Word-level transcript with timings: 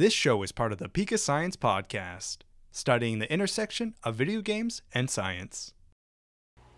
This 0.00 0.14
show 0.14 0.42
is 0.42 0.50
part 0.50 0.72
of 0.72 0.78
the 0.78 0.88
PokeScience 0.88 1.56
Podcast, 1.56 2.38
studying 2.72 3.18
the 3.18 3.30
intersection 3.30 3.94
of 4.02 4.14
video 4.14 4.40
games 4.40 4.80
and 4.94 5.10
science. 5.10 5.74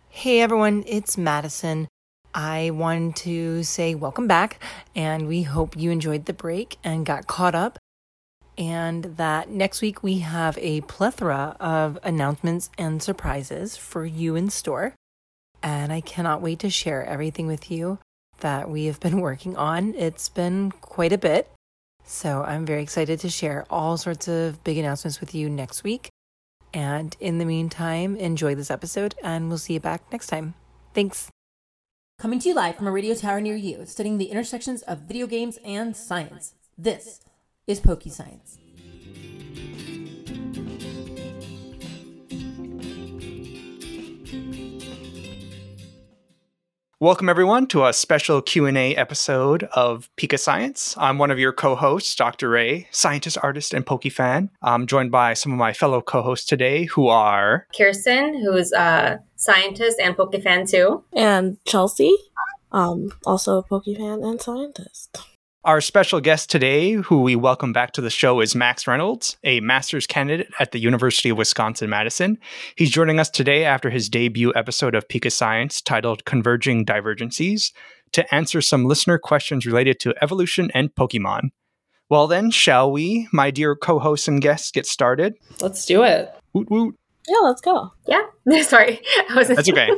Hey 0.08 0.40
everyone, 0.40 0.82
it's 0.88 1.16
Madison. 1.16 1.86
I 2.34 2.70
wanted 2.70 3.14
to 3.18 3.62
say 3.62 3.94
welcome 3.94 4.26
back, 4.26 4.60
and 4.96 5.28
we 5.28 5.42
hope 5.42 5.76
you 5.76 5.92
enjoyed 5.92 6.24
the 6.24 6.32
break 6.32 6.78
and 6.82 7.06
got 7.06 7.28
caught 7.28 7.54
up. 7.54 7.78
And 8.58 9.04
that 9.18 9.48
next 9.48 9.82
week 9.82 10.02
we 10.02 10.18
have 10.18 10.58
a 10.58 10.80
plethora 10.80 11.56
of 11.60 12.00
announcements 12.02 12.70
and 12.76 13.00
surprises 13.00 13.76
for 13.76 14.04
you 14.04 14.34
in 14.34 14.50
store. 14.50 14.96
And 15.62 15.92
I 15.92 16.00
cannot 16.00 16.42
wait 16.42 16.58
to 16.58 16.70
share 16.70 17.04
everything 17.04 17.46
with 17.46 17.70
you 17.70 18.00
that 18.40 18.68
we 18.68 18.86
have 18.86 18.98
been 18.98 19.20
working 19.28 19.56
on. 19.56 19.94
It's 19.94 20.28
been 20.28 20.72
quite 20.72 21.12
a 21.12 21.18
bit. 21.18 21.48
So 22.04 22.42
I'm 22.42 22.66
very 22.66 22.82
excited 22.82 23.20
to 23.20 23.30
share 23.30 23.64
all 23.70 23.96
sorts 23.96 24.28
of 24.28 24.62
big 24.64 24.78
announcements 24.78 25.20
with 25.20 25.34
you 25.34 25.48
next 25.48 25.84
week. 25.84 26.10
And 26.74 27.16
in 27.20 27.38
the 27.38 27.44
meantime, 27.44 28.16
enjoy 28.16 28.54
this 28.54 28.70
episode 28.70 29.14
and 29.22 29.48
we'll 29.48 29.58
see 29.58 29.74
you 29.74 29.80
back 29.80 30.02
next 30.10 30.28
time. 30.28 30.54
Thanks. 30.94 31.30
Coming 32.18 32.38
to 32.40 32.48
you 32.48 32.54
live 32.54 32.76
from 32.76 32.86
a 32.86 32.92
radio 32.92 33.14
tower 33.14 33.40
near 33.40 33.56
you, 33.56 33.84
studying 33.84 34.18
the 34.18 34.26
intersections 34.26 34.82
of 34.82 35.00
video 35.00 35.26
games 35.26 35.58
and 35.64 35.96
science. 35.96 36.54
This 36.78 37.20
is 37.66 37.80
PokeScience. 37.80 38.58
Welcome 47.02 47.28
everyone 47.28 47.66
to 47.66 47.84
a 47.84 47.92
special 47.92 48.40
Q&A 48.40 48.94
episode 48.94 49.64
of 49.72 50.08
PokeScience. 50.16 50.94
I'm 50.96 51.18
one 51.18 51.32
of 51.32 51.38
your 51.40 51.52
co-hosts, 51.52 52.14
Dr. 52.14 52.48
Ray, 52.48 52.86
scientist, 52.92 53.36
artist, 53.42 53.74
and 53.74 53.84
Poke 53.84 54.04
fan. 54.04 54.50
I'm 54.62 54.86
joined 54.86 55.10
by 55.10 55.34
some 55.34 55.50
of 55.50 55.58
my 55.58 55.72
fellow 55.72 56.00
co-hosts 56.00 56.46
today 56.46 56.84
who 56.84 57.08
are 57.08 57.66
Kirsten, 57.76 58.40
who's 58.40 58.70
a 58.70 59.18
scientist 59.34 59.98
and 60.00 60.16
Poke 60.16 60.40
fan 60.40 60.64
too. 60.64 61.02
And 61.12 61.56
Chelsea, 61.64 62.14
um, 62.70 63.12
also 63.26 63.58
a 63.58 63.62
Poke 63.64 63.86
fan 63.86 64.22
and 64.22 64.40
scientist. 64.40 65.18
Our 65.64 65.80
special 65.80 66.20
guest 66.20 66.50
today, 66.50 66.94
who 66.94 67.22
we 67.22 67.36
welcome 67.36 67.72
back 67.72 67.92
to 67.92 68.00
the 68.00 68.10
show, 68.10 68.40
is 68.40 68.56
Max 68.56 68.88
Reynolds, 68.88 69.36
a 69.44 69.60
master's 69.60 70.08
candidate 70.08 70.52
at 70.58 70.72
the 70.72 70.80
University 70.80 71.28
of 71.28 71.38
Wisconsin 71.38 71.88
Madison. 71.88 72.36
He's 72.74 72.90
joining 72.90 73.20
us 73.20 73.30
today 73.30 73.64
after 73.64 73.88
his 73.88 74.08
debut 74.08 74.52
episode 74.56 74.96
of 74.96 75.06
PokeScience 75.06 75.80
titled 75.80 76.24
Converging 76.24 76.84
Divergencies 76.84 77.72
to 78.10 78.34
answer 78.34 78.60
some 78.60 78.86
listener 78.86 79.18
questions 79.18 79.64
related 79.64 80.00
to 80.00 80.14
evolution 80.20 80.68
and 80.74 80.92
Pokemon. 80.96 81.50
Well, 82.08 82.26
then, 82.26 82.50
shall 82.50 82.90
we, 82.90 83.28
my 83.32 83.52
dear 83.52 83.76
co 83.76 84.00
hosts 84.00 84.26
and 84.26 84.42
guests, 84.42 84.72
get 84.72 84.84
started? 84.84 85.34
Let's 85.60 85.86
do 85.86 86.02
it. 86.02 86.34
Woot 86.54 86.72
woot. 86.72 86.96
Yeah, 87.28 87.38
let's 87.44 87.60
go. 87.60 87.92
Yeah, 88.08 88.22
sorry. 88.62 89.00
I 89.30 89.34
was 89.36 89.46
That's 89.46 89.70
okay. 89.70 89.92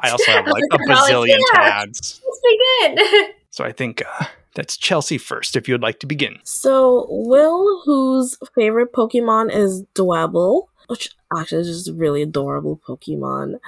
I 0.00 0.10
also 0.10 0.32
have 0.32 0.46
like 0.48 0.64
a 0.72 0.78
bazillion 0.78 1.38
yeah. 1.54 1.60
tabs. 1.60 2.20
Let's 2.26 2.40
begin. 2.42 3.28
So 3.54 3.62
I 3.62 3.70
think 3.70 4.02
uh, 4.02 4.24
that's 4.54 4.76
Chelsea 4.76 5.18
first, 5.18 5.56
if 5.56 5.68
you 5.68 5.74
would 5.74 5.82
like 5.82 6.00
to 6.00 6.06
begin. 6.06 6.38
So, 6.44 7.06
Will, 7.08 7.82
whose 7.84 8.38
favorite 8.54 8.92
Pokemon 8.92 9.54
is 9.54 9.84
Dwebble, 9.94 10.68
which 10.88 11.10
actually 11.36 11.62
is 11.62 11.68
just 11.68 11.88
a 11.88 11.94
really 11.94 12.22
adorable 12.22 12.80
Pokemon, 12.86 13.58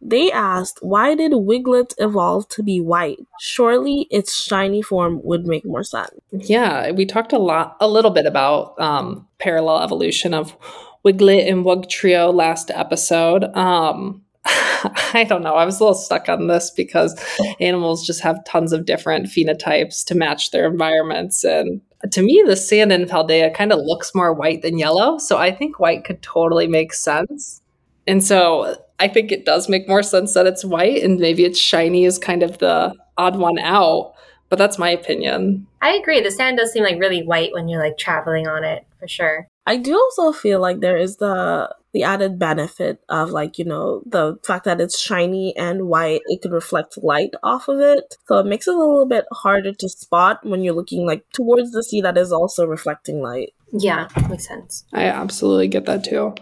they 0.00 0.30
asked, 0.30 0.78
why 0.80 1.14
did 1.14 1.32
Wiglet 1.32 1.94
evolve 1.98 2.48
to 2.50 2.62
be 2.62 2.80
white? 2.80 3.18
Surely 3.40 4.06
its 4.10 4.40
shiny 4.40 4.80
form 4.80 5.20
would 5.24 5.46
make 5.46 5.64
more 5.64 5.82
sense. 5.82 6.12
Yeah, 6.30 6.92
we 6.92 7.04
talked 7.04 7.32
a 7.32 7.38
lot, 7.38 7.76
a 7.80 7.88
little 7.88 8.12
bit 8.12 8.24
about 8.24 8.80
um, 8.80 9.26
parallel 9.38 9.82
evolution 9.82 10.34
of 10.34 10.56
Wiglet 11.04 11.48
and 11.48 11.64
Wugtrio 11.64 12.32
last 12.32 12.70
episode. 12.70 13.44
Um, 13.56 14.22
I 15.14 15.26
don't 15.28 15.42
know. 15.42 15.54
I 15.54 15.64
was 15.64 15.80
a 15.80 15.84
little 15.84 15.94
stuck 15.94 16.28
on 16.28 16.46
this 16.46 16.70
because 16.70 17.20
animals 17.60 18.06
just 18.06 18.20
have 18.22 18.44
tons 18.44 18.72
of 18.72 18.86
different 18.86 19.26
phenotypes 19.26 20.04
to 20.06 20.14
match 20.14 20.50
their 20.50 20.66
environments. 20.66 21.44
And 21.44 21.80
to 22.10 22.22
me, 22.22 22.42
the 22.46 22.56
sand 22.56 22.92
in 22.92 23.06
Paldea 23.06 23.52
kind 23.54 23.72
of 23.72 23.80
looks 23.80 24.14
more 24.14 24.32
white 24.32 24.62
than 24.62 24.78
yellow. 24.78 25.18
So 25.18 25.36
I 25.36 25.50
think 25.52 25.78
white 25.78 26.04
could 26.04 26.22
totally 26.22 26.66
make 26.66 26.92
sense. 26.92 27.60
And 28.06 28.24
so 28.24 28.76
I 28.98 29.08
think 29.08 29.30
it 29.30 29.44
does 29.44 29.68
make 29.68 29.88
more 29.88 30.02
sense 30.02 30.34
that 30.34 30.46
it's 30.46 30.64
white 30.64 31.02
and 31.02 31.18
maybe 31.18 31.44
it's 31.44 31.58
shiny 31.58 32.04
is 32.04 32.18
kind 32.18 32.42
of 32.42 32.58
the 32.58 32.94
odd 33.16 33.36
one 33.36 33.58
out. 33.58 34.14
But 34.48 34.58
that's 34.58 34.78
my 34.78 34.88
opinion. 34.88 35.66
I 35.82 35.90
agree. 35.94 36.22
The 36.22 36.30
sand 36.30 36.56
does 36.56 36.72
seem 36.72 36.82
like 36.82 36.98
really 36.98 37.22
white 37.22 37.52
when 37.52 37.68
you're 37.68 37.82
like 37.82 37.98
traveling 37.98 38.48
on 38.48 38.64
it, 38.64 38.86
for 38.98 39.06
sure. 39.06 39.46
I 39.66 39.76
do 39.76 39.94
also 39.94 40.32
feel 40.32 40.60
like 40.60 40.80
there 40.80 40.96
is 40.96 41.18
the 41.18 41.68
the 41.98 42.04
added 42.04 42.38
benefit 42.38 43.00
of 43.08 43.30
like 43.30 43.58
you 43.58 43.64
know 43.64 44.02
the 44.06 44.36
fact 44.46 44.64
that 44.64 44.80
it's 44.80 45.00
shiny 45.00 45.56
and 45.56 45.88
white 45.88 46.20
it 46.26 46.40
could 46.40 46.52
reflect 46.52 46.96
light 47.02 47.30
off 47.42 47.66
of 47.66 47.80
it 47.80 48.14
so 48.28 48.38
it 48.38 48.46
makes 48.46 48.68
it 48.68 48.74
a 48.74 48.78
little 48.78 49.04
bit 49.04 49.24
harder 49.32 49.72
to 49.72 49.88
spot 49.88 50.38
when 50.44 50.62
you're 50.62 50.74
looking 50.74 51.04
like 51.04 51.24
towards 51.32 51.72
the 51.72 51.82
sea 51.82 52.00
that 52.00 52.16
is 52.16 52.30
also 52.30 52.64
reflecting 52.64 53.20
light 53.20 53.52
Yeah, 53.72 54.06
makes 54.30 54.46
sense. 54.46 54.84
I 54.92 55.04
absolutely 55.04 55.68
get 55.68 55.86
that 55.86 56.04
too. 56.04 56.34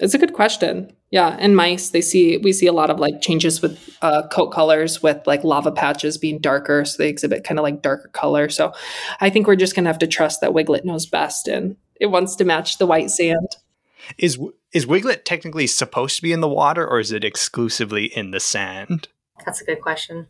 It's 0.00 0.14
a 0.14 0.18
good 0.18 0.32
question. 0.32 0.92
Yeah, 1.10 1.36
and 1.38 1.54
mice 1.56 1.90
they 1.90 2.00
see 2.00 2.38
we 2.38 2.52
see 2.52 2.66
a 2.66 2.72
lot 2.72 2.90
of 2.90 2.98
like 2.98 3.20
changes 3.20 3.60
with 3.62 3.96
uh, 4.02 4.26
coat 4.28 4.48
colors 4.48 5.02
with 5.02 5.26
like 5.26 5.44
lava 5.44 5.72
patches 5.72 6.18
being 6.18 6.38
darker, 6.38 6.84
so 6.84 6.96
they 6.98 7.08
exhibit 7.08 7.44
kind 7.44 7.58
of 7.58 7.62
like 7.62 7.82
darker 7.82 8.08
color. 8.08 8.48
So 8.48 8.72
I 9.20 9.30
think 9.30 9.46
we're 9.46 9.56
just 9.56 9.74
gonna 9.74 9.88
have 9.88 9.98
to 10.00 10.06
trust 10.06 10.40
that 10.40 10.52
Wiglet 10.52 10.84
knows 10.84 11.06
best 11.06 11.48
and 11.48 11.76
it 12.00 12.06
wants 12.06 12.36
to 12.36 12.44
match 12.44 12.78
the 12.78 12.86
white 12.86 13.10
sand. 13.10 13.56
Is 14.16 14.38
is 14.72 14.86
Wiglet 14.86 15.24
technically 15.24 15.66
supposed 15.66 16.16
to 16.16 16.22
be 16.22 16.32
in 16.32 16.40
the 16.40 16.48
water, 16.48 16.86
or 16.86 17.00
is 17.00 17.12
it 17.12 17.24
exclusively 17.24 18.06
in 18.06 18.30
the 18.30 18.40
sand? 18.40 19.08
That's 19.44 19.60
a 19.60 19.64
good 19.64 19.80
question. 19.80 20.28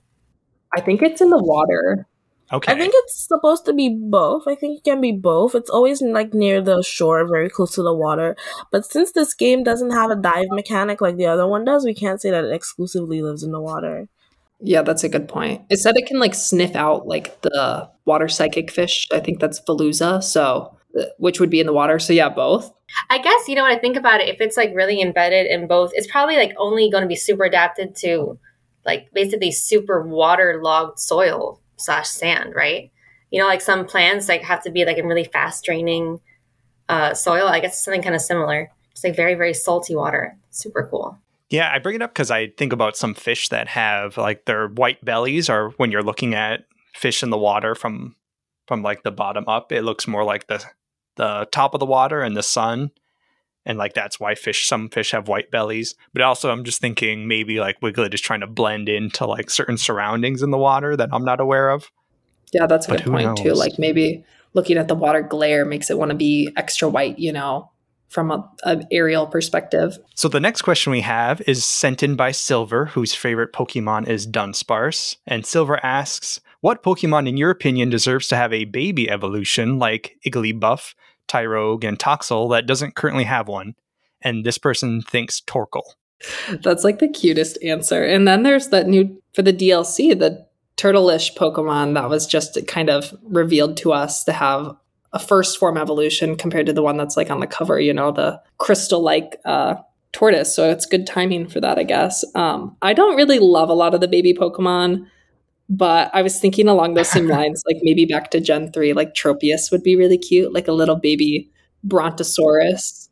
I 0.76 0.80
think 0.80 1.02
it's 1.02 1.20
in 1.20 1.30
the 1.30 1.42
water. 1.42 2.06
Okay. 2.50 2.72
i 2.72 2.78
think 2.78 2.94
it's 2.96 3.28
supposed 3.28 3.66
to 3.66 3.74
be 3.74 3.90
both 3.90 4.44
i 4.48 4.54
think 4.54 4.78
it 4.78 4.84
can 4.84 5.02
be 5.02 5.12
both 5.12 5.54
it's 5.54 5.68
always 5.68 6.00
like 6.00 6.32
near 6.32 6.62
the 6.62 6.82
shore 6.82 7.28
very 7.28 7.50
close 7.50 7.74
to 7.74 7.82
the 7.82 7.92
water 7.92 8.36
but 8.72 8.86
since 8.86 9.12
this 9.12 9.34
game 9.34 9.62
doesn't 9.62 9.90
have 9.90 10.10
a 10.10 10.16
dive 10.16 10.46
mechanic 10.48 11.02
like 11.02 11.18
the 11.18 11.26
other 11.26 11.46
one 11.46 11.62
does 11.62 11.84
we 11.84 11.92
can't 11.92 12.22
say 12.22 12.30
that 12.30 12.44
it 12.44 12.54
exclusively 12.54 13.20
lives 13.20 13.42
in 13.42 13.52
the 13.52 13.60
water 13.60 14.08
Yeah, 14.60 14.82
that's 14.82 15.04
a 15.04 15.08
good 15.08 15.28
point. 15.28 15.62
It 15.70 15.78
said 15.78 15.96
it 15.96 16.06
can 16.06 16.18
like 16.18 16.34
sniff 16.34 16.74
out 16.74 17.06
like 17.06 17.40
the 17.42 17.88
water 18.06 18.28
psychic 18.28 18.70
fish. 18.72 19.06
I 19.12 19.20
think 19.20 19.40
that's 19.40 19.60
Veluza, 19.60 20.22
so 20.22 20.77
which 21.18 21.40
would 21.40 21.50
be 21.50 21.60
in 21.60 21.66
the 21.66 21.72
water. 21.72 21.98
So 21.98 22.12
yeah, 22.12 22.28
both. 22.28 22.72
I 23.10 23.18
guess 23.18 23.48
you 23.48 23.54
know 23.54 23.62
what 23.62 23.72
I 23.72 23.78
think 23.78 23.96
about 23.96 24.20
it. 24.20 24.28
If 24.28 24.40
it's 24.40 24.56
like 24.56 24.74
really 24.74 25.00
embedded 25.00 25.46
in 25.46 25.66
both, 25.66 25.90
it's 25.94 26.10
probably 26.10 26.36
like 26.36 26.54
only 26.56 26.90
going 26.90 27.02
to 27.02 27.08
be 27.08 27.16
super 27.16 27.44
adapted 27.44 27.94
to 27.96 28.38
like 28.86 29.12
basically 29.12 29.52
super 29.52 30.02
waterlogged 30.02 30.98
soil 30.98 31.60
slash 31.76 32.08
sand, 32.08 32.54
right? 32.54 32.90
You 33.30 33.40
know, 33.40 33.46
like 33.46 33.60
some 33.60 33.84
plants 33.84 34.28
like 34.28 34.42
have 34.42 34.62
to 34.64 34.70
be 34.70 34.84
like 34.84 34.96
in 34.96 35.06
really 35.06 35.24
fast 35.24 35.64
draining 35.64 36.20
uh, 36.88 37.14
soil. 37.14 37.46
I 37.48 37.60
guess 37.60 37.82
something 37.82 38.02
kind 38.02 38.14
of 38.14 38.22
similar. 38.22 38.70
Just 38.92 39.04
like 39.04 39.16
very 39.16 39.34
very 39.34 39.54
salty 39.54 39.94
water. 39.94 40.36
Super 40.50 40.88
cool. 40.90 41.18
Yeah, 41.50 41.70
I 41.72 41.78
bring 41.78 41.96
it 41.96 42.02
up 42.02 42.12
because 42.12 42.30
I 42.30 42.48
think 42.48 42.72
about 42.72 42.96
some 42.96 43.14
fish 43.14 43.48
that 43.48 43.68
have 43.68 44.16
like 44.16 44.44
their 44.44 44.68
white 44.68 45.02
bellies, 45.04 45.48
or 45.48 45.70
when 45.76 45.90
you're 45.90 46.02
looking 46.02 46.34
at 46.34 46.64
fish 46.94 47.22
in 47.22 47.30
the 47.30 47.38
water 47.38 47.74
from 47.74 48.16
from 48.66 48.82
like 48.82 49.02
the 49.02 49.10
bottom 49.10 49.44
up, 49.48 49.72
it 49.72 49.82
looks 49.82 50.06
more 50.06 50.24
like 50.24 50.46
the 50.46 50.64
the 51.18 51.46
top 51.52 51.74
of 51.74 51.80
the 51.80 51.86
water 51.86 52.22
and 52.22 52.34
the 52.34 52.42
sun, 52.42 52.90
and 53.66 53.76
like 53.76 53.92
that's 53.92 54.18
why 54.18 54.34
fish 54.34 54.66
some 54.66 54.88
fish 54.88 55.10
have 55.10 55.28
white 55.28 55.50
bellies. 55.50 55.94
But 56.14 56.22
also, 56.22 56.50
I'm 56.50 56.64
just 56.64 56.80
thinking 56.80 57.28
maybe 57.28 57.60
like 57.60 57.82
Wiglet 57.82 58.14
is 58.14 58.22
trying 58.22 58.40
to 58.40 58.46
blend 58.46 58.88
into 58.88 59.26
like 59.26 59.50
certain 59.50 59.76
surroundings 59.76 60.42
in 60.42 60.50
the 60.50 60.56
water 60.56 60.96
that 60.96 61.10
I'm 61.12 61.24
not 61.24 61.40
aware 61.40 61.68
of. 61.68 61.90
Yeah, 62.52 62.66
that's 62.66 62.86
a 62.86 62.92
But 62.92 63.04
good 63.04 63.12
point 63.12 63.36
too. 63.36 63.52
Like 63.52 63.78
maybe 63.78 64.24
looking 64.54 64.78
at 64.78 64.88
the 64.88 64.94
water 64.94 65.20
glare 65.20 65.66
makes 65.66 65.90
it 65.90 65.98
want 65.98 66.10
to 66.10 66.16
be 66.16 66.50
extra 66.56 66.88
white, 66.88 67.18
you 67.18 67.32
know, 67.32 67.70
from 68.08 68.30
a, 68.30 68.50
a 68.62 68.82
aerial 68.90 69.26
perspective. 69.26 69.98
So 70.14 70.28
the 70.28 70.40
next 70.40 70.62
question 70.62 70.90
we 70.90 71.02
have 71.02 71.42
is 71.46 71.64
sent 71.64 72.02
in 72.02 72.16
by 72.16 72.30
Silver, 72.30 72.86
whose 72.86 73.14
favorite 73.14 73.52
Pokemon 73.52 74.08
is 74.08 74.26
Dunsparce. 74.26 75.16
And 75.26 75.44
Silver 75.44 75.84
asks, 75.84 76.40
what 76.60 76.82
Pokemon, 76.82 77.28
in 77.28 77.36
your 77.36 77.50
opinion, 77.50 77.90
deserves 77.90 78.26
to 78.28 78.36
have 78.36 78.52
a 78.52 78.64
baby 78.64 79.08
evolution 79.08 79.78
like 79.78 80.16
Igglybuff, 80.26 80.94
Tyrogue, 81.28 81.84
and 81.84 81.98
Toxel 81.98 82.50
that 82.50 82.66
doesn't 82.66 82.96
currently 82.96 83.24
have 83.24 83.48
one? 83.48 83.74
And 84.22 84.44
this 84.44 84.58
person 84.58 85.02
thinks 85.02 85.40
Torkoal. 85.40 85.94
That's 86.62 86.82
like 86.84 86.98
the 86.98 87.08
cutest 87.08 87.62
answer. 87.62 88.04
And 88.04 88.26
then 88.26 88.42
there's 88.42 88.68
that 88.68 88.88
new 88.88 89.22
for 89.34 89.42
the 89.42 89.52
DLC, 89.52 90.18
the 90.18 90.46
turtleish 90.76 91.36
Pokemon 91.36 91.94
that 91.94 92.08
was 92.08 92.26
just 92.26 92.58
kind 92.66 92.88
of 92.88 93.14
revealed 93.24 93.76
to 93.78 93.92
us 93.92 94.24
to 94.24 94.32
have 94.32 94.74
a 95.12 95.18
first 95.18 95.58
form 95.58 95.76
evolution 95.76 96.36
compared 96.36 96.66
to 96.66 96.72
the 96.72 96.82
one 96.82 96.96
that's 96.96 97.16
like 97.16 97.30
on 97.30 97.40
the 97.40 97.46
cover, 97.46 97.80
you 97.80 97.92
know, 97.92 98.12
the 98.12 98.40
crystal 98.58 99.00
like 99.00 99.40
uh 99.44 99.74
tortoise. 100.12 100.54
So 100.54 100.70
it's 100.70 100.86
good 100.86 101.06
timing 101.06 101.48
for 101.48 101.60
that, 101.60 101.78
I 101.78 101.82
guess. 101.82 102.24
Um 102.34 102.76
I 102.82 102.92
don't 102.92 103.16
really 103.16 103.38
love 103.38 103.68
a 103.68 103.74
lot 103.74 103.94
of 103.94 104.00
the 104.00 104.08
baby 104.08 104.34
Pokemon. 104.34 105.06
But 105.68 106.10
I 106.14 106.22
was 106.22 106.40
thinking 106.40 106.68
along 106.68 106.94
those 106.94 107.10
same 107.10 107.26
lines, 107.38 107.62
like 107.66 107.78
maybe 107.82 108.04
back 108.04 108.30
to 108.30 108.40
Gen 108.40 108.72
3, 108.72 108.92
like 108.94 109.14
Tropius 109.14 109.70
would 109.70 109.82
be 109.82 109.96
really 109.96 110.18
cute, 110.18 110.52
like 110.52 110.68
a 110.68 110.72
little 110.72 110.96
baby 110.96 111.50
Brontosaurus. 111.84 113.10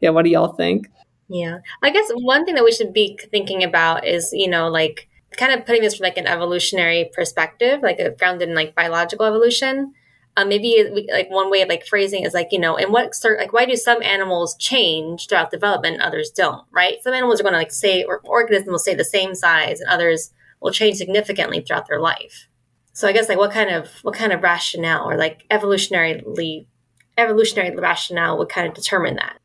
Yeah, 0.00 0.10
what 0.10 0.24
do 0.24 0.30
y'all 0.30 0.54
think? 0.54 0.88
Yeah. 1.28 1.58
I 1.82 1.90
guess 1.90 2.10
one 2.14 2.44
thing 2.44 2.54
that 2.54 2.64
we 2.64 2.72
should 2.72 2.92
be 2.92 3.18
thinking 3.30 3.62
about 3.62 4.06
is, 4.06 4.30
you 4.32 4.48
know, 4.48 4.68
like 4.68 5.08
kind 5.36 5.52
of 5.52 5.66
putting 5.66 5.82
this 5.82 5.96
from 5.96 6.04
like 6.04 6.16
an 6.16 6.26
evolutionary 6.26 7.10
perspective, 7.12 7.82
like 7.82 7.98
a, 7.98 8.10
grounded 8.10 8.48
in 8.48 8.54
like 8.54 8.74
biological 8.74 9.26
evolution. 9.26 9.92
Um, 10.36 10.48
maybe 10.48 10.88
we, 10.92 11.08
like 11.12 11.30
one 11.30 11.50
way 11.50 11.62
of 11.62 11.68
like 11.68 11.84
phrasing 11.84 12.24
is 12.24 12.32
like 12.32 12.48
you 12.52 12.60
know, 12.60 12.76
and 12.76 12.92
what 12.92 13.14
sort 13.14 13.40
like 13.40 13.52
why 13.52 13.66
do 13.66 13.74
some 13.76 14.02
animals 14.02 14.56
change 14.56 15.26
throughout 15.26 15.50
development 15.50 15.94
and 15.94 16.02
others 16.02 16.30
don't? 16.30 16.64
Right? 16.70 17.02
Some 17.02 17.12
animals 17.12 17.40
are 17.40 17.42
going 17.42 17.54
to 17.54 17.58
like 17.58 17.72
say 17.72 18.04
or 18.04 18.20
organisms 18.24 18.70
will 18.70 18.78
stay 18.78 18.94
the 18.94 19.04
same 19.04 19.34
size, 19.34 19.80
and 19.80 19.90
others 19.90 20.30
will 20.60 20.72
change 20.72 20.96
significantly 20.96 21.60
throughout 21.60 21.88
their 21.88 22.00
life. 22.00 22.48
So 22.92 23.06
I 23.06 23.12
guess 23.12 23.28
like 23.28 23.38
what 23.38 23.52
kind 23.52 23.70
of 23.70 23.88
what 24.02 24.14
kind 24.14 24.32
of 24.32 24.42
rationale 24.42 25.08
or 25.08 25.16
like 25.16 25.44
evolutionarily 25.50 26.66
evolutionary 27.16 27.74
rationale 27.76 28.38
would 28.38 28.48
kind 28.48 28.66
of 28.66 28.74
determine 28.74 29.16
that 29.16 29.38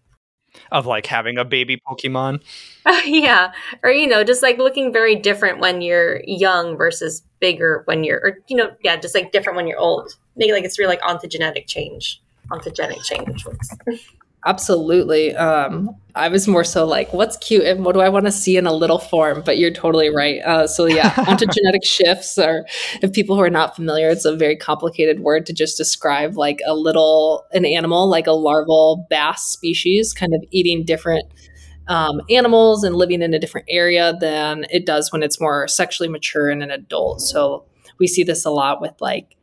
of 0.72 0.86
like 0.86 1.06
having 1.06 1.38
a 1.38 1.46
baby 1.46 1.82
Pokemon. 1.88 2.42
Uh, 2.86 3.02
yeah, 3.06 3.52
or 3.84 3.92
you 3.92 4.08
know, 4.08 4.24
just 4.24 4.44
like 4.44 4.58
looking 4.58 4.92
very 4.92 5.16
different 5.16 5.60
when 5.60 5.82
you're 5.82 6.22
young 6.26 6.78
versus 6.78 7.24
bigger 7.40 7.84
when 7.86 8.04
you're, 8.04 8.20
or 8.20 8.38
you 8.48 8.56
know, 8.56 8.72
yeah, 8.84 8.96
just 8.96 9.16
like 9.16 9.32
different 9.32 9.56
when 9.56 9.68
you're 9.68 9.80
old. 9.80 10.16
Maybe 10.36 10.52
like 10.52 10.64
it's 10.64 10.80
really 10.80 10.96
like 10.96 11.02
ontogenetic 11.02 11.68
change, 11.68 12.22
ontogenic 12.50 13.04
change. 13.04 13.46
Absolutely. 14.46 15.34
Um, 15.36 15.96
I 16.16 16.28
was 16.28 16.48
more 16.50 16.66
so 16.66 16.86
like, 16.86 17.14
what's 17.14 17.38
cute 17.38 17.64
and 17.64 17.86
what 17.86 17.94
do 17.94 18.02
I 18.02 18.10
want 18.10 18.26
to 18.26 18.32
see 18.32 18.58
in 18.58 18.68
a 18.68 18.74
little 18.74 19.00
form? 19.00 19.42
But 19.46 19.58
you're 19.58 19.72
totally 19.72 20.14
right. 20.14 20.42
Uh, 20.42 20.68
so 20.68 20.86
yeah, 20.86 21.12
ontogenetic 21.14 21.86
shifts 21.86 22.38
are, 22.38 22.66
if 23.02 23.14
people 23.14 23.38
who 23.38 23.42
are 23.42 23.50
not 23.50 23.76
familiar, 23.76 24.10
it's 24.10 24.26
a 24.26 24.36
very 24.36 24.58
complicated 24.58 25.22
word 25.22 25.46
to 25.46 25.54
just 25.54 25.78
describe 25.78 26.36
like 26.36 26.60
a 26.66 26.76
little, 26.76 27.46
an 27.54 27.66
animal, 27.66 28.10
like 28.10 28.28
a 28.28 28.34
larval 28.34 29.08
bass 29.10 29.44
species, 29.44 30.14
kind 30.14 30.34
of 30.34 30.44
eating 30.52 30.84
different 30.84 31.26
um, 31.88 32.22
animals 32.30 32.84
and 32.84 32.96
living 32.96 33.22
in 33.22 33.34
a 33.34 33.40
different 33.40 33.68
area 33.70 34.14
than 34.20 34.66
it 34.72 34.86
does 34.86 35.12
when 35.12 35.24
it's 35.24 35.40
more 35.40 35.68
sexually 35.70 36.10
mature 36.10 36.50
and 36.50 36.62
an 36.62 36.72
adult. 36.72 37.22
So 37.22 37.66
we 37.98 38.08
see 38.08 38.24
this 38.24 38.44
a 38.46 38.52
lot 38.52 38.82
with 38.82 38.94
like 39.00 39.38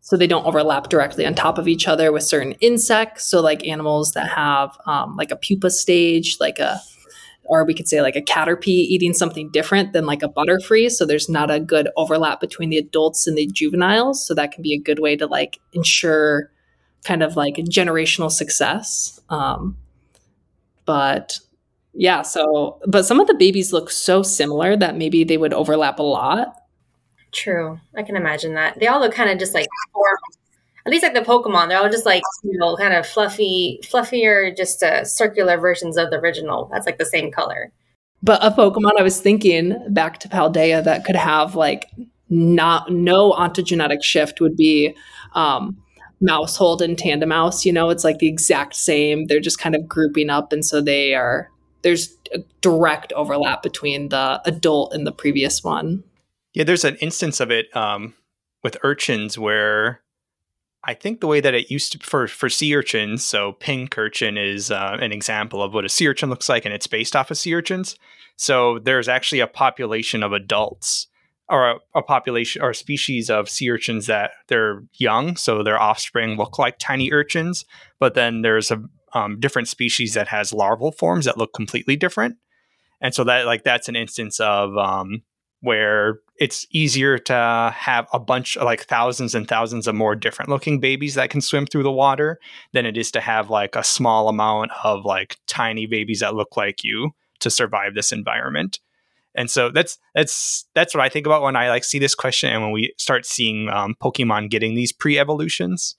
so 0.00 0.16
they 0.16 0.26
don't 0.26 0.46
overlap 0.46 0.88
directly 0.88 1.26
on 1.26 1.34
top 1.34 1.58
of 1.58 1.68
each 1.68 1.86
other 1.86 2.10
with 2.12 2.22
certain 2.22 2.52
insects. 2.60 3.26
So 3.26 3.40
like 3.40 3.66
animals 3.66 4.12
that 4.12 4.28
have 4.28 4.76
um, 4.86 5.16
like 5.16 5.30
a 5.30 5.36
pupa 5.36 5.70
stage, 5.70 6.38
like 6.40 6.58
a 6.58 6.80
or 7.44 7.64
we 7.64 7.74
could 7.74 7.88
say 7.88 8.00
like 8.00 8.14
a 8.14 8.22
caterpie 8.22 8.68
eating 8.68 9.12
something 9.12 9.50
different 9.50 9.92
than 9.92 10.06
like 10.06 10.22
a 10.22 10.28
butterfree. 10.28 10.88
So 10.88 11.04
there's 11.04 11.28
not 11.28 11.50
a 11.50 11.58
good 11.58 11.88
overlap 11.96 12.40
between 12.40 12.70
the 12.70 12.78
adults 12.78 13.26
and 13.26 13.36
the 13.36 13.48
juveniles. 13.48 14.24
So 14.24 14.34
that 14.34 14.52
can 14.52 14.62
be 14.62 14.72
a 14.72 14.78
good 14.78 15.00
way 15.00 15.16
to 15.16 15.26
like 15.26 15.58
ensure 15.72 16.52
kind 17.02 17.24
of 17.24 17.36
like 17.36 17.56
generational 17.56 18.30
success. 18.30 19.20
Um, 19.30 19.76
but 20.86 21.40
yeah, 21.92 22.22
so 22.22 22.78
but 22.86 23.04
some 23.04 23.18
of 23.18 23.26
the 23.26 23.34
babies 23.34 23.72
look 23.72 23.90
so 23.90 24.22
similar 24.22 24.76
that 24.76 24.96
maybe 24.96 25.24
they 25.24 25.36
would 25.36 25.52
overlap 25.52 25.98
a 25.98 26.04
lot. 26.04 26.54
True. 27.32 27.80
I 27.96 28.02
can 28.02 28.16
imagine 28.16 28.54
that. 28.54 28.78
They 28.80 28.86
all 28.86 29.00
look 29.00 29.14
kind 29.14 29.30
of 29.30 29.38
just 29.38 29.54
like 29.54 29.66
at 30.86 30.90
least 30.90 31.02
like 31.02 31.14
the 31.14 31.20
Pokemon, 31.20 31.68
they're 31.68 31.78
all 31.78 31.90
just 31.90 32.06
like 32.06 32.22
you 32.42 32.58
know, 32.58 32.76
kind 32.76 32.94
of 32.94 33.06
fluffy, 33.06 33.80
fluffier, 33.84 34.56
just 34.56 34.82
uh, 34.82 35.04
circular 35.04 35.58
versions 35.58 35.96
of 35.96 36.10
the 36.10 36.16
original. 36.16 36.68
That's 36.72 36.86
like 36.86 36.98
the 36.98 37.06
same 37.06 37.30
color. 37.30 37.72
But 38.22 38.42
a 38.44 38.50
Pokemon, 38.50 38.98
I 38.98 39.02
was 39.02 39.20
thinking 39.20 39.76
back 39.90 40.18
to 40.20 40.28
Paldea 40.28 40.84
that 40.84 41.04
could 41.04 41.16
have 41.16 41.54
like 41.54 41.86
not 42.28 42.90
no 42.90 43.32
ontogenetic 43.32 44.02
shift 44.02 44.40
would 44.40 44.56
be 44.56 44.94
um, 45.34 45.76
Maushold 46.22 46.80
and 46.80 46.96
Tandemaus. 46.96 47.64
You 47.64 47.72
know, 47.72 47.90
it's 47.90 48.04
like 48.04 48.18
the 48.18 48.28
exact 48.28 48.74
same. 48.74 49.26
They're 49.26 49.40
just 49.40 49.58
kind 49.58 49.74
of 49.74 49.88
grouping 49.88 50.30
up, 50.30 50.52
and 50.52 50.64
so 50.64 50.80
they 50.80 51.14
are. 51.14 51.50
There's 51.82 52.14
a 52.34 52.40
direct 52.60 53.12
overlap 53.14 53.62
between 53.62 54.10
the 54.10 54.42
adult 54.44 54.92
and 54.92 55.06
the 55.06 55.12
previous 55.12 55.64
one. 55.64 56.04
Yeah, 56.52 56.64
there's 56.64 56.84
an 56.84 56.96
instance 56.96 57.40
of 57.40 57.50
it 57.50 57.74
um, 57.76 58.14
with 58.62 58.76
urchins 58.82 59.38
where 59.38 60.02
I 60.82 60.94
think 60.94 61.20
the 61.20 61.26
way 61.26 61.40
that 61.40 61.54
it 61.54 61.70
used 61.70 61.92
to 61.92 61.98
for 61.98 62.26
for 62.26 62.48
sea 62.48 62.74
urchins, 62.74 63.22
so 63.22 63.52
Pincurchin 63.60 64.38
is 64.42 64.70
uh, 64.70 64.96
an 65.00 65.12
example 65.12 65.62
of 65.62 65.74
what 65.74 65.84
a 65.84 65.88
sea 65.88 66.08
urchin 66.08 66.30
looks 66.30 66.48
like, 66.48 66.64
and 66.64 66.74
it's 66.74 66.86
based 66.86 67.14
off 67.14 67.30
of 67.30 67.38
sea 67.38 67.54
urchins. 67.54 67.96
So 68.36 68.78
there's 68.78 69.08
actually 69.08 69.40
a 69.40 69.46
population 69.46 70.22
of 70.22 70.32
adults 70.32 71.06
or 71.50 71.70
a, 71.70 71.76
a, 71.96 72.02
population 72.02 72.62
or 72.62 72.70
a 72.70 72.74
species 72.74 73.28
of 73.28 73.50
sea 73.50 73.70
urchins 73.70 74.06
that 74.06 74.30
they're 74.48 74.82
young, 74.94 75.36
so 75.36 75.62
their 75.62 75.80
offspring 75.80 76.36
look 76.36 76.58
like 76.58 76.78
tiny 76.78 77.12
urchins. 77.12 77.66
But 77.98 78.14
then 78.14 78.40
there's 78.40 78.70
a 78.70 78.82
um, 79.12 79.38
different 79.38 79.68
species 79.68 80.14
that 80.14 80.28
has 80.28 80.52
larval 80.52 80.92
forms 80.92 81.26
that 81.26 81.36
look 81.36 81.52
completely 81.52 81.96
different, 81.96 82.36
and 83.02 83.14
so 83.14 83.22
that 83.24 83.44
like 83.44 83.64
that's 83.64 83.88
an 83.88 83.96
instance 83.96 84.40
of 84.40 84.76
um, 84.78 85.22
where 85.60 86.20
it's 86.38 86.66
easier 86.70 87.18
to 87.18 87.74
have 87.76 88.06
a 88.12 88.18
bunch 88.18 88.56
of 88.56 88.64
like 88.64 88.84
thousands 88.84 89.34
and 89.34 89.46
thousands 89.46 89.86
of 89.86 89.94
more 89.94 90.14
different 90.14 90.48
looking 90.48 90.80
babies 90.80 91.14
that 91.14 91.30
can 91.30 91.40
swim 91.40 91.66
through 91.66 91.82
the 91.82 91.92
water 91.92 92.38
than 92.72 92.86
it 92.86 92.96
is 92.96 93.10
to 93.10 93.20
have 93.20 93.50
like 93.50 93.76
a 93.76 93.84
small 93.84 94.28
amount 94.28 94.70
of 94.82 95.04
like 95.04 95.36
tiny 95.46 95.86
babies 95.86 96.20
that 96.20 96.34
look 96.34 96.56
like 96.56 96.82
you 96.82 97.10
to 97.40 97.50
survive 97.50 97.94
this 97.94 98.10
environment. 98.10 98.80
And 99.34 99.50
so 99.50 99.70
that's 99.70 99.98
that's 100.14 100.66
that's 100.74 100.94
what 100.94 101.04
i 101.04 101.08
think 101.08 101.24
about 101.24 101.42
when 101.42 101.54
i 101.54 101.68
like 101.68 101.84
see 101.84 102.00
this 102.00 102.16
question 102.16 102.52
and 102.52 102.62
when 102.62 102.72
we 102.72 102.92
start 102.98 103.24
seeing 103.24 103.68
um, 103.70 103.94
pokemon 104.02 104.50
getting 104.50 104.74
these 104.74 104.92
pre-evolutions 104.92 105.96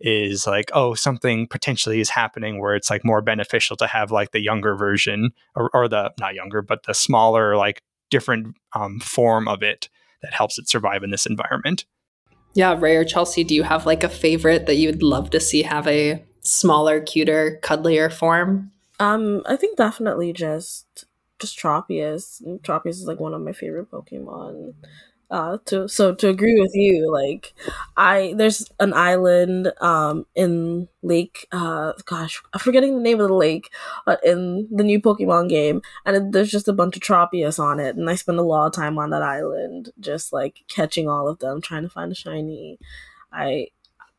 is 0.00 0.44
like 0.44 0.70
oh 0.74 0.92
something 0.92 1.46
potentially 1.46 2.00
is 2.00 2.10
happening 2.10 2.58
where 2.58 2.74
it's 2.74 2.90
like 2.90 3.04
more 3.04 3.22
beneficial 3.22 3.76
to 3.76 3.86
have 3.86 4.10
like 4.10 4.32
the 4.32 4.42
younger 4.42 4.74
version 4.74 5.30
or, 5.54 5.70
or 5.72 5.86
the 5.86 6.12
not 6.18 6.34
younger 6.34 6.62
but 6.62 6.82
the 6.82 6.94
smaller 6.94 7.56
like 7.56 7.80
different 8.10 8.56
um, 8.74 9.00
form 9.00 9.48
of 9.48 9.62
it 9.62 9.88
that 10.22 10.34
helps 10.34 10.58
it 10.58 10.68
survive 10.68 11.02
in 11.02 11.10
this 11.10 11.26
environment. 11.26 11.84
Yeah, 12.54 12.76
Ray 12.78 12.96
or 12.96 13.04
Chelsea, 13.04 13.44
do 13.44 13.54
you 13.54 13.64
have 13.64 13.84
like 13.84 14.04
a 14.04 14.08
favorite 14.08 14.66
that 14.66 14.76
you 14.76 14.88
would 14.88 15.02
love 15.02 15.30
to 15.30 15.40
see 15.40 15.62
have 15.62 15.86
a 15.88 16.24
smaller, 16.40 17.00
cuter, 17.00 17.58
cuddlier 17.62 18.12
form? 18.12 18.70
Um, 19.00 19.42
I 19.46 19.56
think 19.56 19.76
definitely 19.76 20.32
just 20.32 21.04
just 21.40 21.58
Tropius. 21.58 22.40
Tropius 22.62 22.90
is 22.90 23.06
like 23.06 23.18
one 23.18 23.34
of 23.34 23.42
my 23.42 23.52
favorite 23.52 23.90
Pokemon 23.90 24.74
uh 25.30 25.56
to 25.64 25.88
so 25.88 26.14
to 26.14 26.28
agree 26.28 26.60
with 26.60 26.72
you 26.74 27.10
like 27.10 27.54
i 27.96 28.34
there's 28.36 28.66
an 28.78 28.92
island 28.92 29.72
um 29.80 30.26
in 30.34 30.86
lake 31.02 31.46
uh 31.52 31.92
gosh 32.04 32.42
i'm 32.52 32.60
forgetting 32.60 32.94
the 32.94 33.00
name 33.02 33.20
of 33.20 33.28
the 33.28 33.34
lake 33.34 33.70
in 34.22 34.68
the 34.70 34.84
new 34.84 35.00
pokemon 35.00 35.48
game 35.48 35.80
and 36.04 36.16
it, 36.16 36.32
there's 36.32 36.50
just 36.50 36.68
a 36.68 36.72
bunch 36.72 36.96
of 36.96 37.02
tropius 37.02 37.58
on 37.58 37.80
it 37.80 37.96
and 37.96 38.08
i 38.10 38.14
spend 38.14 38.38
a 38.38 38.42
lot 38.42 38.66
of 38.66 38.72
time 38.72 38.98
on 38.98 39.10
that 39.10 39.22
island 39.22 39.90
just 39.98 40.32
like 40.32 40.62
catching 40.68 41.08
all 41.08 41.26
of 41.26 41.38
them 41.38 41.60
trying 41.60 41.82
to 41.82 41.88
find 41.88 42.12
a 42.12 42.14
shiny 42.14 42.78
i 43.32 43.66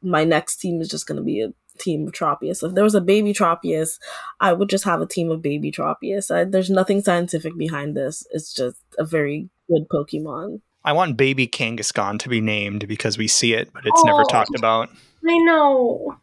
my 0.01 0.24
next 0.24 0.57
team 0.57 0.81
is 0.81 0.89
just 0.89 1.07
going 1.07 1.17
to 1.17 1.24
be 1.24 1.41
a 1.41 1.53
team 1.77 2.07
of 2.07 2.13
Tropius. 2.13 2.63
If 2.63 2.74
there 2.75 2.83
was 2.83 2.95
a 2.95 3.01
baby 3.01 3.33
Tropius, 3.33 4.00
I 4.39 4.53
would 4.53 4.69
just 4.69 4.83
have 4.85 5.01
a 5.01 5.05
team 5.05 5.31
of 5.31 5.41
baby 5.41 5.71
Tropius. 5.71 6.31
I, 6.33 6.43
there's 6.45 6.69
nothing 6.69 7.01
scientific 7.01 7.57
behind 7.57 7.95
this. 7.97 8.25
It's 8.31 8.53
just 8.53 8.77
a 8.97 9.03
very 9.05 9.50
good 9.69 9.88
Pokemon. 9.91 10.62
I 10.86 10.94
want 10.94 11.18
baby 11.18 11.48
Kangaskhan 11.48 12.20
to 12.20 12.30
be 12.30 12.39
named 12.39 12.88
because 12.88 13.18
we 13.18 13.27
see 13.27 13.54
it, 13.54 13.74
but 13.74 13.86
it's 13.86 14.01
oh, 14.06 14.08
never 14.08 14.24
talked 14.24 14.56
about. 14.56 14.89
I 15.27 15.38
know. 15.39 16.15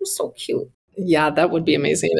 It's 0.00 0.16
so 0.16 0.30
cute. 0.30 0.68
Yeah, 0.96 1.30
that 1.30 1.50
would 1.50 1.64
be 1.64 1.76
amazing. 1.76 2.10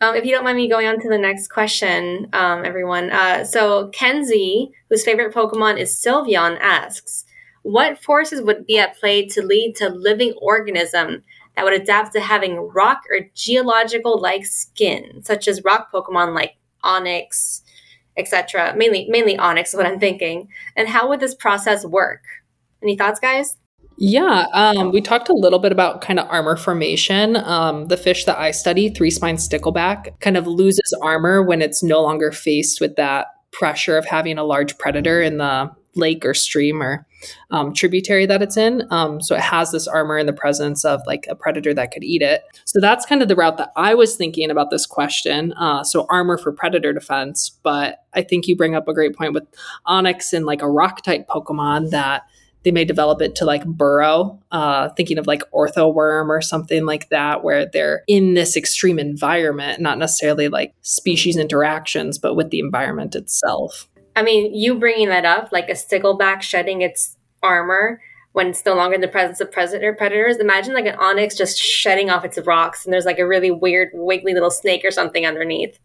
Um, 0.00 0.14
if 0.14 0.24
you 0.24 0.32
don't 0.32 0.44
mind 0.44 0.56
me 0.56 0.68
going 0.68 0.86
on 0.86 0.98
to 1.00 1.08
the 1.08 1.18
next 1.18 1.48
question, 1.48 2.28
um, 2.32 2.64
everyone. 2.64 3.10
Uh, 3.10 3.44
so 3.44 3.88
Kenzie, 3.88 4.70
whose 4.88 5.04
favorite 5.04 5.34
Pokemon 5.34 5.78
is 5.78 5.92
Sylveon, 5.92 6.56
asks, 6.60 7.24
"What 7.62 8.02
forces 8.02 8.40
would 8.40 8.66
be 8.66 8.78
at 8.78 8.96
play 8.98 9.26
to 9.26 9.42
lead 9.42 9.76
to 9.76 9.90
living 9.90 10.32
organism 10.40 11.24
that 11.54 11.64
would 11.64 11.74
adapt 11.74 12.12
to 12.12 12.20
having 12.20 12.56
rock 12.56 13.02
or 13.10 13.28
geological-like 13.34 14.46
skin, 14.46 15.22
such 15.24 15.46
as 15.48 15.64
rock 15.64 15.92
Pokemon 15.92 16.34
like 16.34 16.54
Onix, 16.84 17.62
etc. 18.18 18.74
Mainly, 18.76 19.06
mainly 19.08 19.36
Onix 19.36 19.68
is 19.68 19.74
what 19.74 19.86
I'm 19.86 20.00
thinking. 20.00 20.48
And 20.76 20.88
how 20.88 21.08
would 21.08 21.20
this 21.20 21.34
process 21.34 21.84
work? 21.84 22.24
Any 22.82 22.96
thoughts, 22.96 23.20
guys? 23.20 23.56
Yeah, 24.00 24.46
um, 24.52 24.92
we 24.92 25.00
talked 25.00 25.28
a 25.28 25.34
little 25.34 25.58
bit 25.58 25.72
about 25.72 26.02
kind 26.02 26.20
of 26.20 26.28
armor 26.30 26.56
formation. 26.56 27.34
Um, 27.36 27.86
the 27.86 27.96
fish 27.96 28.24
that 28.26 28.38
I 28.38 28.52
study, 28.52 28.90
three 28.90 29.10
spine 29.10 29.36
stickleback, 29.36 30.20
kind 30.20 30.36
of 30.36 30.46
loses 30.46 30.94
armor 31.02 31.42
when 31.42 31.60
it's 31.60 31.82
no 31.82 32.00
longer 32.00 32.30
faced 32.30 32.80
with 32.80 32.94
that 32.94 33.26
pressure 33.50 33.98
of 33.98 34.04
having 34.04 34.38
a 34.38 34.44
large 34.44 34.78
predator 34.78 35.20
in 35.20 35.38
the 35.38 35.70
lake 35.96 36.24
or 36.24 36.32
stream 36.32 36.80
or 36.80 37.07
um, 37.50 37.72
tributary 37.72 38.26
that 38.26 38.42
it's 38.42 38.56
in. 38.56 38.86
Um, 38.90 39.20
so 39.20 39.34
it 39.34 39.40
has 39.40 39.70
this 39.70 39.86
armor 39.86 40.18
in 40.18 40.26
the 40.26 40.32
presence 40.32 40.84
of 40.84 41.00
like 41.06 41.26
a 41.28 41.34
predator 41.34 41.74
that 41.74 41.90
could 41.90 42.04
eat 42.04 42.22
it. 42.22 42.42
So 42.64 42.80
that's 42.80 43.06
kind 43.06 43.22
of 43.22 43.28
the 43.28 43.36
route 43.36 43.56
that 43.58 43.72
I 43.76 43.94
was 43.94 44.16
thinking 44.16 44.50
about 44.50 44.70
this 44.70 44.86
question. 44.86 45.52
Uh, 45.54 45.84
so 45.84 46.06
armor 46.10 46.38
for 46.38 46.52
predator 46.52 46.92
defense, 46.92 47.50
but 47.62 48.04
I 48.14 48.22
think 48.22 48.46
you 48.46 48.56
bring 48.56 48.74
up 48.74 48.88
a 48.88 48.94
great 48.94 49.16
point 49.16 49.34
with 49.34 49.44
Onix 49.86 50.32
and 50.32 50.46
like 50.46 50.62
a 50.62 50.70
rock 50.70 51.02
type 51.02 51.28
Pokemon 51.28 51.90
that 51.90 52.22
they 52.64 52.72
may 52.72 52.84
develop 52.84 53.22
it 53.22 53.34
to 53.36 53.44
like 53.44 53.64
burrow, 53.64 54.38
uh, 54.50 54.88
thinking 54.90 55.16
of 55.16 55.26
like 55.26 55.42
Orthworm 55.52 56.28
or 56.28 56.40
something 56.40 56.84
like 56.84 57.08
that, 57.08 57.44
where 57.44 57.66
they're 57.66 58.02
in 58.08 58.34
this 58.34 58.56
extreme 58.56 58.98
environment, 58.98 59.80
not 59.80 59.98
necessarily 59.98 60.48
like 60.48 60.74
species 60.82 61.36
interactions, 61.36 62.18
but 62.18 62.34
with 62.34 62.50
the 62.50 62.58
environment 62.58 63.14
itself. 63.14 63.87
I 64.18 64.22
mean, 64.22 64.52
you 64.52 64.74
bringing 64.74 65.08
that 65.10 65.24
up, 65.24 65.52
like 65.52 65.68
a 65.68 65.74
stickleback 65.74 66.42
shedding 66.42 66.82
its 66.82 67.16
armor 67.40 68.00
when 68.32 68.48
it's 68.48 68.64
no 68.66 68.74
longer 68.74 68.96
in 68.96 69.00
the 69.00 69.06
presence 69.06 69.40
of 69.40 69.52
predator 69.52 69.94
predators. 69.94 70.38
Imagine 70.38 70.74
like 70.74 70.86
an 70.86 70.96
Onix 70.96 71.36
just 71.36 71.56
shedding 71.56 72.10
off 72.10 72.24
its 72.24 72.36
rocks, 72.44 72.84
and 72.84 72.92
there's 72.92 73.04
like 73.04 73.20
a 73.20 73.26
really 73.26 73.52
weird, 73.52 73.90
wiggly 73.94 74.34
little 74.34 74.50
snake 74.50 74.84
or 74.84 74.90
something 74.90 75.24
underneath. 75.24 75.78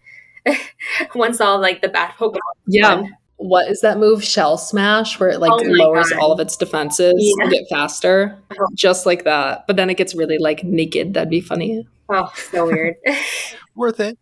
Once 1.16 1.40
all 1.40 1.62
like 1.62 1.84
the 1.84 1.90
bad 1.90 2.12
Pokemon. 2.18 2.40
Yeah 2.66 3.04
what 3.38 3.70
is 3.70 3.82
that 3.82 3.98
move 3.98 4.24
shell 4.24 4.58
smash 4.58 5.20
where 5.20 5.30
it 5.30 5.40
like 5.40 5.52
oh 5.52 5.63
lowers 5.66 6.10
God. 6.12 6.20
all 6.20 6.32
of 6.32 6.40
its 6.40 6.56
defenses 6.56 7.13
yeah. 7.18 7.46
to 7.46 7.52
get 7.52 7.68
faster 7.70 8.38
uh-huh. 8.52 8.68
just 8.74 9.06
like 9.06 9.25
that 9.25 9.66
but 9.68 9.75
then 9.75 9.90
it 9.90 9.98
gets 9.98 10.16
really 10.16 10.38
like 10.38 10.63
naked 10.63 11.13
that'd 11.13 11.30
be 11.30 11.42
funny 11.42 11.86
oh 12.10 12.32
so 12.36 12.66
weird 12.66 12.96
worth 13.75 14.00
it 14.00 14.18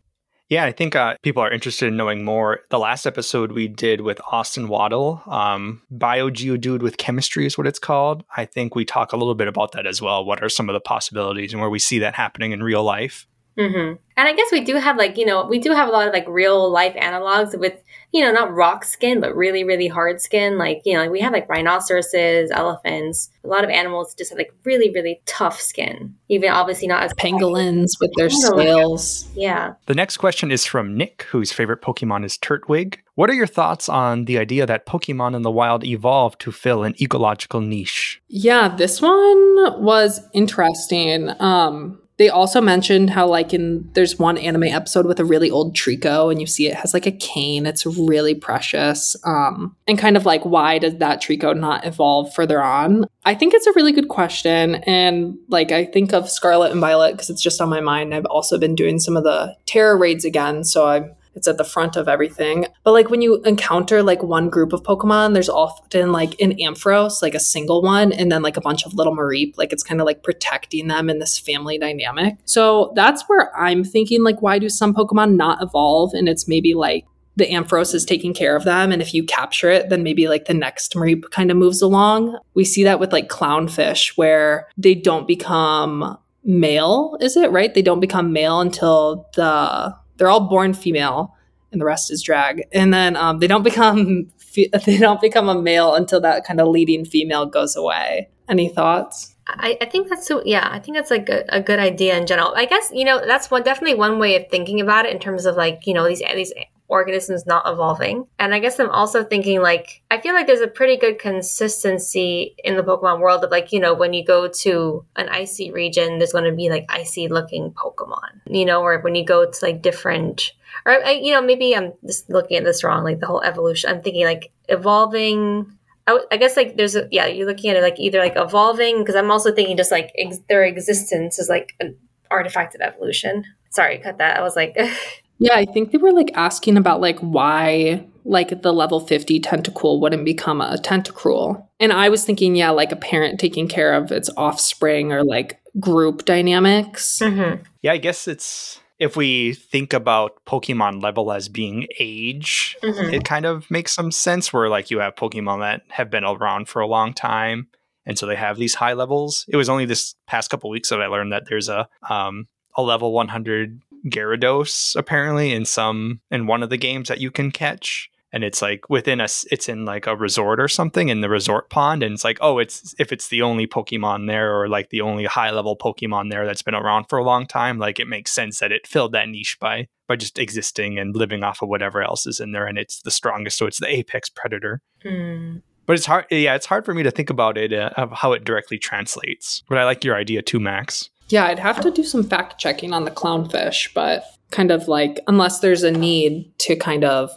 yeah, 0.51 0.65
I 0.65 0.73
think 0.73 0.97
uh, 0.97 1.15
people 1.23 1.41
are 1.41 1.49
interested 1.49 1.87
in 1.87 1.95
knowing 1.95 2.25
more. 2.25 2.59
The 2.71 2.77
last 2.77 3.07
episode 3.07 3.53
we 3.53 3.69
did 3.69 4.01
with 4.01 4.19
Austin 4.33 4.67
Waddle, 4.67 5.23
um, 5.27 5.81
BioGeodude 5.95 6.81
with 6.81 6.97
chemistry 6.97 7.45
is 7.45 7.57
what 7.57 7.67
it's 7.67 7.79
called. 7.79 8.25
I 8.35 8.43
think 8.43 8.75
we 8.75 8.83
talk 8.83 9.13
a 9.13 9.15
little 9.15 9.33
bit 9.33 9.47
about 9.47 9.71
that 9.71 9.87
as 9.87 10.01
well. 10.01 10.25
What 10.25 10.43
are 10.43 10.49
some 10.49 10.67
of 10.67 10.73
the 10.73 10.81
possibilities 10.81 11.53
and 11.53 11.61
where 11.61 11.69
we 11.69 11.79
see 11.79 11.99
that 11.99 12.15
happening 12.15 12.51
in 12.51 12.61
real 12.61 12.83
life? 12.83 13.27
Mm-hmm. 13.57 13.95
And 14.17 14.27
I 14.27 14.33
guess 14.33 14.51
we 14.51 14.59
do 14.59 14.75
have 14.75 14.97
like, 14.97 15.17
you 15.17 15.25
know, 15.25 15.47
we 15.47 15.57
do 15.57 15.71
have 15.71 15.87
a 15.87 15.91
lot 15.93 16.09
of 16.09 16.13
like 16.13 16.27
real 16.27 16.69
life 16.69 16.95
analogs 16.95 17.57
with, 17.57 17.81
you 18.11 18.21
know, 18.21 18.31
not 18.31 18.53
rock 18.53 18.83
skin, 18.83 19.21
but 19.21 19.35
really, 19.35 19.63
really 19.63 19.87
hard 19.87 20.19
skin. 20.19 20.57
Like, 20.57 20.81
you 20.85 20.93
know, 20.93 21.01
like 21.01 21.11
we 21.11 21.21
have 21.21 21.31
like 21.31 21.47
rhinoceroses, 21.47 22.51
elephants, 22.51 23.29
a 23.43 23.47
lot 23.47 23.63
of 23.63 23.69
animals 23.69 24.13
just 24.13 24.31
have 24.31 24.37
like 24.37 24.53
really, 24.65 24.91
really 24.91 25.21
tough 25.25 25.59
skin. 25.59 26.15
Even 26.27 26.51
obviously 26.51 26.87
not 26.87 27.03
as 27.03 27.13
pangolins 27.13 27.91
with 28.01 28.11
their 28.17 28.29
scales. 28.29 29.29
Yeah. 29.33 29.73
The 29.85 29.95
next 29.95 30.17
question 30.17 30.51
is 30.51 30.65
from 30.65 30.97
Nick, 30.97 31.23
whose 31.29 31.51
favorite 31.53 31.81
Pokemon 31.81 32.25
is 32.25 32.37
Turtwig. 32.37 32.97
What 33.15 33.29
are 33.29 33.33
your 33.33 33.47
thoughts 33.47 33.87
on 33.87 34.25
the 34.25 34.37
idea 34.37 34.65
that 34.65 34.85
Pokemon 34.85 35.35
in 35.35 35.41
the 35.43 35.51
wild 35.51 35.85
evolved 35.85 36.41
to 36.41 36.51
fill 36.51 36.83
an 36.83 36.95
ecological 37.01 37.61
niche? 37.61 38.21
Yeah, 38.27 38.67
this 38.67 39.01
one 39.01 39.81
was 39.81 40.21
interesting. 40.33 41.29
Um, 41.39 42.00
they 42.21 42.29
also 42.29 42.61
mentioned 42.61 43.09
how 43.09 43.25
like 43.25 43.51
in 43.51 43.89
there's 43.93 44.19
one 44.19 44.37
anime 44.37 44.65
episode 44.65 45.07
with 45.07 45.19
a 45.19 45.25
really 45.25 45.49
old 45.49 45.75
Treecko 45.75 46.29
and 46.29 46.39
you 46.39 46.45
see 46.45 46.67
it 46.67 46.75
has 46.75 46.93
like 46.93 47.07
a 47.07 47.11
cane. 47.11 47.65
It's 47.65 47.83
really 47.83 48.35
precious. 48.35 49.15
Um, 49.25 49.75
and 49.87 49.97
kind 49.97 50.15
of 50.15 50.23
like 50.23 50.43
why 50.43 50.77
does 50.77 50.97
that 50.97 51.19
Treecko 51.19 51.57
not 51.57 51.83
evolve 51.83 52.31
further 52.35 52.61
on? 52.61 53.07
I 53.25 53.33
think 53.33 53.55
it's 53.55 53.65
a 53.65 53.73
really 53.73 53.91
good 53.91 54.07
question. 54.07 54.75
And 54.85 55.35
like 55.49 55.71
I 55.71 55.83
think 55.83 56.13
of 56.13 56.29
Scarlet 56.29 56.71
and 56.71 56.79
Violet 56.79 57.13
because 57.13 57.31
it's 57.31 57.41
just 57.41 57.59
on 57.59 57.69
my 57.69 57.81
mind. 57.81 58.13
I've 58.13 58.25
also 58.25 58.59
been 58.59 58.75
doing 58.75 58.99
some 58.99 59.17
of 59.17 59.23
the 59.23 59.57
Tera 59.65 59.95
raids 59.95 60.23
again. 60.23 60.63
So 60.63 60.85
I'm 60.85 61.15
it's 61.35 61.47
at 61.47 61.57
the 61.57 61.63
front 61.63 61.95
of 61.95 62.07
everything. 62.07 62.67
But 62.83 62.91
like 62.91 63.09
when 63.09 63.21
you 63.21 63.41
encounter 63.43 64.03
like 64.03 64.21
one 64.23 64.49
group 64.49 64.73
of 64.73 64.83
Pokemon, 64.83 65.33
there's 65.33 65.49
often 65.49 66.11
like 66.11 66.39
an 66.41 66.53
Ampharos, 66.57 67.21
like 67.21 67.35
a 67.35 67.39
single 67.39 67.81
one, 67.81 68.11
and 68.11 68.31
then 68.31 68.41
like 68.41 68.57
a 68.57 68.61
bunch 68.61 68.85
of 68.85 68.93
little 68.93 69.15
Mareep. 69.15 69.57
Like 69.57 69.71
it's 69.73 69.83
kind 69.83 70.01
of 70.01 70.05
like 70.05 70.23
protecting 70.23 70.87
them 70.87 71.09
in 71.09 71.19
this 71.19 71.37
family 71.39 71.77
dynamic. 71.77 72.37
So 72.45 72.91
that's 72.95 73.23
where 73.27 73.55
I'm 73.57 73.83
thinking 73.83 74.23
like, 74.23 74.41
why 74.41 74.59
do 74.59 74.69
some 74.69 74.93
Pokemon 74.93 75.35
not 75.35 75.61
evolve? 75.61 76.13
And 76.13 76.27
it's 76.27 76.47
maybe 76.47 76.73
like 76.73 77.05
the 77.37 77.45
Ampharos 77.45 77.93
is 77.95 78.03
taking 78.03 78.33
care 78.33 78.55
of 78.55 78.65
them. 78.65 78.91
And 78.91 79.01
if 79.01 79.13
you 79.13 79.23
capture 79.23 79.69
it, 79.69 79.89
then 79.89 80.03
maybe 80.03 80.27
like 80.27 80.45
the 80.45 80.53
next 80.53 80.93
Mareep 80.93 81.29
kind 81.31 81.49
of 81.49 81.57
moves 81.57 81.81
along. 81.81 82.37
We 82.53 82.65
see 82.65 82.83
that 82.83 82.99
with 82.99 83.13
like 83.13 83.29
clownfish 83.29 84.17
where 84.17 84.67
they 84.77 84.95
don't 84.95 85.27
become 85.27 86.17
male, 86.43 87.17
is 87.21 87.37
it 87.37 87.51
right? 87.51 87.73
They 87.73 87.81
don't 87.81 87.99
become 87.99 88.33
male 88.33 88.59
until 88.59 89.29
the 89.35 89.95
they're 90.21 90.29
all 90.29 90.47
born 90.47 90.75
female, 90.75 91.35
and 91.71 91.81
the 91.81 91.85
rest 91.85 92.11
is 92.11 92.21
drag. 92.21 92.67
And 92.71 92.93
then 92.93 93.15
um, 93.15 93.39
they 93.39 93.47
don't 93.47 93.63
become 93.63 94.31
they 94.55 94.97
don't 94.99 95.19
become 95.19 95.49
a 95.49 95.59
male 95.59 95.95
until 95.95 96.21
that 96.21 96.45
kind 96.45 96.61
of 96.61 96.67
leading 96.67 97.05
female 97.05 97.47
goes 97.47 97.75
away. 97.75 98.29
Any 98.47 98.69
thoughts? 98.69 99.35
I, 99.47 99.79
I 99.81 99.85
think 99.85 100.09
that's 100.09 100.27
so. 100.27 100.43
Yeah, 100.45 100.69
I 100.71 100.77
think 100.77 100.95
that's 100.95 101.09
like 101.09 101.27
a, 101.27 101.43
a 101.49 101.59
good 101.59 101.79
idea 101.79 102.15
in 102.19 102.27
general. 102.27 102.53
I 102.55 102.65
guess 102.65 102.91
you 102.93 103.03
know 103.03 103.25
that's 103.25 103.49
one 103.49 103.63
definitely 103.63 103.95
one 103.95 104.19
way 104.19 104.35
of 104.35 104.47
thinking 104.51 104.79
about 104.79 105.07
it 105.07 105.11
in 105.11 105.19
terms 105.19 105.47
of 105.47 105.55
like 105.55 105.87
you 105.87 105.95
know 105.95 106.07
these 106.07 106.21
these 106.35 106.53
organisms 106.91 107.45
not 107.47 107.63
evolving. 107.65 108.27
And 108.37 108.53
I 108.53 108.59
guess 108.59 108.79
I'm 108.79 108.89
also 108.89 109.23
thinking 109.23 109.61
like 109.61 110.03
I 110.11 110.19
feel 110.19 110.33
like 110.33 110.45
there's 110.45 110.61
a 110.61 110.67
pretty 110.67 110.97
good 110.97 111.17
consistency 111.17 112.55
in 112.63 112.75
the 112.75 112.83
Pokemon 112.83 113.21
world 113.21 113.43
of 113.43 113.49
like, 113.49 113.71
you 113.71 113.79
know, 113.79 113.93
when 113.93 114.13
you 114.13 114.23
go 114.23 114.47
to 114.47 115.05
an 115.15 115.29
icy 115.29 115.71
region, 115.71 116.19
there's 116.19 116.33
going 116.33 116.43
to 116.43 116.51
be 116.51 116.69
like 116.69 116.85
icy 116.89 117.27
looking 117.29 117.71
Pokemon, 117.71 118.41
you 118.45 118.65
know, 118.65 118.81
or 118.81 118.99
when 118.99 119.15
you 119.15 119.25
go 119.25 119.49
to 119.49 119.65
like 119.65 119.81
different 119.81 120.51
or 120.85 120.93
you 120.93 121.33
know, 121.33 121.41
maybe 121.41 121.75
I'm 121.75 121.93
just 122.05 122.29
looking 122.29 122.57
at 122.57 122.63
this 122.63 122.83
wrong, 122.83 123.03
like 123.03 123.19
the 123.19 123.27
whole 123.27 123.41
evolution. 123.41 123.89
I'm 123.89 124.01
thinking 124.01 124.25
like 124.25 124.51
evolving 124.67 125.77
I, 126.07 126.37
guess 126.37 126.57
like 126.57 126.75
there's 126.75 126.95
a 126.95 127.07
yeah 127.11 127.27
you're 127.27 127.47
looking 127.47 127.69
at 127.69 127.77
it 127.77 127.81
like 127.81 127.99
either 127.99 128.19
like 128.19 128.33
evolving 128.35 128.99
because 128.99 129.15
i'm 129.15 129.31
also 129.31 129.53
thinking 129.53 129.77
just 129.77 129.91
like 129.91 130.11
ex- 130.17 130.41
their 130.49 130.65
existence 130.65 131.39
is 131.39 131.47
like 131.47 131.73
an 131.79 131.95
artifact 132.29 132.75
of 132.75 132.81
evolution 132.81 133.45
sorry 133.69 133.99
cut 133.99 134.17
that 134.17 134.37
i 134.37 134.41
was 134.41 134.57
like 134.57 134.75
Yeah, 135.41 135.55
I 135.55 135.65
think 135.65 135.91
they 135.91 135.97
were 135.97 136.11
like 136.11 136.29
asking 136.35 136.77
about 136.77 137.01
like 137.01 137.17
why 137.19 138.05
like 138.25 138.61
the 138.61 138.71
level 138.71 138.99
50 138.99 139.39
Tentacool 139.39 139.99
wouldn't 139.99 140.23
become 140.23 140.61
a 140.61 140.77
Tentacruel. 140.77 141.65
And 141.79 141.91
I 141.91 142.09
was 142.09 142.23
thinking, 142.23 142.55
yeah, 142.55 142.69
like 142.69 142.91
a 142.91 142.95
parent 142.95 143.39
taking 143.39 143.67
care 143.67 143.93
of 143.93 144.11
its 144.11 144.29
offspring 144.37 145.11
or 145.11 145.23
like 145.23 145.59
group 145.79 146.25
dynamics. 146.25 147.17
Mm-hmm. 147.19 147.63
Yeah, 147.81 147.93
I 147.93 147.97
guess 147.97 148.27
it's 148.27 148.79
if 148.99 149.15
we 149.17 149.55
think 149.55 149.93
about 149.93 150.45
Pokemon 150.45 151.01
level 151.01 151.31
as 151.31 151.49
being 151.49 151.87
age, 151.97 152.77
mm-hmm. 152.83 153.11
it 153.11 153.25
kind 153.25 153.47
of 153.47 153.69
makes 153.71 153.93
some 153.93 154.11
sense 154.11 154.53
where 154.53 154.69
like 154.69 154.91
you 154.91 154.99
have 154.99 155.15
Pokemon 155.15 155.61
that 155.61 155.81
have 155.89 156.11
been 156.11 156.23
around 156.23 156.69
for 156.69 156.81
a 156.81 156.87
long 156.87 157.13
time. 157.13 157.67
And 158.05 158.19
so 158.19 158.27
they 158.27 158.35
have 158.35 158.57
these 158.57 158.75
high 158.75 158.93
levels. 158.93 159.45
It 159.47 159.57
was 159.57 159.69
only 159.69 159.85
this 159.85 160.13
past 160.27 160.51
couple 160.51 160.69
weeks 160.69 160.89
that 160.89 161.01
I 161.01 161.07
learned 161.07 161.31
that 161.31 161.45
there's 161.49 161.67
a 161.67 161.89
um, 162.07 162.45
a 162.75 162.83
level 162.83 163.11
100 163.11 163.81
Gyarados 164.05 164.95
apparently 164.95 165.51
in 165.51 165.65
some 165.65 166.21
in 166.29 166.47
one 166.47 166.63
of 166.63 166.69
the 166.69 166.77
games 166.77 167.07
that 167.07 167.19
you 167.19 167.31
can 167.31 167.51
catch. 167.51 168.09
And 168.33 168.45
it's 168.45 168.61
like 168.61 168.89
within 168.89 169.19
a 169.19 169.25
it's 169.25 169.67
in 169.67 169.83
like 169.83 170.07
a 170.07 170.15
resort 170.15 170.61
or 170.61 170.69
something 170.69 171.09
in 171.09 171.19
the 171.19 171.29
resort 171.29 171.69
pond. 171.69 172.01
And 172.01 172.13
it's 172.13 172.23
like 172.23 172.37
oh 172.41 172.59
it's 172.59 172.95
if 172.97 173.11
it's 173.11 173.27
the 173.27 173.41
only 173.41 173.67
pokemon 173.67 174.27
there 174.27 174.57
or 174.57 174.69
like 174.69 174.89
the 174.89 175.01
only 175.01 175.25
high 175.25 175.51
level 175.51 175.77
pokemon 175.77 176.29
there 176.29 176.45
that's 176.45 176.61
been 176.61 176.75
around 176.75 177.05
for 177.09 177.19
a 177.19 177.23
long 177.23 177.45
time 177.45 177.77
like 177.77 177.99
it 177.99 178.07
makes 178.07 178.31
sense 178.31 178.59
that 178.59 178.71
it 178.71 178.87
filled 178.87 179.11
that 179.11 179.27
niche 179.27 179.57
by 179.59 179.87
by 180.07 180.15
just 180.15 180.39
existing 180.39 180.97
and 180.97 181.15
living 181.15 181.43
off 181.43 181.61
of 181.61 181.69
whatever 181.69 182.01
else 182.01 182.25
is 182.25 182.39
in 182.39 182.53
there. 182.53 182.65
And 182.65 182.77
it's 182.77 183.01
the 183.01 183.11
strongest 183.11 183.57
so 183.57 183.65
it's 183.65 183.79
the 183.79 183.93
apex 183.93 184.29
predator. 184.29 184.81
Mm. 185.05 185.61
but 185.85 185.93
it's 185.93 186.05
hard 186.05 186.25
yeah 186.29 186.55
it's 186.55 186.67
hard 186.67 186.85
for 186.85 186.93
me 186.93 187.03
to 187.03 187.11
think 187.11 187.29
about 187.29 187.57
it 187.57 187.73
uh, 187.73 187.89
of 187.97 188.11
how 188.11 188.31
it 188.31 188.45
directly 188.45 188.77
translates. 188.77 189.61
But 189.67 189.77
i 189.77 189.83
like 189.83 190.05
your 190.05 190.15
idea 190.15 190.41
too 190.41 190.59
max 190.59 191.09
yeah, 191.31 191.45
I'd 191.45 191.59
have 191.59 191.81
to 191.81 191.91
do 191.91 192.03
some 192.03 192.23
fact 192.23 192.59
checking 192.59 192.93
on 192.93 193.05
the 193.05 193.11
clownfish, 193.11 193.93
but 193.93 194.23
kind 194.51 194.71
of 194.71 194.87
like 194.87 195.19
unless 195.27 195.59
there's 195.59 195.83
a 195.83 195.91
need 195.91 196.51
to 196.59 196.75
kind 196.75 197.03
of 197.03 197.31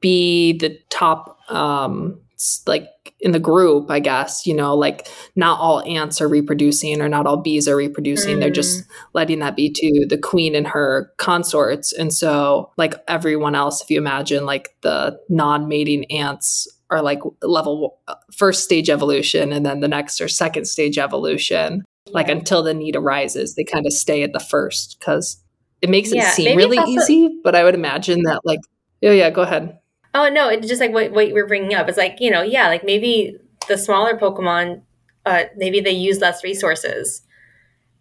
be 0.00 0.56
the 0.58 0.78
top 0.90 1.38
um 1.50 2.20
like 2.66 2.86
in 3.20 3.32
the 3.32 3.40
group, 3.40 3.90
I 3.90 3.98
guess, 3.98 4.46
you 4.46 4.54
know, 4.54 4.76
like 4.76 5.08
not 5.34 5.58
all 5.58 5.82
ants 5.82 6.20
are 6.20 6.28
reproducing 6.28 7.00
or 7.00 7.08
not 7.08 7.26
all 7.26 7.38
bees 7.38 7.66
are 7.66 7.74
reproducing. 7.74 8.36
Mm. 8.36 8.40
They're 8.40 8.50
just 8.50 8.84
mm. 8.84 8.88
letting 9.12 9.40
that 9.40 9.56
be 9.56 9.70
to 9.70 10.06
the 10.08 10.18
queen 10.18 10.54
and 10.54 10.66
her 10.66 11.12
consorts. 11.16 11.92
And 11.92 12.12
so, 12.14 12.70
like 12.76 12.94
everyone 13.08 13.56
else, 13.56 13.82
if 13.82 13.90
you 13.90 13.98
imagine 13.98 14.46
like 14.46 14.68
the 14.82 15.18
non 15.28 15.66
mating 15.66 16.04
ants 16.12 16.68
are 16.90 17.02
like 17.02 17.20
level 17.42 17.98
uh, 18.06 18.14
first 18.32 18.62
stage 18.62 18.88
evolution, 18.88 19.52
and 19.52 19.66
then 19.66 19.80
the 19.80 19.88
next 19.88 20.20
or 20.20 20.28
second 20.28 20.66
stage 20.66 20.96
evolution 20.96 21.84
like 22.12 22.28
until 22.28 22.62
the 22.62 22.74
need 22.74 22.96
arises 22.96 23.54
they 23.54 23.64
kind 23.64 23.86
of 23.86 23.92
stay 23.92 24.22
at 24.22 24.32
the 24.32 24.40
first 24.40 24.96
because 24.98 25.42
it 25.80 25.90
makes 25.90 26.12
yeah, 26.12 26.28
it 26.28 26.32
seem 26.32 26.56
really 26.56 26.78
also- 26.78 26.90
easy 26.90 27.40
but 27.42 27.54
i 27.54 27.64
would 27.64 27.74
imagine 27.74 28.22
that 28.22 28.40
like 28.44 28.60
oh 29.04 29.12
yeah 29.12 29.30
go 29.30 29.42
ahead 29.42 29.78
oh 30.14 30.28
no 30.28 30.48
it's 30.48 30.66
just 30.66 30.80
like 30.80 30.92
what, 30.92 31.10
what 31.12 31.32
we're 31.32 31.46
bringing 31.46 31.74
up 31.74 31.88
it's 31.88 31.98
like 31.98 32.16
you 32.20 32.30
know 32.30 32.42
yeah 32.42 32.68
like 32.68 32.84
maybe 32.84 33.36
the 33.68 33.78
smaller 33.78 34.16
pokemon 34.16 34.82
uh, 35.26 35.44
maybe 35.56 35.80
they 35.80 35.90
use 35.90 36.20
less 36.20 36.42
resources 36.42 37.22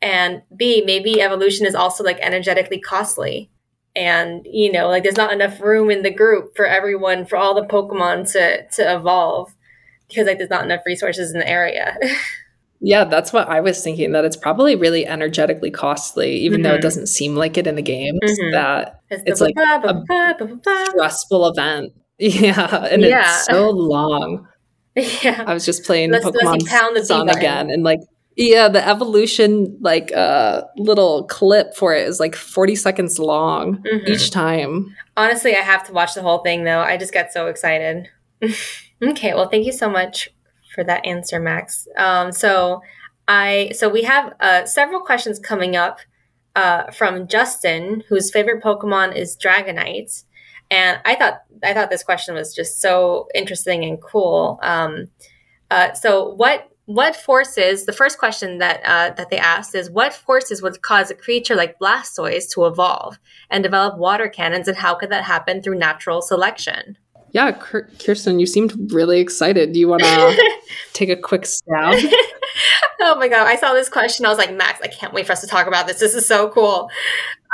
and 0.01 0.41
b 0.55 0.81
maybe 0.85 1.21
evolution 1.21 1.65
is 1.65 1.75
also 1.75 2.03
like 2.03 2.17
energetically 2.19 2.79
costly 2.79 3.49
and 3.95 4.45
you 4.49 4.71
know 4.71 4.87
like 4.87 5.03
there's 5.03 5.17
not 5.17 5.33
enough 5.33 5.59
room 5.59 5.89
in 5.89 6.03
the 6.03 6.13
group 6.13 6.55
for 6.55 6.65
everyone 6.65 7.25
for 7.25 7.35
all 7.35 7.53
the 7.53 7.65
pokemon 7.65 8.31
to 8.31 8.65
to 8.69 8.95
evolve 8.95 9.53
because 10.07 10.27
like 10.27 10.37
there's 10.37 10.49
not 10.49 10.63
enough 10.63 10.81
resources 10.85 11.31
in 11.31 11.39
the 11.39 11.49
area. 11.49 11.97
Yeah, 12.79 13.05
that's 13.05 13.33
what 13.33 13.49
I 13.49 13.59
was 13.61 13.83
thinking. 13.83 14.11
That 14.11 14.23
it's 14.25 14.37
probably 14.37 14.75
really 14.75 15.05
energetically 15.07 15.71
costly, 15.71 16.31
even 16.37 16.61
though 16.61 16.75
it 16.75 16.79
Mhm. 16.79 16.81
doesn't 16.81 17.07
seem 17.07 17.35
like 17.35 17.57
it 17.57 17.65
in 17.67 17.75
the 17.75 17.81
games. 17.81 18.19
Mhm. 18.23 18.51
That 18.51 18.99
It's, 19.09 19.23
It's 19.25 19.41
like 19.41 19.55
a 19.57 20.85
stressful 20.85 21.47
event. 21.49 21.93
Yeah, 22.19 22.85
and 22.91 23.03
Yeah. 23.03 23.19
it's 23.21 23.45
so 23.45 23.69
long. 23.69 24.47
yeah. 24.95 25.43
I 25.45 25.53
was 25.53 25.65
just 25.65 25.83
playing 25.85 26.11
Let's- 26.11 26.25
let's 26.25 26.37
Pokemon 26.37 26.93
B 26.95 27.03
Sun 27.03 27.29
again, 27.29 27.69
and 27.69 27.83
like, 27.83 27.99
yeah, 28.35 28.67
the 28.69 28.87
evolution 28.87 29.77
like 29.81 30.11
uh 30.15 30.61
little 30.77 31.23
clip 31.25 31.75
for 31.75 31.93
it 31.95 32.07
is 32.07 32.19
like 32.19 32.35
forty 32.35 32.75
seconds 32.75 33.19
long 33.19 33.83
Mhm. 33.83 34.07
each 34.07 34.31
time. 34.31 34.95
Honestly, 35.15 35.55
I 35.55 35.59
have 35.61 35.83
to 35.87 35.93
watch 35.93 36.13
the 36.15 36.21
whole 36.23 36.39
thing 36.39 36.63
though. 36.63 36.79
I 36.79 36.97
just 36.97 37.13
get 37.13 37.31
so 37.33 37.47
excited. 37.47 38.07
okay, 39.03 39.33
well, 39.35 39.47
thank 39.49 39.65
you 39.65 39.71
so 39.71 39.89
much 39.89 40.29
for 40.77 40.83
that 40.83 41.03
answer, 41.07 41.39
Max. 41.39 41.87
Um, 41.97 42.31
so 42.31 42.83
I 43.27 43.71
so 43.73 43.89
we 43.89 44.03
have 44.03 44.33
uh, 44.39 44.65
several 44.65 45.01
questions 45.01 45.39
coming 45.39 45.75
up 45.75 45.99
uh, 46.55 46.91
from 46.91 47.27
Justin, 47.27 48.03
whose 48.07 48.31
favorite 48.31 48.63
Pokemon 48.63 49.15
is 49.15 49.35
Dragonite, 49.35 50.23
and 50.69 50.99
I 51.03 51.15
thought 51.15 51.41
I 51.63 51.73
thought 51.73 51.89
this 51.89 52.03
question 52.03 52.35
was 52.35 52.53
just 52.53 52.79
so 52.79 53.27
interesting 53.33 53.83
and 53.85 53.99
cool. 53.99 54.59
Um, 54.61 55.07
uh, 55.71 55.93
so 55.93 56.35
what 56.35 56.69
what 56.85 57.15
forces? 57.15 57.87
The 57.87 57.91
first 57.91 58.19
question 58.19 58.59
that 58.59 58.81
uh, 58.85 59.15
that 59.15 59.31
they 59.31 59.39
asked 59.39 59.73
is 59.73 59.89
what 59.89 60.13
forces 60.13 60.61
would 60.61 60.83
cause 60.83 61.09
a 61.09 61.15
creature 61.15 61.55
like 61.55 61.79
Blastoise 61.79 62.47
to 62.51 62.65
evolve 62.65 63.17
and 63.49 63.63
develop 63.63 63.97
water 63.97 64.29
cannons, 64.29 64.67
and 64.67 64.77
how 64.77 64.93
could 64.93 65.09
that 65.09 65.23
happen 65.23 65.63
through 65.63 65.79
natural 65.79 66.21
selection? 66.21 66.99
Yeah, 67.37 67.51
Kirsten, 67.51 68.39
you 68.39 68.47
seemed 68.47 68.91
really 68.91 69.19
excited. 69.19 69.71
Do 69.71 69.79
you 69.79 69.87
want 69.87 70.01
to 70.01 70.55
take 70.93 71.09
a 71.09 71.15
quick 71.15 71.45
stab? 71.45 71.93
oh 72.99 73.15
my 73.19 73.27
god, 73.27 73.45
I 73.45 73.55
saw 73.57 73.75
this 73.75 73.89
question. 73.89 74.25
I 74.25 74.29
was 74.29 74.39
like, 74.39 74.51
Max, 74.55 74.81
I 74.81 74.87
can't 74.87 75.13
wait 75.13 75.27
for 75.27 75.33
us 75.33 75.41
to 75.41 75.47
talk 75.47 75.67
about 75.67 75.85
this. 75.85 75.99
This 75.99 76.15
is 76.15 76.25
so 76.25 76.49
cool. 76.49 76.89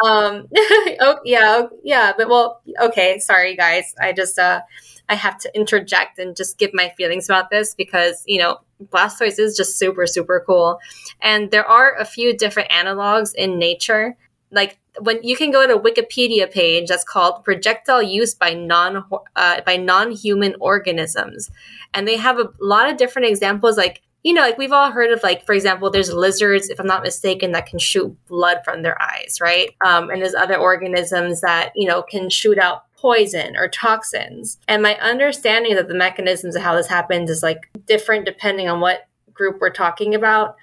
Um, 0.05 0.47
oh 0.57 1.17
yeah, 1.25 1.41
oh, 1.43 1.69
yeah, 1.83 2.13
but 2.17 2.29
well, 2.29 2.61
okay, 2.81 3.19
sorry 3.19 3.57
guys. 3.57 3.93
I 3.99 4.13
just 4.13 4.39
uh, 4.39 4.61
I 5.09 5.15
have 5.15 5.37
to 5.39 5.53
interject 5.53 6.17
and 6.17 6.33
just 6.33 6.57
give 6.57 6.73
my 6.73 6.87
feelings 6.95 7.27
about 7.27 7.49
this 7.49 7.75
because 7.75 8.23
you 8.25 8.39
know 8.39 8.59
Blastoise 8.85 9.37
is 9.37 9.57
just 9.57 9.77
super 9.77 10.07
super 10.07 10.41
cool, 10.47 10.79
and 11.21 11.51
there 11.51 11.67
are 11.67 11.93
a 11.97 12.05
few 12.05 12.37
different 12.37 12.69
analogs 12.69 13.35
in 13.35 13.59
nature. 13.59 14.15
Like 14.49 14.79
when 14.99 15.21
you 15.23 15.35
can 15.35 15.51
go 15.51 15.65
to 15.65 15.75
a 15.75 15.79
Wikipedia 15.79 16.51
page 16.51 16.89
that's 16.89 17.03
called 17.03 17.43
projectile 17.43 18.01
use 18.01 18.33
by 18.33 18.53
non 18.53 19.03
uh, 19.35 19.61
by 19.61 19.77
non 19.77 20.11
human 20.11 20.55
organisms, 20.59 21.49
and 21.93 22.07
they 22.07 22.17
have 22.17 22.39
a 22.39 22.49
lot 22.59 22.89
of 22.89 22.97
different 22.97 23.27
examples. 23.27 23.77
Like 23.77 24.01
you 24.23 24.33
know, 24.33 24.41
like 24.41 24.57
we've 24.57 24.71
all 24.71 24.91
heard 24.91 25.11
of 25.11 25.21
like, 25.21 25.45
for 25.45 25.53
example, 25.53 25.89
there's 25.89 26.11
lizards, 26.11 26.69
if 26.69 26.79
I'm 26.79 26.87
not 26.87 27.03
mistaken, 27.03 27.51
that 27.51 27.65
can 27.65 27.77
shoot 27.77 28.15
blood 28.27 28.59
from 28.63 28.81
their 28.81 28.99
eyes, 29.01 29.39
right? 29.41 29.71
Um, 29.85 30.09
and 30.09 30.21
there's 30.21 30.35
other 30.35 30.57
organisms 30.57 31.41
that 31.41 31.71
you 31.75 31.87
know 31.87 32.01
can 32.03 32.29
shoot 32.29 32.57
out 32.57 32.83
poison 32.95 33.57
or 33.57 33.67
toxins. 33.67 34.57
And 34.67 34.81
my 34.81 34.95
understanding 34.99 35.77
of 35.77 35.89
the 35.89 35.93
mechanisms 35.93 36.55
of 36.55 36.61
how 36.61 36.75
this 36.75 36.87
happens 36.87 37.29
is 37.29 37.43
like 37.43 37.69
different 37.85 38.25
depending 38.25 38.69
on 38.69 38.79
what 38.79 39.07
group 39.33 39.57
we're 39.59 39.71
talking 39.71 40.15
about. 40.15 40.55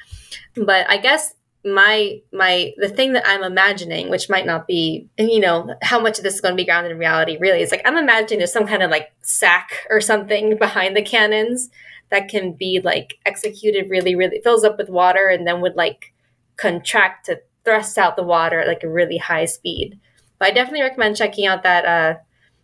But 0.54 0.88
I 0.88 0.96
guess 0.96 1.34
my 1.64 2.20
my 2.32 2.72
the 2.78 2.88
thing 2.88 3.12
that 3.12 3.28
I'm 3.28 3.42
imagining, 3.42 4.08
which 4.08 4.30
might 4.30 4.46
not 4.46 4.66
be, 4.66 5.08
you 5.18 5.40
know, 5.40 5.74
how 5.82 6.00
much 6.00 6.18
of 6.18 6.24
this 6.24 6.34
is 6.34 6.40
going 6.40 6.52
to 6.52 6.56
be 6.56 6.64
grounded 6.64 6.92
in 6.92 6.98
reality, 6.98 7.36
really, 7.38 7.60
is 7.60 7.70
like 7.70 7.82
I'm 7.84 7.96
imagining 7.96 8.38
there's 8.38 8.52
some 8.52 8.66
kind 8.66 8.82
of 8.82 8.90
like 8.90 9.12
sack 9.22 9.86
or 9.90 10.00
something 10.00 10.56
behind 10.58 10.96
the 10.96 11.02
cannons 11.02 11.70
that 12.10 12.28
can 12.28 12.52
be 12.52 12.80
like 12.82 13.18
executed 13.26 13.90
really, 13.90 14.14
really 14.14 14.40
fills 14.42 14.64
up 14.64 14.78
with 14.78 14.88
water 14.88 15.28
and 15.28 15.46
then 15.46 15.60
would 15.60 15.76
like 15.76 16.12
contract 16.56 17.26
to 17.26 17.40
thrust 17.64 17.98
out 17.98 18.16
the 18.16 18.22
water 18.22 18.60
at 18.60 18.68
like 18.68 18.82
a 18.82 18.88
really 18.88 19.18
high 19.18 19.44
speed. 19.44 19.98
But 20.38 20.48
I 20.48 20.50
definitely 20.52 20.82
recommend 20.82 21.16
checking 21.16 21.46
out 21.46 21.62
that 21.62 21.84
uh 21.84 22.18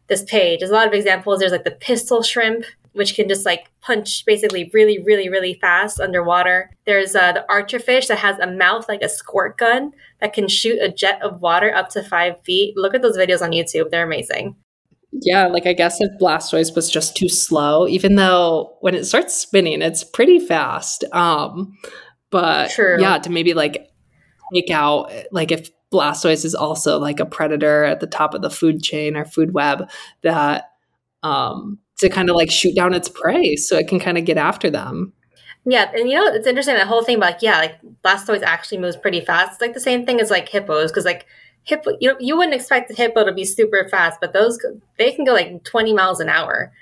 this 0.09 0.25
page. 0.25 0.61
There's 0.61 0.71
a 0.71 0.75
lot 0.75 0.87
of 0.87 0.95
examples. 0.95 1.41
There's 1.41 1.53
like 1.53 1.65
the 1.65 1.71
pistol 1.71 2.23
shrimp, 2.23 2.65
which 2.97 3.15
can 3.15 3.29
just 3.29 3.47
like 3.47 3.71
punch 3.81 4.25
basically 4.25 4.71
really, 4.73 5.03
really, 5.03 5.29
really 5.29 5.59
fast 5.61 6.01
underwater. 6.01 6.71
There's 6.87 7.15
uh, 7.15 7.33
the 7.33 7.45
archerfish 7.49 8.09
that 8.09 8.19
has 8.19 8.39
a 8.39 8.47
mouth 8.47 8.89
like 8.89 9.03
a 9.03 9.09
squirt 9.09 9.59
gun 9.59 9.93
that 10.21 10.33
can 10.33 10.49
shoot 10.49 10.79
a 10.81 10.91
jet 10.91 11.23
of 11.23 11.41
water 11.41 11.75
up 11.75 11.91
to 11.91 12.03
five 12.03 12.43
feet. 12.43 12.77
Look 12.77 12.95
at 12.95 13.03
those 13.03 13.17
videos 13.17 13.43
on 13.43 13.51
YouTube; 13.51 13.91
they're 13.91 14.07
amazing. 14.07 14.57
Yeah, 15.13 15.47
like 15.47 15.67
I 15.67 15.73
guess 15.73 16.01
if 16.01 16.11
Blastoise 16.21 16.75
was 16.75 16.91
just 16.91 17.17
too 17.17 17.29
slow, 17.29 17.87
even 17.87 18.17
though 18.17 18.77
when 18.81 18.95
it 18.95 19.05
starts 19.05 19.35
spinning, 19.35 19.83
it's 19.83 20.05
pretty 20.05 20.39
fast. 20.39 21.05
Um, 21.13 21.77
but 22.31 22.71
True. 22.71 23.01
yeah, 23.01 23.19
to 23.19 23.31
maybe 23.31 23.55
like 23.55 23.89
take 24.53 24.71
out 24.71 25.13
like 25.33 25.53
if 25.53 25.71
Blastoise 25.93 26.45
is 26.45 26.55
also 26.55 26.99
like 26.99 27.21
a 27.21 27.27
predator 27.27 27.85
at 27.85 28.01
the 28.01 28.07
top 28.07 28.35
of 28.35 28.43
the 28.43 28.51
food 28.51 28.83
chain 28.83 29.17
or 29.17 29.25
food 29.25 29.55
web, 29.55 29.89
that 30.23 30.71
um 31.23 31.79
to 31.99 32.09
kind 32.09 32.29
of 32.29 32.37
like 32.37 32.51
shoot 32.51 32.75
down 32.75 32.95
its 32.95 33.09
prey 33.09 33.57
so 33.57 33.77
it 33.77 33.89
can 33.89 33.99
kind 33.99 34.19
of 34.19 34.25
get 34.25 34.37
after 34.37 34.71
them. 34.71 35.13
Yeah, 35.65 35.91
and 35.95 36.09
you 36.09 36.15
know 36.15 36.27
it's 36.33 36.47
interesting 36.47 36.77
that 36.77 36.87
whole 36.87 37.03
thing 37.03 37.17
about 37.17 37.33
like, 37.35 37.43
yeah, 37.43 37.59
like 37.59 37.81
Blastoise 38.05 38.43
actually 38.43 38.79
moves 38.79 38.97
pretty 38.97 39.21
fast. 39.21 39.53
It's 39.53 39.61
like 39.61 39.75
the 39.75 39.81
same 39.81 40.07
thing 40.07 40.21
as 40.21 40.31
like 40.31 40.49
hippos 40.49 40.91
because 40.91 41.05
like 41.05 41.27
hippo 41.65 41.97
you 42.01 42.17
you 42.21 42.37
wouldn't 42.37 42.55
expect 42.55 42.89
the 42.89 42.95
hippo 42.95 43.25
to 43.25 43.33
be 43.33 43.45
super 43.45 43.89
fast, 43.91 44.21
but 44.21 44.33
those 44.33 44.59
they 44.99 45.13
can 45.13 45.25
go 45.25 45.33
like 45.33 45.65
20 45.65 45.93
miles 45.93 46.21
an 46.21 46.29
hour. 46.29 46.73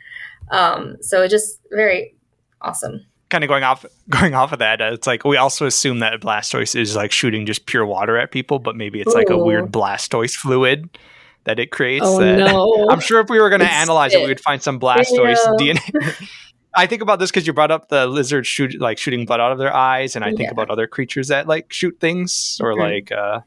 Um, 0.51 0.97
so 1.01 1.23
it's 1.23 1.33
just 1.33 1.61
very 1.71 2.15
awesome. 2.61 3.07
kind 3.31 3.43
of 3.43 3.49
going 3.49 3.65
off 3.65 3.87
going 4.11 4.35
off 4.35 4.53
of 4.53 4.59
that, 4.59 4.83
uh, 4.83 4.93
it's 4.93 5.07
like 5.07 5.25
we 5.25 5.39
also 5.39 5.65
assume 5.65 6.01
that 6.01 6.21
Blastoise 6.21 6.79
is 6.79 6.95
like 6.95 7.11
shooting 7.11 7.47
just 7.47 7.65
pure 7.65 7.87
water 7.87 8.19
at 8.19 8.33
people, 8.33 8.59
but 8.59 8.77
maybe 8.77 9.01
it's 9.01 9.15
like 9.15 9.31
a 9.31 9.39
weird 9.39 9.73
Blastoise 9.73 10.35
fluid 10.35 10.91
that 11.45 11.59
it 11.59 11.71
creates. 11.71 12.05
Oh 12.07 12.19
that 12.21 12.37
no. 12.39 12.87
I'm 12.91 13.01
sure 13.01 13.21
if 13.21 13.29
we 13.29 13.39
were 13.41 13.49
going 13.51 13.61
to 13.61 13.71
analyze 13.73 14.15
it, 14.15 14.21
we 14.21 14.29
would 14.29 14.41
find 14.41 14.63
some 14.63 14.79
Blastoise 14.81 15.37
Ew. 15.61 15.75
DNA. 15.75 16.29
I 16.77 16.87
think 16.87 17.03
about 17.03 17.21
this 17.21 17.31
because 17.31 17.47
you 17.47 17.53
brought 17.53 17.71
up 17.71 17.89
the 17.89 18.07
lizard 18.07 18.47
shoot 18.47 18.81
like 18.81 18.99
shooting 18.99 19.27
blood 19.27 19.39
out 19.41 19.53
of 19.53 19.59
their 19.59 19.73
eyes, 19.75 20.17
and 20.17 20.25
I 20.25 20.29
think 20.31 20.41
Yeah. 20.43 20.51
about 20.51 20.71
other 20.71 20.87
creatures 20.89 21.29
that 21.29 21.47
like 21.47 21.73
shoot 21.73 21.97
things 22.01 22.59
or 22.61 22.75
Mhm. 22.75 22.79
like 22.81 23.13
uh 23.13 23.41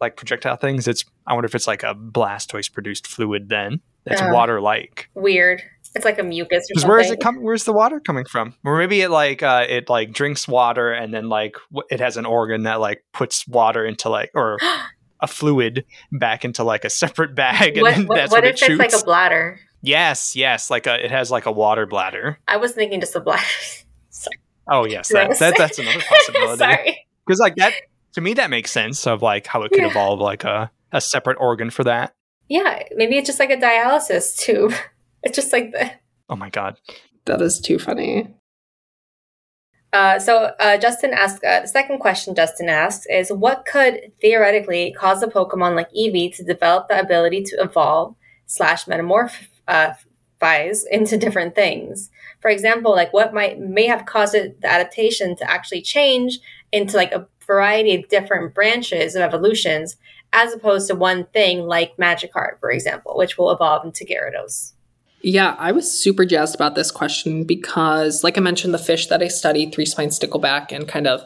like 0.00 0.16
projectile 0.16 0.56
things. 0.56 0.86
It's 0.86 1.04
I 1.26 1.32
wonder 1.34 1.46
if 1.46 1.54
it's 1.54 1.66
like 1.66 1.82
a 1.82 1.94
Blastoise 1.94 2.70
produced 2.72 3.06
fluid 3.06 3.48
then 3.48 3.80
that's 4.04 4.20
Uh, 4.20 4.28
water 4.32 4.60
like. 4.60 5.08
Weird. 5.14 5.62
It's 5.96 6.04
like 6.04 6.18
a 6.18 6.22
mucus 6.24 6.64
or 6.64 6.74
Because 6.74 6.84
where 6.86 6.98
is 6.98 7.10
it 7.10 7.20
coming? 7.20 7.42
Where's 7.42 7.64
the 7.64 7.72
water 7.72 8.00
coming 8.00 8.24
from? 8.24 8.54
Or 8.64 8.76
maybe 8.78 9.00
it 9.00 9.10
like 9.10 9.42
uh, 9.42 9.64
it 9.68 9.88
like 9.88 10.12
drinks 10.12 10.46
water 10.46 10.92
and 10.92 11.14
then 11.14 11.28
like 11.28 11.56
w- 11.72 11.86
it 11.90 12.00
has 12.00 12.16
an 12.16 12.26
organ 12.26 12.64
that 12.64 12.80
like 12.80 13.04
puts 13.12 13.46
water 13.48 13.84
into 13.84 14.08
like 14.08 14.30
or 14.34 14.58
a 15.24 15.26
fluid 15.26 15.84
back 16.12 16.44
into 16.44 16.62
like 16.62 16.84
a 16.84 16.90
separate 16.90 17.34
bag, 17.34 17.76
and 17.76 17.82
what, 17.82 17.94
then 17.96 18.06
what, 18.06 18.14
that's 18.16 18.30
what 18.30 18.44
what, 18.44 18.48
if 18.48 18.54
it 18.54 18.58
shoots. 18.58 18.84
it's 18.84 18.94
like 18.94 19.02
a 19.02 19.04
bladder? 19.04 19.58
yes, 19.82 20.36
yes, 20.36 20.70
like 20.70 20.86
a 20.86 21.04
it 21.04 21.10
has 21.10 21.30
like 21.30 21.46
a 21.46 21.52
water 21.52 21.86
bladder. 21.86 22.38
I 22.46 22.56
was 22.58 22.72
thinking 22.72 23.00
just 23.00 23.16
a 23.16 23.20
bladder. 23.20 23.42
Oh 24.66 24.86
yes, 24.86 25.08
that, 25.08 25.38
that 25.40 25.54
that's 25.58 25.78
another 25.78 26.00
possibility. 26.00 26.56
Sorry. 26.58 27.06
Because 27.26 27.38
like 27.38 27.56
that 27.56 27.74
to 28.14 28.22
me 28.22 28.32
that 28.34 28.48
makes 28.48 28.70
sense 28.70 29.06
of 29.06 29.20
like 29.20 29.46
how 29.46 29.62
it 29.62 29.70
could 29.72 29.82
Yeah. 29.82 29.90
evolve 29.90 30.20
like 30.20 30.44
a 30.44 30.70
a 30.90 31.02
separate 31.02 31.36
organ 31.38 31.68
for 31.68 31.84
that. 31.84 32.14
Yeah, 32.48 32.82
maybe 32.96 33.18
it's 33.18 33.26
just 33.26 33.38
like 33.38 33.50
a 33.50 33.56
dialysis 33.58 34.36
tube. 34.36 34.72
It's 35.22 35.36
just 35.36 35.52
like 35.54 35.72
the. 35.72 35.90
Oh 36.28 36.36
my 36.36 36.50
god. 36.50 36.78
that 37.24 37.40
is 37.40 37.58
too 37.60 37.78
funny. 37.78 38.28
Uh, 39.94 40.18
so 40.18 40.50
uh, 40.58 40.76
Justin 40.76 41.12
asked 41.14 41.44
uh, 41.44 41.60
the 41.60 41.68
second 41.68 42.00
question. 42.00 42.34
Justin 42.34 42.68
asked 42.68 43.06
is 43.08 43.30
what 43.30 43.64
could 43.64 44.10
theoretically 44.20 44.92
cause 44.98 45.22
a 45.22 45.28
Pokemon 45.28 45.76
like 45.76 45.88
Eevee 45.92 46.34
to 46.34 46.42
develop 46.42 46.88
the 46.88 46.98
ability 46.98 47.44
to 47.44 47.56
evolve 47.62 48.16
slash 48.46 48.86
metamorphize 48.86 50.82
into 50.90 51.16
different 51.16 51.54
things. 51.54 52.10
For 52.40 52.50
example, 52.50 52.90
like 52.90 53.12
what 53.12 53.32
might 53.32 53.60
may 53.60 53.86
have 53.86 54.04
caused 54.04 54.34
it, 54.34 54.60
the 54.60 54.70
adaptation 54.70 55.36
to 55.36 55.48
actually 55.48 55.82
change 55.82 56.40
into 56.72 56.96
like 56.96 57.12
a 57.12 57.28
variety 57.46 57.94
of 57.94 58.08
different 58.08 58.52
branches 58.52 59.14
of 59.14 59.22
evolutions, 59.22 59.96
as 60.32 60.52
opposed 60.52 60.88
to 60.88 60.96
one 60.96 61.26
thing 61.26 61.68
like 61.68 61.96
Magikarp, 61.98 62.58
for 62.58 62.72
example, 62.72 63.16
which 63.16 63.38
will 63.38 63.52
evolve 63.52 63.84
into 63.84 64.04
Gyarados. 64.04 64.73
Yeah, 65.26 65.56
I 65.58 65.72
was 65.72 65.90
super 65.90 66.26
jazzed 66.26 66.54
about 66.54 66.74
this 66.74 66.90
question 66.90 67.44
because, 67.44 68.22
like 68.22 68.36
I 68.36 68.42
mentioned, 68.42 68.74
the 68.74 68.78
fish 68.78 69.06
that 69.06 69.22
I 69.22 69.28
studied, 69.28 69.72
three 69.72 69.86
spine 69.86 70.10
stickleback, 70.10 70.70
and 70.70 70.86
kind 70.86 71.06
of 71.06 71.22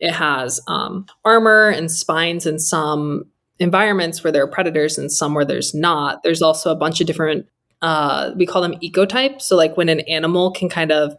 it 0.00 0.12
has 0.12 0.58
um, 0.68 1.04
armor 1.22 1.68
and 1.68 1.90
spines 1.90 2.46
in 2.46 2.58
some 2.58 3.24
environments 3.58 4.24
where 4.24 4.32
there 4.32 4.42
are 4.42 4.48
predators 4.48 4.96
and 4.96 5.12
some 5.12 5.34
where 5.34 5.44
there's 5.44 5.74
not. 5.74 6.22
There's 6.22 6.40
also 6.40 6.72
a 6.72 6.74
bunch 6.74 7.02
of 7.02 7.06
different, 7.06 7.44
uh, 7.82 8.30
we 8.36 8.46
call 8.46 8.62
them 8.62 8.74
ecotypes. 8.82 9.42
So, 9.42 9.54
like 9.54 9.76
when 9.76 9.90
an 9.90 10.00
animal 10.00 10.50
can 10.52 10.70
kind 10.70 10.90
of 10.90 11.14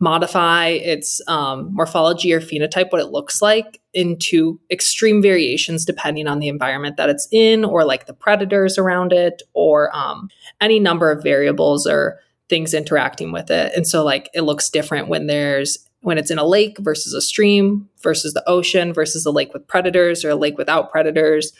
modify 0.00 0.68
its 0.68 1.20
um, 1.28 1.72
morphology 1.72 2.32
or 2.32 2.40
phenotype, 2.40 2.90
what 2.90 3.00
it 3.00 3.10
looks 3.10 3.40
like, 3.42 3.80
into 3.92 4.58
extreme 4.70 5.20
variations 5.20 5.84
depending 5.84 6.26
on 6.26 6.38
the 6.38 6.48
environment 6.48 6.96
that 6.96 7.10
it's 7.10 7.28
in, 7.30 7.64
or 7.64 7.84
like 7.84 8.06
the 8.06 8.14
predators 8.14 8.78
around 8.78 9.12
it, 9.12 9.42
or 9.52 9.94
um, 9.94 10.28
any 10.60 10.80
number 10.80 11.10
of 11.10 11.22
variables 11.22 11.86
or 11.86 12.18
things 12.48 12.74
interacting 12.74 13.30
with 13.30 13.50
it. 13.50 13.72
And 13.76 13.86
so 13.86 14.02
like 14.04 14.28
it 14.34 14.42
looks 14.42 14.68
different 14.70 15.08
when 15.08 15.26
there's 15.26 15.86
when 16.02 16.16
it's 16.16 16.30
in 16.30 16.38
a 16.38 16.46
lake 16.46 16.78
versus 16.80 17.12
a 17.12 17.20
stream 17.20 17.88
versus 18.02 18.32
the 18.32 18.48
ocean 18.48 18.92
versus 18.92 19.26
a 19.26 19.30
lake 19.30 19.52
with 19.52 19.66
predators 19.66 20.24
or 20.24 20.30
a 20.30 20.34
lake 20.34 20.56
without 20.56 20.90
predators, 20.90 21.52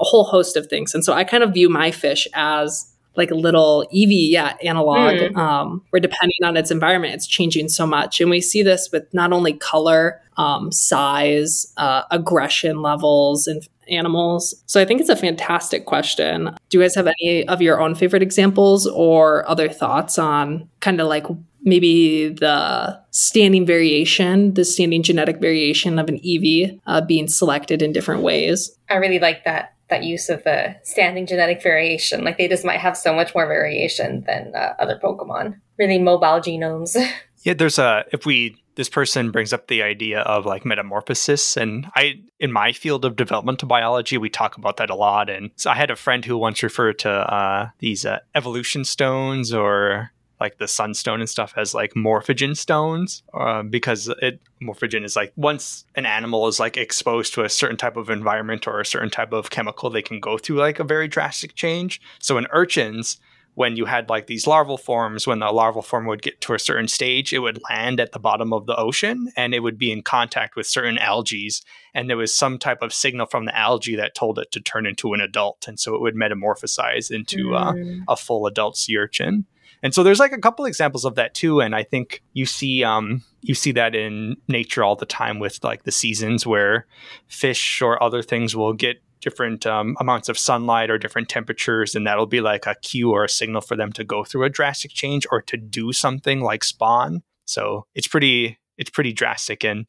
a 0.00 0.04
whole 0.04 0.24
host 0.24 0.56
of 0.56 0.66
things. 0.66 0.94
And 0.94 1.04
so 1.04 1.12
I 1.12 1.24
kind 1.24 1.42
of 1.42 1.52
view 1.52 1.68
my 1.68 1.90
fish 1.90 2.26
as 2.32 2.90
like 3.16 3.30
a 3.30 3.34
little 3.34 3.86
Eevee 3.94 4.30
yeah, 4.30 4.56
analog, 4.62 5.14
mm. 5.14 5.36
um, 5.36 5.82
where 5.90 6.00
depending 6.00 6.38
on 6.44 6.56
its 6.56 6.70
environment, 6.70 7.14
it's 7.14 7.26
changing 7.26 7.68
so 7.68 7.86
much. 7.86 8.20
And 8.20 8.30
we 8.30 8.40
see 8.40 8.62
this 8.62 8.90
with 8.92 9.12
not 9.12 9.32
only 9.32 9.52
color, 9.52 10.20
um, 10.36 10.72
size, 10.72 11.72
uh, 11.76 12.02
aggression 12.10 12.82
levels, 12.82 13.46
and 13.46 13.66
animals. 13.88 14.54
So 14.66 14.80
I 14.80 14.84
think 14.84 15.00
it's 15.00 15.10
a 15.10 15.16
fantastic 15.16 15.86
question. 15.86 16.54
Do 16.68 16.78
you 16.78 16.84
guys 16.84 16.94
have 16.94 17.06
any 17.06 17.46
of 17.48 17.60
your 17.60 17.80
own 17.80 17.94
favorite 17.94 18.22
examples 18.22 18.86
or 18.86 19.48
other 19.48 19.68
thoughts 19.68 20.18
on 20.18 20.68
kind 20.80 21.00
of 21.00 21.08
like 21.08 21.26
maybe 21.62 22.28
the 22.28 23.00
standing 23.10 23.66
variation, 23.66 24.54
the 24.54 24.64
standing 24.64 25.02
genetic 25.02 25.40
variation 25.40 25.98
of 25.98 26.08
an 26.08 26.18
Eevee 26.20 26.80
uh, 26.86 27.00
being 27.00 27.28
selected 27.28 27.82
in 27.82 27.92
different 27.92 28.22
ways? 28.22 28.70
I 28.88 28.96
really 28.96 29.18
like 29.18 29.44
that 29.44 29.74
that 29.92 30.04
use 30.04 30.30
of 30.30 30.42
the 30.44 30.74
standing 30.82 31.26
genetic 31.26 31.62
variation. 31.62 32.24
Like 32.24 32.38
they 32.38 32.48
just 32.48 32.64
might 32.64 32.80
have 32.80 32.96
so 32.96 33.14
much 33.14 33.34
more 33.34 33.46
variation 33.46 34.24
than 34.26 34.52
uh, 34.54 34.74
other 34.78 34.98
Pokemon. 35.02 35.60
Really 35.78 35.98
mobile 35.98 36.40
genomes. 36.40 36.96
yeah, 37.42 37.52
there's 37.54 37.78
a 37.78 38.04
if 38.12 38.26
we 38.26 38.56
this 38.74 38.88
person 38.88 39.30
brings 39.30 39.52
up 39.52 39.66
the 39.66 39.82
idea 39.82 40.20
of 40.20 40.46
like 40.46 40.64
metamorphosis 40.64 41.58
and 41.58 41.86
i 41.94 42.14
in 42.40 42.50
my 42.50 42.72
field 42.72 43.04
of 43.04 43.16
developmental 43.16 43.68
biology 43.68 44.16
we 44.16 44.30
talk 44.30 44.56
about 44.56 44.78
that 44.78 44.88
a 44.88 44.94
lot 44.94 45.28
and 45.28 45.50
so 45.56 45.70
i 45.70 45.74
had 45.74 45.90
a 45.90 45.96
friend 45.96 46.24
who 46.24 46.38
once 46.38 46.62
referred 46.62 46.98
to 46.98 47.10
uh, 47.10 47.68
these 47.80 48.06
uh, 48.06 48.18
evolution 48.34 48.82
stones 48.82 49.52
or 49.52 50.10
like 50.42 50.58
the 50.58 50.66
sunstone 50.66 51.20
and 51.20 51.30
stuff 51.30 51.54
as 51.56 51.72
like 51.72 51.94
morphogen 51.94 52.56
stones 52.56 53.22
uh, 53.32 53.62
because 53.62 54.08
it 54.20 54.40
morphogen 54.60 55.04
is 55.04 55.14
like 55.14 55.32
once 55.36 55.84
an 55.94 56.04
animal 56.04 56.48
is 56.48 56.58
like 56.58 56.76
exposed 56.76 57.32
to 57.32 57.44
a 57.44 57.48
certain 57.48 57.76
type 57.76 57.96
of 57.96 58.10
environment 58.10 58.66
or 58.66 58.80
a 58.80 58.84
certain 58.84 59.08
type 59.08 59.32
of 59.32 59.50
chemical 59.50 59.88
they 59.88 60.02
can 60.02 60.18
go 60.18 60.36
through 60.36 60.56
like 60.56 60.80
a 60.80 60.84
very 60.84 61.06
drastic 61.06 61.54
change 61.54 62.00
so 62.18 62.38
in 62.38 62.46
urchins 62.50 63.20
when 63.54 63.76
you 63.76 63.84
had 63.84 64.08
like 64.08 64.26
these 64.26 64.46
larval 64.46 64.78
forms, 64.78 65.26
when 65.26 65.40
the 65.40 65.52
larval 65.52 65.82
form 65.82 66.06
would 66.06 66.22
get 66.22 66.40
to 66.40 66.54
a 66.54 66.58
certain 66.58 66.88
stage, 66.88 67.32
it 67.32 67.40
would 67.40 67.60
land 67.68 68.00
at 68.00 68.12
the 68.12 68.18
bottom 68.18 68.52
of 68.52 68.64
the 68.66 68.76
ocean 68.76 69.30
and 69.36 69.54
it 69.54 69.60
would 69.60 69.76
be 69.76 69.92
in 69.92 70.02
contact 70.02 70.56
with 70.56 70.66
certain 70.66 70.96
algae. 70.96 71.50
And 71.92 72.08
there 72.08 72.16
was 72.16 72.34
some 72.34 72.58
type 72.58 72.80
of 72.80 72.94
signal 72.94 73.26
from 73.26 73.44
the 73.44 73.56
algae 73.56 73.96
that 73.96 74.14
told 74.14 74.38
it 74.38 74.50
to 74.52 74.60
turn 74.60 74.86
into 74.86 75.12
an 75.12 75.20
adult. 75.20 75.66
And 75.68 75.78
so 75.78 75.94
it 75.94 76.00
would 76.00 76.14
metamorphosize 76.14 77.10
into 77.10 77.54
uh, 77.54 77.72
mm. 77.72 78.00
uh, 78.00 78.04
a 78.08 78.16
full 78.16 78.46
adult 78.46 78.76
sea 78.78 78.96
urchin. 78.96 79.44
And 79.82 79.92
so 79.92 80.02
there's 80.02 80.20
like 80.20 80.32
a 80.32 80.38
couple 80.38 80.64
examples 80.64 81.04
of 81.04 81.16
that 81.16 81.34
too. 81.34 81.60
And 81.60 81.74
I 81.74 81.82
think 81.82 82.22
you 82.32 82.46
see 82.46 82.84
um, 82.84 83.22
you 83.40 83.54
see 83.54 83.72
that 83.72 83.94
in 83.94 84.36
nature 84.48 84.84
all 84.84 84.96
the 84.96 85.06
time 85.06 85.38
with 85.38 85.62
like 85.64 85.82
the 85.82 85.92
seasons 85.92 86.46
where 86.46 86.86
fish 87.26 87.82
or 87.82 88.02
other 88.02 88.22
things 88.22 88.54
will 88.54 88.72
get 88.72 89.02
different 89.20 89.66
um, 89.66 89.96
amounts 90.00 90.28
of 90.28 90.38
sunlight 90.38 90.90
or 90.90 90.98
different 90.98 91.28
temperatures, 91.28 91.94
and 91.94 92.06
that'll 92.06 92.26
be 92.26 92.40
like 92.40 92.66
a 92.66 92.74
cue 92.82 93.10
or 93.10 93.24
a 93.24 93.28
signal 93.28 93.60
for 93.60 93.76
them 93.76 93.92
to 93.92 94.04
go 94.04 94.24
through 94.24 94.44
a 94.44 94.50
drastic 94.50 94.92
change 94.92 95.26
or 95.30 95.40
to 95.40 95.56
do 95.56 95.92
something 95.92 96.40
like 96.40 96.64
spawn. 96.64 97.22
So 97.44 97.86
it's 97.94 98.08
pretty 98.08 98.58
it's 98.76 98.90
pretty 98.90 99.12
drastic, 99.12 99.64
and 99.64 99.86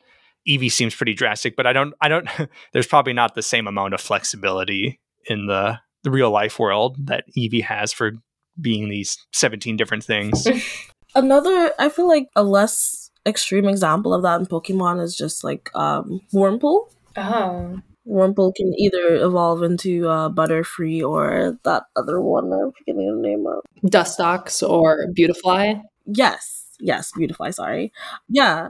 Eevee 0.48 0.72
seems 0.72 0.96
pretty 0.96 1.14
drastic, 1.14 1.56
but 1.56 1.68
I 1.68 1.74
don't 1.74 1.94
I 2.00 2.08
don't. 2.08 2.28
there's 2.74 2.88
probably 2.88 3.14
not 3.14 3.36
the 3.36 3.42
same 3.42 3.68
amount 3.68 3.94
of 3.94 4.02
flexibility 4.02 5.00
in 5.26 5.48
the 5.48 5.80
the 6.04 6.12
real 6.12 6.32
life 6.32 6.60
world 6.60 6.98
that 7.08 7.26
Eevee 7.38 7.64
has 7.64 7.94
for 7.94 8.14
being 8.60 8.90
these 8.90 9.18
17 9.34 9.78
different 9.78 10.04
things. 10.04 10.48
Another, 11.16 11.72
I 11.78 11.90
feel 11.90 12.08
like 12.08 12.28
a 12.36 12.44
less 12.44 13.12
extreme 13.26 13.68
example 13.68 14.14
of 14.14 14.24
that 14.24 14.40
in 14.40 14.46
Pokemon 14.46 15.02
is 15.02 15.16
just 15.16 15.44
like 15.44 15.70
um, 15.76 16.22
Wurmple. 16.34 16.90
Oh. 17.16 17.80
Wurmple 18.08 18.54
can 18.56 18.74
either 18.78 19.16
evolve 19.16 19.64
into 19.64 20.10
uh, 20.10 20.30
Butterfree 20.30 21.08
or 21.08 21.58
that 21.64 21.84
other 21.96 22.20
one. 22.20 22.52
I'm 22.52 22.72
forgetting 22.78 23.22
the 23.22 23.28
name 23.28 23.46
of. 23.48 23.64
Dustox 23.90 24.68
or 24.68 25.08
Beautifly. 25.14 25.82
Yes, 26.06 26.63
yes, 26.84 27.12
Beautifly. 27.16 27.52
Sorry. 27.52 27.92
Yeah, 28.30 28.70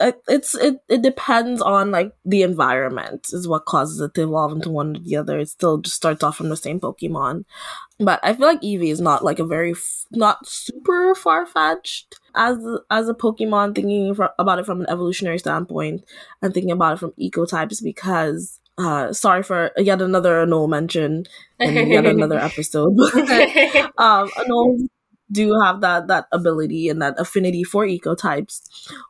it's 0.00 0.54
it. 0.54 0.80
It 0.88 1.02
depends 1.02 1.60
on 1.60 1.90
like 1.90 2.12
the 2.24 2.42
environment 2.42 3.28
is 3.32 3.46
what 3.46 3.66
causes 3.66 4.00
it 4.00 4.14
to 4.14 4.22
evolve 4.22 4.52
into 4.52 4.70
one 4.70 4.96
or 4.96 5.00
the 5.00 5.16
other. 5.16 5.38
It 5.38 5.48
still 5.48 5.78
just 5.78 5.96
starts 5.96 6.22
off 6.22 6.36
from 6.36 6.48
the 6.48 6.56
same 6.56 6.80
Pokemon, 6.80 7.44
but 7.98 8.18
I 8.22 8.32
feel 8.32 8.46
like 8.46 8.62
Eevee 8.62 8.90
is 8.90 9.00
not 9.00 9.24
like 9.24 9.38
a 9.38 9.44
very 9.44 9.72
f- 9.72 10.06
not 10.10 10.46
super 10.46 11.14
far 11.14 11.46
fetched 11.46 12.18
as 12.34 12.58
as 12.90 13.08
a 13.08 13.14
Pokemon. 13.14 13.74
Thinking 13.74 14.16
about 14.38 14.58
it 14.58 14.66
from 14.66 14.80
an 14.80 14.90
evolutionary 14.90 15.38
standpoint 15.38 16.04
and 16.42 16.54
thinking 16.54 16.72
about 16.72 16.94
it 16.94 17.00
from 17.00 17.12
ecotypes 17.20 17.82
because 17.82 18.58
uh, 18.78 19.12
sorry 19.12 19.42
for 19.42 19.72
yet 19.76 20.00
another 20.00 20.42
Anole 20.46 20.68
mention 20.68 21.26
in 21.58 21.88
yet 21.88 22.06
another 22.06 22.38
episode. 22.50 22.96
um, 23.98 24.30
do 25.32 25.58
have 25.60 25.80
that 25.82 26.08
that 26.08 26.26
ability 26.32 26.88
and 26.88 27.00
that 27.02 27.18
affinity 27.18 27.64
for 27.64 27.86
ecotypes, 27.86 28.62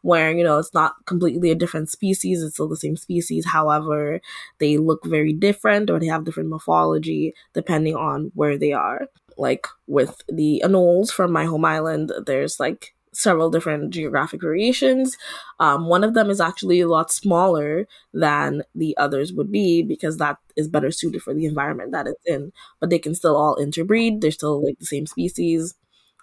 where 0.03 0.33
you 0.33 0.45
know 0.45 0.59
it's 0.59 0.75
not 0.75 0.95
completely 1.07 1.51
a 1.51 1.55
different 1.55 1.91
species; 1.91 2.43
it's 2.43 2.55
still 2.55 2.69
the 2.69 2.77
same 2.77 2.97
species. 2.97 3.47
However, 3.47 4.21
they 4.59 4.77
look 4.79 5.05
very 5.07 5.33
different 5.33 5.91
or 5.91 5.99
they 5.99 6.07
have 6.07 6.25
different 6.25 6.49
morphology 6.49 7.35
depending 7.55 7.97
on 7.97 8.31
where 8.35 8.59
they 8.59 8.73
are. 8.73 9.07
Like 9.37 9.67
with 9.87 10.21
the 10.29 10.63
Anoles 10.65 11.11
from 11.11 11.33
my 11.33 11.45
home 11.45 11.65
island, 11.65 12.13
there's 12.27 12.61
like 12.61 12.95
several 13.13 13.51
different 13.51 13.91
geographic 13.93 14.41
variations. 14.41 15.17
Um, 15.59 15.87
one 15.89 16.05
of 16.05 16.15
them 16.15 16.31
is 16.31 16.41
actually 16.41 16.81
a 16.81 16.89
lot 16.89 17.11
smaller 17.11 17.87
than 18.13 18.63
the 18.75 18.97
others 18.99 19.33
would 19.33 19.51
be 19.51 19.83
because 19.83 20.19
that 20.19 20.37
is 20.57 20.69
better 20.69 20.91
suited 20.91 21.23
for 21.23 21.35
the 21.35 21.47
environment 21.47 21.93
that 21.93 22.07
it's 22.07 22.23
in. 22.27 22.53
But 22.81 22.91
they 22.91 22.99
can 22.99 23.15
still 23.15 23.37
all 23.37 23.57
interbreed. 23.57 24.21
They're 24.21 24.31
still 24.31 24.65
like 24.65 24.79
the 24.79 24.87
same 24.87 25.07
species. 25.07 25.75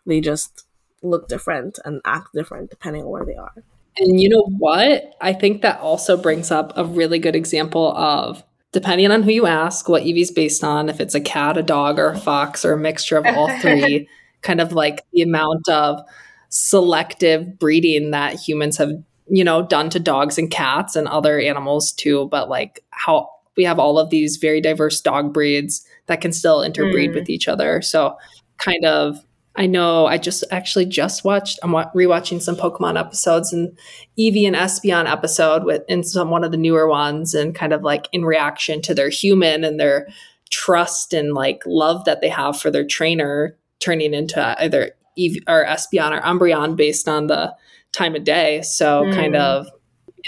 They 0.07 0.21
just 0.21 0.65
look 1.03 1.27
different 1.27 1.77
and 1.85 2.01
act 2.05 2.29
different 2.33 2.71
depending 2.71 3.03
on 3.03 3.09
where 3.09 3.25
they 3.25 3.35
are. 3.35 3.53
And 3.99 4.19
you 4.19 4.29
know 4.29 4.45
what? 4.57 5.13
I 5.21 5.33
think 5.33 5.61
that 5.61 5.79
also 5.79 6.17
brings 6.17 6.51
up 6.51 6.73
a 6.75 6.85
really 6.85 7.19
good 7.19 7.35
example 7.35 7.95
of 7.95 8.43
depending 8.71 9.09
on 9.11 9.23
who 9.23 9.31
you 9.31 9.45
ask, 9.45 9.89
what 9.89 10.03
Eevee's 10.03 10.31
based 10.31 10.63
on, 10.63 10.89
if 10.89 10.99
it's 10.99 11.15
a 11.15 11.21
cat, 11.21 11.57
a 11.57 11.63
dog, 11.63 11.97
or 11.97 12.09
a 12.09 12.17
fox, 12.17 12.63
or 12.63 12.73
a 12.73 12.77
mixture 12.77 13.17
of 13.17 13.25
all 13.25 13.49
three, 13.61 14.07
kind 14.41 14.61
of 14.61 14.73
like 14.73 15.03
the 15.13 15.21
amount 15.21 15.67
of 15.69 15.99
selective 16.49 17.57
breeding 17.59 18.11
that 18.11 18.35
humans 18.35 18.77
have 18.77 18.91
you 19.29 19.43
know 19.43 19.61
done 19.61 19.89
to 19.89 19.99
dogs 19.99 20.37
and 20.37 20.49
cats 20.49 20.95
and 20.95 21.07
other 21.09 21.39
animals 21.39 21.91
too 21.91 22.29
but 22.29 22.47
like 22.47 22.83
how 22.91 23.29
we 23.57 23.65
have 23.65 23.79
all 23.79 23.99
of 23.99 24.09
these 24.09 24.37
very 24.37 24.61
diverse 24.61 25.01
dog 25.01 25.33
breeds 25.33 25.85
that 26.05 26.21
can 26.21 26.31
still 26.31 26.61
interbreed 26.61 27.11
mm. 27.11 27.15
with 27.15 27.29
each 27.29 27.49
other 27.49 27.81
so 27.81 28.17
kind 28.57 28.85
of 28.85 29.19
I 29.57 29.65
know 29.65 30.05
I 30.05 30.19
just 30.19 30.43
actually 30.51 30.85
just 30.85 31.23
watched 31.23 31.59
I'm 31.63 31.71
rewatching 31.71 32.41
some 32.41 32.55
Pokemon 32.55 32.99
episodes 32.99 33.51
and 33.51 33.75
Eevee 34.17 34.45
and 34.45 34.55
Espeon 34.55 35.09
episode 35.09 35.63
with 35.63 35.83
in 35.89 36.03
some 36.03 36.29
one 36.29 36.43
of 36.43 36.51
the 36.51 36.57
newer 36.57 36.87
ones 36.87 37.33
and 37.33 37.55
kind 37.55 37.73
of 37.73 37.81
like 37.81 38.07
in 38.13 38.23
reaction 38.23 38.81
to 38.83 38.93
their 38.93 39.09
human 39.09 39.63
and 39.63 39.79
their 39.79 40.07
trust 40.51 41.13
and 41.13 41.33
like 41.33 41.61
love 41.65 42.05
that 42.05 42.21
they 42.21 42.29
have 42.29 42.59
for 42.59 42.69
their 42.69 42.85
trainer 42.85 43.57
turning 43.79 44.13
into 44.13 44.63
either 44.63 44.91
Eve 45.15 45.41
or 45.47 45.65
Espeon 45.65 46.11
or 46.11 46.21
Umbreon 46.21 46.75
based 46.75 47.07
on 47.07 47.27
the 47.27 47.53
time 47.91 48.15
of 48.15 48.23
day. 48.23 48.61
So 48.61 49.03
mm. 49.03 49.13
kind 49.13 49.35
of 49.35 49.67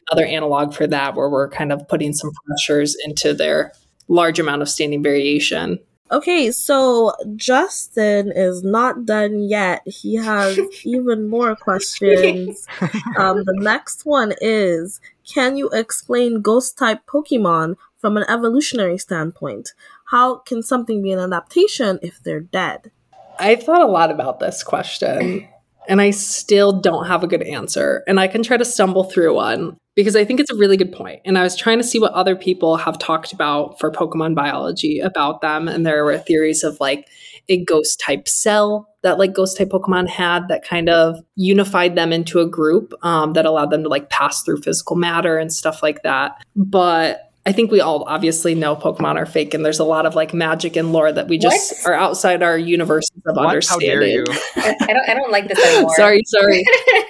another 0.09 0.25
analog 0.25 0.73
for 0.73 0.87
that 0.87 1.15
where 1.15 1.29
we're 1.29 1.49
kind 1.49 1.71
of 1.71 1.87
putting 1.87 2.13
some 2.13 2.31
pressures 2.45 2.95
into 3.05 3.33
their 3.33 3.73
large 4.07 4.39
amount 4.39 4.61
of 4.61 4.69
standing 4.69 5.03
variation. 5.03 5.79
Okay, 6.11 6.49
so 6.51 7.13
Justin 7.35 8.31
is 8.31 8.63
not 8.63 9.05
done 9.05 9.41
yet. 9.43 9.81
He 9.85 10.15
has 10.15 10.59
even 10.83 11.27
more 11.27 11.55
questions. 11.55 12.67
Um, 13.17 13.43
the 13.43 13.57
next 13.57 14.05
one 14.05 14.33
is 14.39 15.01
Can 15.27 15.57
you 15.57 15.69
explain 15.69 16.41
ghost 16.41 16.77
type 16.77 17.01
Pokemon 17.05 17.75
from 17.97 18.17
an 18.17 18.25
evolutionary 18.29 18.97
standpoint? 18.97 19.73
How 20.05 20.37
can 20.37 20.63
something 20.63 21.01
be 21.01 21.11
an 21.11 21.19
adaptation 21.19 21.99
if 22.01 22.21
they're 22.23 22.39
dead? 22.39 22.91
I 23.37 23.55
thought 23.55 23.81
a 23.81 23.87
lot 23.87 24.11
about 24.11 24.39
this 24.39 24.63
question 24.63 25.47
and 25.89 25.99
I 25.99 26.11
still 26.11 26.71
don't 26.71 27.07
have 27.07 27.23
a 27.23 27.27
good 27.27 27.41
answer. 27.41 28.03
And 28.07 28.19
I 28.19 28.27
can 28.27 28.43
try 28.43 28.57
to 28.57 28.63
stumble 28.63 29.05
through 29.05 29.35
one 29.35 29.75
because 29.95 30.15
I 30.15 30.23
think 30.23 30.39
it's 30.39 30.51
a 30.51 30.55
really 30.55 30.77
good 30.77 30.93
point. 30.93 31.21
And 31.25 31.37
I 31.37 31.43
was 31.43 31.57
trying 31.57 31.79
to 31.79 31.83
see 31.83 31.99
what 31.99 32.13
other 32.13 32.35
people 32.35 32.77
have 32.77 32.99
talked 32.99 33.33
about 33.33 33.79
for 33.79 33.91
Pokemon 33.91 34.35
biology 34.35 34.99
about 34.99 35.41
them. 35.41 35.67
And 35.67 35.85
there 35.85 36.05
were 36.05 36.17
theories 36.19 36.63
of 36.63 36.79
like 36.79 37.09
a 37.49 37.65
ghost 37.65 37.99
type 37.99 38.27
cell 38.27 38.87
that 39.01 39.17
like 39.17 39.33
ghost 39.33 39.57
type 39.57 39.69
Pokemon 39.69 40.07
had 40.07 40.47
that 40.47 40.63
kind 40.63 40.89
of 40.89 41.19
unified 41.35 41.95
them 41.95 42.13
into 42.13 42.39
a 42.39 42.47
group 42.47 42.93
um, 43.01 43.33
that 43.33 43.47
allowed 43.47 43.71
them 43.71 43.81
to 43.83 43.89
like 43.89 44.11
pass 44.11 44.43
through 44.43 44.61
physical 44.61 44.95
matter 44.95 45.39
and 45.39 45.51
stuff 45.51 45.81
like 45.81 46.03
that. 46.03 46.33
But 46.55 47.28
I 47.49 47.51
think 47.51 47.71
we 47.71 47.81
all 47.81 48.03
obviously 48.03 48.53
know 48.53 48.75
Pokemon 48.75 49.15
are 49.15 49.25
fake, 49.25 49.55
and 49.55 49.65
there's 49.65 49.79
a 49.79 49.83
lot 49.83 50.05
of 50.05 50.13
like 50.13 50.35
magic 50.35 50.75
and 50.75 50.93
lore 50.93 51.11
that 51.11 51.27
we 51.27 51.39
just 51.39 51.73
what? 51.83 51.89
are 51.89 51.93
outside 51.95 52.43
our 52.43 52.59
universe 52.59 53.09
of 53.25 53.35
What? 53.35 53.41
How 53.41 53.47
understanding. 53.47 53.89
dare 53.89 54.03
you? 54.03 54.23
I, 54.55 54.75
I 54.81 54.93
don't. 54.93 55.09
I 55.09 55.13
don't 55.15 55.31
like 55.31 55.47
this 55.47 55.57
anymore. 55.59 55.95
sorry, 55.95 56.21
sorry. 56.27 56.63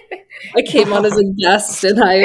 I 0.55 0.61
came 0.61 0.93
on 0.93 1.03
as 1.05 1.17
a 1.17 1.25
guest 1.37 1.83
and 1.83 1.99
I 2.01 2.23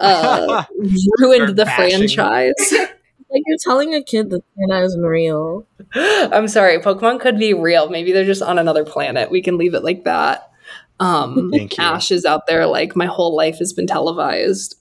uh, 0.00 0.64
ruined 1.20 1.56
the 1.56 1.64
bashing. 1.64 2.08
franchise. 2.08 2.54
Like 2.72 3.42
you're 3.46 3.58
telling 3.62 3.94
a 3.94 4.02
kid 4.02 4.30
that 4.30 4.42
Santa 4.58 4.82
isn't 4.82 5.02
real. 5.02 5.64
I'm 5.94 6.48
sorry. 6.48 6.78
Pokemon 6.80 7.20
could 7.20 7.38
be 7.38 7.54
real. 7.54 7.88
Maybe 7.88 8.10
they're 8.10 8.24
just 8.24 8.42
on 8.42 8.58
another 8.58 8.84
planet. 8.84 9.30
We 9.30 9.42
can 9.42 9.58
leave 9.58 9.74
it 9.74 9.84
like 9.84 10.02
that. 10.02 10.50
Um, 10.98 11.52
Thank 11.52 11.78
you. 11.78 11.84
Ash 11.84 12.10
is 12.10 12.24
out 12.24 12.48
there 12.48 12.66
like 12.66 12.96
my 12.96 13.06
whole 13.06 13.36
life 13.36 13.58
has 13.58 13.72
been 13.72 13.86
televised, 13.86 14.74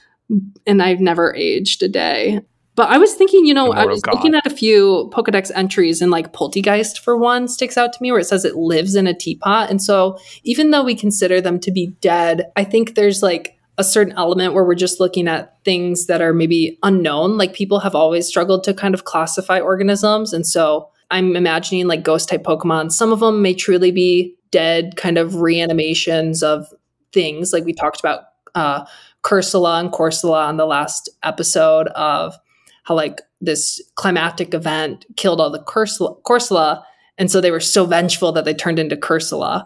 and 0.65 0.81
I've 0.81 0.99
never 1.01 1.35
aged 1.35 1.83
a 1.83 1.87
day. 1.87 2.39
But 2.75 2.89
I 2.89 2.97
was 2.97 3.13
thinking, 3.13 3.45
you 3.45 3.53
know, 3.53 3.71
I 3.71 3.85
was 3.85 4.01
God. 4.01 4.15
looking 4.15 4.33
at 4.33 4.47
a 4.47 4.49
few 4.49 5.11
Pokedex 5.13 5.51
entries, 5.53 6.01
and 6.01 6.09
like 6.09 6.33
Polteageist 6.33 6.99
for 6.99 7.15
one 7.15 7.47
sticks 7.47 7.77
out 7.77 7.93
to 7.93 8.01
me, 8.01 8.11
where 8.11 8.19
it 8.19 8.25
says 8.25 8.45
it 8.45 8.55
lives 8.55 8.95
in 8.95 9.05
a 9.05 9.13
teapot. 9.13 9.69
And 9.69 9.81
so, 9.81 10.17
even 10.43 10.71
though 10.71 10.83
we 10.83 10.95
consider 10.95 11.39
them 11.39 11.59
to 11.59 11.71
be 11.71 11.95
dead, 12.01 12.51
I 12.55 12.63
think 12.63 12.95
there's 12.95 13.21
like 13.21 13.57
a 13.77 13.83
certain 13.83 14.13
element 14.17 14.53
where 14.53 14.63
we're 14.63 14.75
just 14.75 14.99
looking 14.99 15.27
at 15.27 15.57
things 15.63 16.07
that 16.07 16.21
are 16.21 16.33
maybe 16.33 16.77
unknown. 16.83 17.37
Like 17.37 17.53
people 17.53 17.79
have 17.79 17.95
always 17.95 18.27
struggled 18.27 18.63
to 18.65 18.73
kind 18.73 18.93
of 18.93 19.05
classify 19.05 19.59
organisms. 19.59 20.31
And 20.31 20.45
so 20.45 20.89
I'm 21.09 21.35
imagining 21.35 21.87
like 21.87 22.03
ghost 22.03 22.29
type 22.29 22.43
Pokemon, 22.43 22.91
some 22.91 23.11
of 23.11 23.19
them 23.19 23.41
may 23.41 23.53
truly 23.53 23.91
be 23.91 24.35
dead 24.51 24.95
kind 24.95 25.17
of 25.17 25.35
reanimations 25.35 26.43
of 26.43 26.67
things. 27.11 27.51
Like 27.51 27.65
we 27.65 27.73
talked 27.73 27.99
about 27.99 28.25
uh, 28.55 28.85
Cursola 29.23 29.79
and 29.79 29.91
Corsola 29.91 30.47
on 30.47 30.57
the 30.57 30.65
last 30.65 31.09
episode 31.23 31.87
of 31.89 32.35
how 32.83 32.95
like 32.95 33.19
this 33.41 33.81
climatic 33.95 34.53
event 34.53 35.05
killed 35.17 35.39
all 35.41 35.49
the 35.49 35.63
Cursola, 35.63 36.21
Corsola. 36.23 36.83
And 37.17 37.29
so 37.31 37.41
they 37.41 37.51
were 37.51 37.59
so 37.59 37.85
vengeful 37.85 38.31
that 38.33 38.45
they 38.45 38.53
turned 38.53 38.79
into 38.79 38.95
Cursola. 38.95 39.65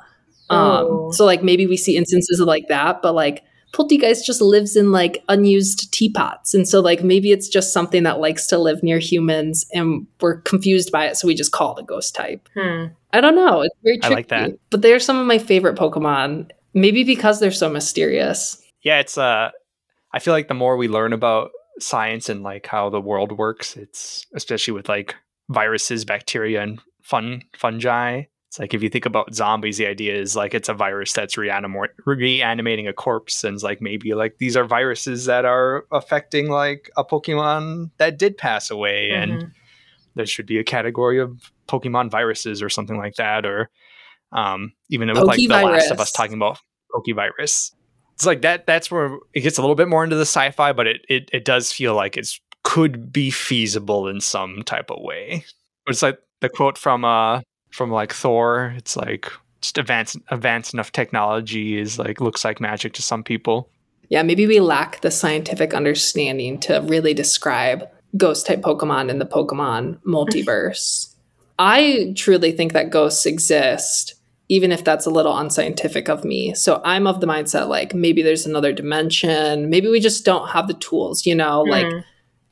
Um, 0.49 0.59
Oh. 0.87 1.11
so 1.11 1.25
like 1.25 1.43
maybe 1.43 1.67
we 1.67 1.77
see 1.77 1.97
instances 1.97 2.39
of 2.39 2.47
like 2.47 2.67
that, 2.69 3.01
but 3.01 3.13
like 3.13 3.43
Polteageist 3.73 4.23
just 4.23 4.41
lives 4.41 4.75
in 4.77 4.91
like 4.93 5.23
unused 5.27 5.91
teapots. 5.93 6.53
And 6.53 6.67
so 6.67 6.79
like 6.79 7.03
maybe 7.03 7.31
it's 7.31 7.49
just 7.49 7.73
something 7.73 8.03
that 8.03 8.19
likes 8.19 8.47
to 8.47 8.57
live 8.57 8.81
near 8.81 8.97
humans 8.99 9.67
and 9.73 10.07
we're 10.21 10.39
confused 10.41 10.91
by 10.91 11.05
it. 11.07 11.17
So 11.17 11.27
we 11.27 11.35
just 11.35 11.51
call 11.51 11.75
it 11.75 11.81
a 11.81 11.85
ghost 11.85 12.15
type. 12.15 12.47
Hmm. 12.55 12.85
I 13.13 13.19
don't 13.21 13.35
know. 13.35 13.61
It's 13.61 13.75
very 13.83 13.97
I 13.97 13.99
tricky. 14.07 14.15
like 14.15 14.27
that. 14.29 14.51
But 14.69 14.81
they're 14.81 14.99
some 14.99 15.17
of 15.17 15.27
my 15.27 15.37
favorite 15.37 15.77
Pokemon. 15.77 16.49
Maybe 16.73 17.03
because 17.03 17.39
they're 17.39 17.51
so 17.51 17.69
mysterious. 17.69 18.61
yeah, 18.83 18.99
it's 18.99 19.17
uh 19.17 19.49
I 20.13 20.19
feel 20.19 20.33
like 20.33 20.47
the 20.47 20.53
more 20.53 20.77
we 20.77 20.87
learn 20.87 21.11
about 21.13 21.51
science 21.79 22.29
and 22.29 22.43
like 22.43 22.65
how 22.67 22.89
the 22.89 23.01
world 23.01 23.37
works, 23.37 23.75
it's 23.77 24.25
especially 24.33 24.73
with 24.73 24.89
like 24.89 25.15
viruses, 25.49 26.05
bacteria 26.05 26.61
and 26.61 26.79
fun 27.01 27.41
fungi. 27.55 28.23
It's 28.49 28.59
like 28.59 28.73
if 28.73 28.81
you 28.81 28.89
think 28.89 29.05
about 29.05 29.33
zombies, 29.33 29.77
the 29.77 29.87
idea 29.87 30.15
is 30.15 30.35
like 30.35 30.53
it's 30.53 30.69
a 30.69 30.73
virus 30.73 31.11
that's 31.13 31.35
reanimo- 31.35 31.87
reanimating 32.05 32.87
a 32.87 32.93
corpse, 32.93 33.43
and 33.43 33.61
like 33.61 33.81
maybe 33.81 34.13
like 34.13 34.37
these 34.37 34.55
are 34.55 34.63
viruses 34.65 35.25
that 35.25 35.43
are 35.45 35.85
affecting 35.91 36.49
like 36.49 36.89
a 36.95 37.03
Pokemon 37.03 37.91
that 37.97 38.17
did 38.17 38.37
pass 38.37 38.71
away, 38.71 39.11
and 39.11 39.31
Mhm. 39.31 39.51
there 40.15 40.25
should 40.25 40.45
be 40.45 40.57
a 40.59 40.63
category 40.63 41.19
of 41.19 41.51
Pokemon 41.67 42.09
viruses 42.09 42.63
or 42.63 42.69
something 42.69 42.97
like 42.97 43.15
that, 43.15 43.45
or 43.45 43.69
um, 44.31 44.73
even 44.89 45.09
with 45.09 45.17
like 45.23 45.37
the 45.37 45.47
Last 45.47 45.91
of 45.91 45.99
Us 45.99 46.11
talking 46.13 46.35
about 46.35 46.59
Pokevirus. 46.93 47.73
It's 48.17 48.25
like 48.25 48.41
that. 48.41 48.65
That's 48.65 48.89
where 48.89 49.15
it 49.35 49.41
gets 49.41 49.59
a 49.59 49.61
little 49.61 49.75
bit 49.75 49.87
more 49.87 50.03
into 50.03 50.15
the 50.15 50.23
sci-fi, 50.23 50.73
but 50.73 50.87
it 50.87 51.05
it, 51.07 51.29
it 51.31 51.45
does 51.45 51.71
feel 51.71 51.93
like 51.93 52.17
it's 52.17 52.41
could 52.63 53.13
be 53.13 53.29
feasible 53.29 54.07
in 54.07 54.19
some 54.19 54.63
type 54.63 54.89
of 54.89 55.01
way. 55.01 55.45
But 55.85 55.91
it's 55.91 56.01
like 56.01 56.19
the 56.41 56.49
quote 56.49 56.79
from 56.79 57.05
uh 57.05 57.41
from 57.69 57.91
like 57.91 58.11
Thor. 58.11 58.73
It's 58.75 58.97
like 58.97 59.31
just 59.61 59.77
advanced 59.77 60.17
advanced 60.29 60.73
enough 60.73 60.91
technology 60.91 61.79
is 61.79 61.99
like 61.99 62.19
looks 62.19 62.43
like 62.43 62.59
magic 62.59 62.93
to 62.93 63.03
some 63.03 63.23
people. 63.23 63.69
Yeah, 64.09 64.23
maybe 64.23 64.47
we 64.47 64.61
lack 64.61 65.01
the 65.01 65.11
scientific 65.11 65.75
understanding 65.75 66.59
to 66.61 66.79
really 66.85 67.13
describe 67.13 67.87
ghost 68.15 68.47
type 68.47 68.61
Pokemon 68.61 69.09
in 69.09 69.19
the 69.19 69.25
Pokemon 69.25 69.99
multiverse. 70.03 71.13
I 71.59 72.13
truly 72.15 72.51
think 72.51 72.73
that 72.73 72.89
ghosts 72.89 73.25
exist, 73.27 74.15
even 74.49 74.71
if 74.71 74.83
that's 74.83 75.05
a 75.05 75.09
little 75.09 75.37
unscientific 75.37 76.07
of 76.09 76.23
me. 76.23 76.53
So 76.53 76.81
I'm 76.85 77.05
of 77.05 77.19
the 77.19 77.27
mindset 77.27 77.67
like 77.67 77.93
maybe 77.93 78.21
there's 78.21 78.45
another 78.45 78.71
dimension. 78.71 79.69
Maybe 79.69 79.89
we 79.89 79.99
just 79.99 80.23
don't 80.23 80.49
have 80.49 80.67
the 80.67 80.73
tools, 80.75 81.25
you 81.25 81.35
know, 81.35 81.61
like 81.63 81.85
Mhm. 81.85 82.03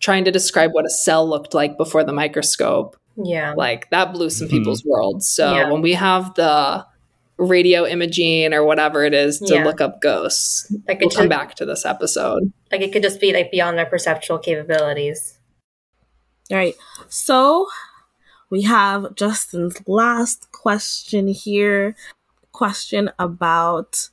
trying 0.01 0.25
to 0.25 0.31
describe 0.31 0.73
what 0.73 0.85
a 0.85 0.89
cell 0.89 1.27
looked 1.27 1.53
like 1.53 1.77
before 1.77 2.03
the 2.03 2.11
microscope. 2.11 2.97
Yeah. 3.23 3.53
Like 3.55 3.89
that 3.91 4.11
blew 4.11 4.29
some 4.29 4.47
Mhm. 4.47 4.51
people's 4.51 4.83
worlds. 4.85 5.27
So 5.27 5.53
Yeah. 5.53 5.71
when 5.71 5.81
we 5.81 5.93
have 5.93 6.33
the 6.35 6.85
radio 7.37 7.85
imaging 7.85 8.53
or 8.53 8.63
whatever 8.65 9.03
it 9.05 9.13
is 9.13 9.39
to 9.39 9.55
Yeah. 9.55 9.63
look 9.63 9.79
up 9.79 10.01
ghosts, 10.01 10.69
Like 10.87 10.99
we'll 10.99 11.09
come 11.09 11.23
should, 11.23 11.29
back 11.29 11.55
to 11.55 11.65
this 11.65 11.85
episode. 11.85 12.51
like 12.73 12.81
it 12.81 12.91
could 12.91 13.03
just 13.03 13.21
be 13.21 13.31
like 13.33 13.51
beyond 13.51 13.79
our 13.79 13.85
perceptual 13.85 14.37
capabilities. 14.37 15.37
All 16.51 16.57
right. 16.57 16.75
So 17.09 17.67
we 18.55 18.61
have 18.61 19.15
Justin's 19.15 19.85
last 19.85 20.49
question 20.53 21.27
here. 21.27 21.93
Question 22.53 23.11
about 23.19 24.07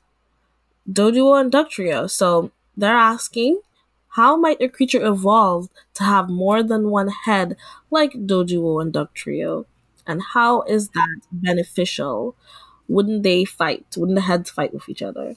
Doduo 0.90 1.40
and 1.40 1.52
Dodrio. 1.52 2.10
So 2.10 2.50
they're 2.76 2.92
asking, 2.92 3.60
how 4.08 4.36
might 4.36 4.60
a 4.60 4.68
creature 4.68 5.06
evolve 5.06 5.68
to 5.94 6.02
have 6.02 6.28
more 6.28 6.64
than 6.64 6.90
one 6.90 7.06
head 7.06 7.56
like 7.92 8.14
Doduo 8.14 8.82
and 8.82 8.92
Dodrio? 8.92 9.64
And 10.08 10.20
how 10.34 10.62
is 10.62 10.88
that 10.88 11.20
beneficial? 11.30 12.34
Wouldn't 12.88 13.22
they 13.22 13.44
fight? 13.44 13.86
Wouldn't 13.96 14.16
the 14.16 14.22
heads 14.22 14.50
fight 14.50 14.74
with 14.74 14.88
each 14.88 15.02
other? 15.02 15.36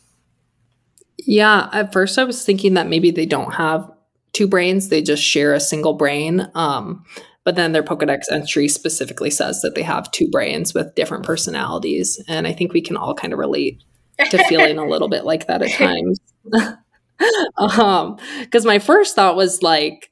Yeah, 1.20 1.70
at 1.72 1.94
first 1.94 2.18
I 2.18 2.24
was 2.24 2.44
thinking 2.44 2.74
that 2.74 2.88
maybe 2.88 3.12
they 3.12 3.28
don't 3.28 3.54
have 3.54 3.88
two 4.34 4.48
brains, 4.48 4.89
they 4.89 5.04
just 5.04 5.22
share 5.22 5.54
a 5.54 5.60
single 5.60 5.94
brain. 5.94 6.50
Um, 6.56 7.06
but 7.45 7.55
then 7.55 7.71
their 7.71 7.84
Pokedex 7.84 8.23
entry 8.31 8.67
specifically 8.67 9.29
says 9.29 9.62
that 9.62 9.75
they 9.75 9.84
have 9.84 10.12
two 10.12 10.27
brains 10.29 10.73
with 10.73 10.95
different 10.95 11.23
personalities. 11.23 12.21
And 12.27 12.47
I 12.47 12.53
think 12.53 12.73
we 12.73 12.81
can 12.81 12.97
all 12.97 13.13
kind 13.13 13.31
of 13.31 13.39
relate 13.39 13.84
to 14.31 14.43
feeling 14.45 14.79
a 14.79 14.86
little 14.89 15.08
bit 15.08 15.25
like 15.25 15.45
that 15.45 15.62
at 15.62 15.71
times. 15.71 16.19
um, 17.79 18.17
because 18.41 18.65
my 18.65 18.79
first 18.79 19.15
thought 19.15 19.36
was 19.36 19.62
like 19.62 20.10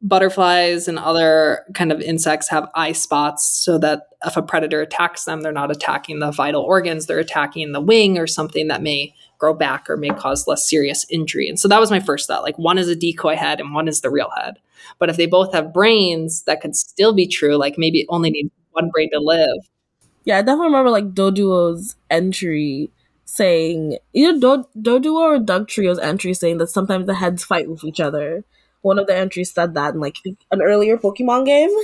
butterflies 0.00 0.86
and 0.86 1.00
other 1.00 1.64
kind 1.74 1.90
of 1.90 2.00
insects 2.00 2.48
have 2.48 2.70
eye 2.76 2.92
spots 2.92 3.44
so 3.44 3.76
that 3.78 4.02
if 4.24 4.36
a 4.36 4.42
predator 4.42 4.80
attacks 4.80 5.24
them, 5.24 5.40
they're 5.40 5.50
not 5.50 5.72
attacking 5.72 6.20
the 6.20 6.30
vital 6.30 6.62
organs, 6.62 7.06
they're 7.06 7.18
attacking 7.18 7.72
the 7.72 7.80
wing 7.80 8.18
or 8.18 8.28
something 8.28 8.68
that 8.68 8.82
may 8.82 9.12
grow 9.38 9.52
back 9.52 9.90
or 9.90 9.96
may 9.96 10.10
cause 10.10 10.46
less 10.46 10.68
serious 10.68 11.04
injury. 11.10 11.48
And 11.48 11.58
so 11.58 11.66
that 11.66 11.80
was 11.80 11.90
my 11.90 11.98
first 11.98 12.28
thought. 12.28 12.44
Like 12.44 12.58
one 12.58 12.78
is 12.78 12.88
a 12.88 12.94
decoy 12.94 13.34
head 13.34 13.58
and 13.58 13.74
one 13.74 13.88
is 13.88 14.00
the 14.00 14.10
real 14.10 14.30
head. 14.36 14.58
But 14.98 15.10
if 15.10 15.16
they 15.16 15.26
both 15.26 15.52
have 15.54 15.72
brains, 15.72 16.42
that 16.44 16.60
could 16.60 16.76
still 16.76 17.12
be 17.12 17.26
true. 17.26 17.56
Like 17.56 17.78
maybe 17.78 18.00
it 18.00 18.06
only 18.08 18.30
needs 18.30 18.50
one 18.72 18.90
brain 18.90 19.10
to 19.12 19.20
live. 19.20 19.58
Yeah, 20.24 20.38
I 20.38 20.42
definitely 20.42 20.66
remember 20.66 20.90
like 20.90 21.14
Doduo's 21.14 21.96
entry 22.10 22.90
saying 23.24 23.98
either 24.14 24.38
Do- 24.38 24.68
Doduo 24.80 25.14
or 25.20 25.38
Dugtrio's 25.38 25.98
entry 25.98 26.34
saying 26.34 26.58
that 26.58 26.68
sometimes 26.68 27.06
the 27.06 27.14
heads 27.14 27.44
fight 27.44 27.68
with 27.68 27.84
each 27.84 28.00
other. 28.00 28.44
One 28.82 28.98
of 28.98 29.06
the 29.06 29.16
entries 29.16 29.52
said 29.52 29.74
that 29.74 29.94
in 29.94 30.00
like 30.00 30.18
an 30.52 30.62
earlier 30.62 30.96
Pokemon 30.98 31.46
game. 31.46 31.70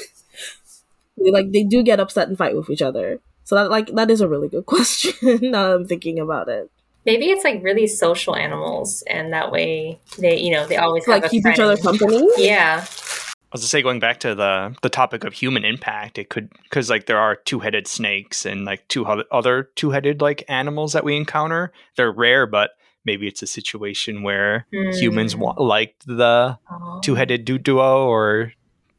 Like 1.17 1.53
they 1.53 1.63
do 1.65 1.83
get 1.83 2.01
upset 2.01 2.29
and 2.29 2.37
fight 2.37 2.57
with 2.57 2.71
each 2.71 2.83
other. 2.83 3.21
So 3.45 3.55
that 3.57 3.71
like 3.71 3.89
that 3.95 4.11
is 4.11 4.21
a 4.21 4.29
really 4.29 4.49
good 4.49 4.67
question 4.75 5.15
now 5.51 5.69
that 5.69 5.75
I'm 5.75 5.87
thinking 5.87 6.19
about 6.19 6.49
it. 6.49 6.71
Maybe 7.07 7.27
it's 7.27 7.45
like 7.45 7.63
really 7.63 7.87
social 7.87 8.35
animals, 8.37 9.03
and 9.09 9.33
that 9.33 9.53
way 9.53 9.99
they, 10.19 10.39
you 10.41 10.53
know, 10.53 10.67
they 10.67 10.77
always 10.77 11.05
To, 11.05 11.13
have 11.13 11.23
like 11.23 11.27
a 11.27 11.31
keep 11.31 11.43
friend. 11.43 11.57
each 11.57 11.61
other 11.61 11.77
company. 11.77 12.29
Yeah. 12.39 12.85
I 12.87 13.57
was 13.57 13.61
to 13.63 13.69
say 13.69 13.83
going 13.83 14.01
back 14.01 14.19
to 14.21 14.35
the 14.35 14.75
the 14.83 14.89
topic 14.89 15.23
of 15.25 15.33
human 15.33 15.65
impact, 15.65 16.19
it 16.19 16.29
could 16.29 16.51
because 16.65 16.91
like 16.91 17.07
there 17.07 17.19
are 17.19 17.37
two 17.37 17.61
headed 17.61 17.87
snakes 17.87 18.45
and 18.47 18.65
like 18.65 18.87
two 18.89 19.07
other- 19.07 19.25
other 19.31 19.71
two 19.77 19.91
headed 19.91 20.21
like 20.21 20.45
animals 20.49 20.93
that 20.95 21.05
we 21.05 21.17
encounter. 21.17 21.73
They're 21.97 22.11
rare, 22.11 22.47
but 22.47 22.71
maybe 23.05 23.29
it's 23.29 23.43
a 23.43 23.47
situation 23.47 24.23
where 24.25 24.67
humans 24.73 25.35
Hmm. 25.35 25.41
wa- 25.41 25.55
liked 25.59 26.05
the 26.07 26.59
Oh. 26.71 27.01
two 27.05 27.15
headed 27.15 27.45
duo 27.45 28.07
or 28.09 28.53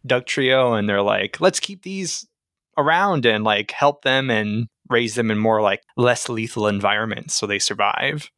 duck 0.06 0.26
trio, 0.26 0.74
and 0.74 0.88
they're 0.88 1.02
like, 1.02 1.41
let's 1.41 1.60
keep 1.60 1.82
these 1.82 2.26
around 2.78 3.26
and 3.26 3.44
like 3.44 3.72
help 3.72 4.04
them 4.04 4.30
and 4.30 4.68
raise 4.89 5.15
them 5.15 5.32
in 5.32 5.38
more 5.39 5.62
like 5.62 5.82
less 5.98 6.30
lethal 6.30 6.67
environments 6.67 7.34
so 7.36 7.45
they 7.48 7.60
survive. 7.60 8.30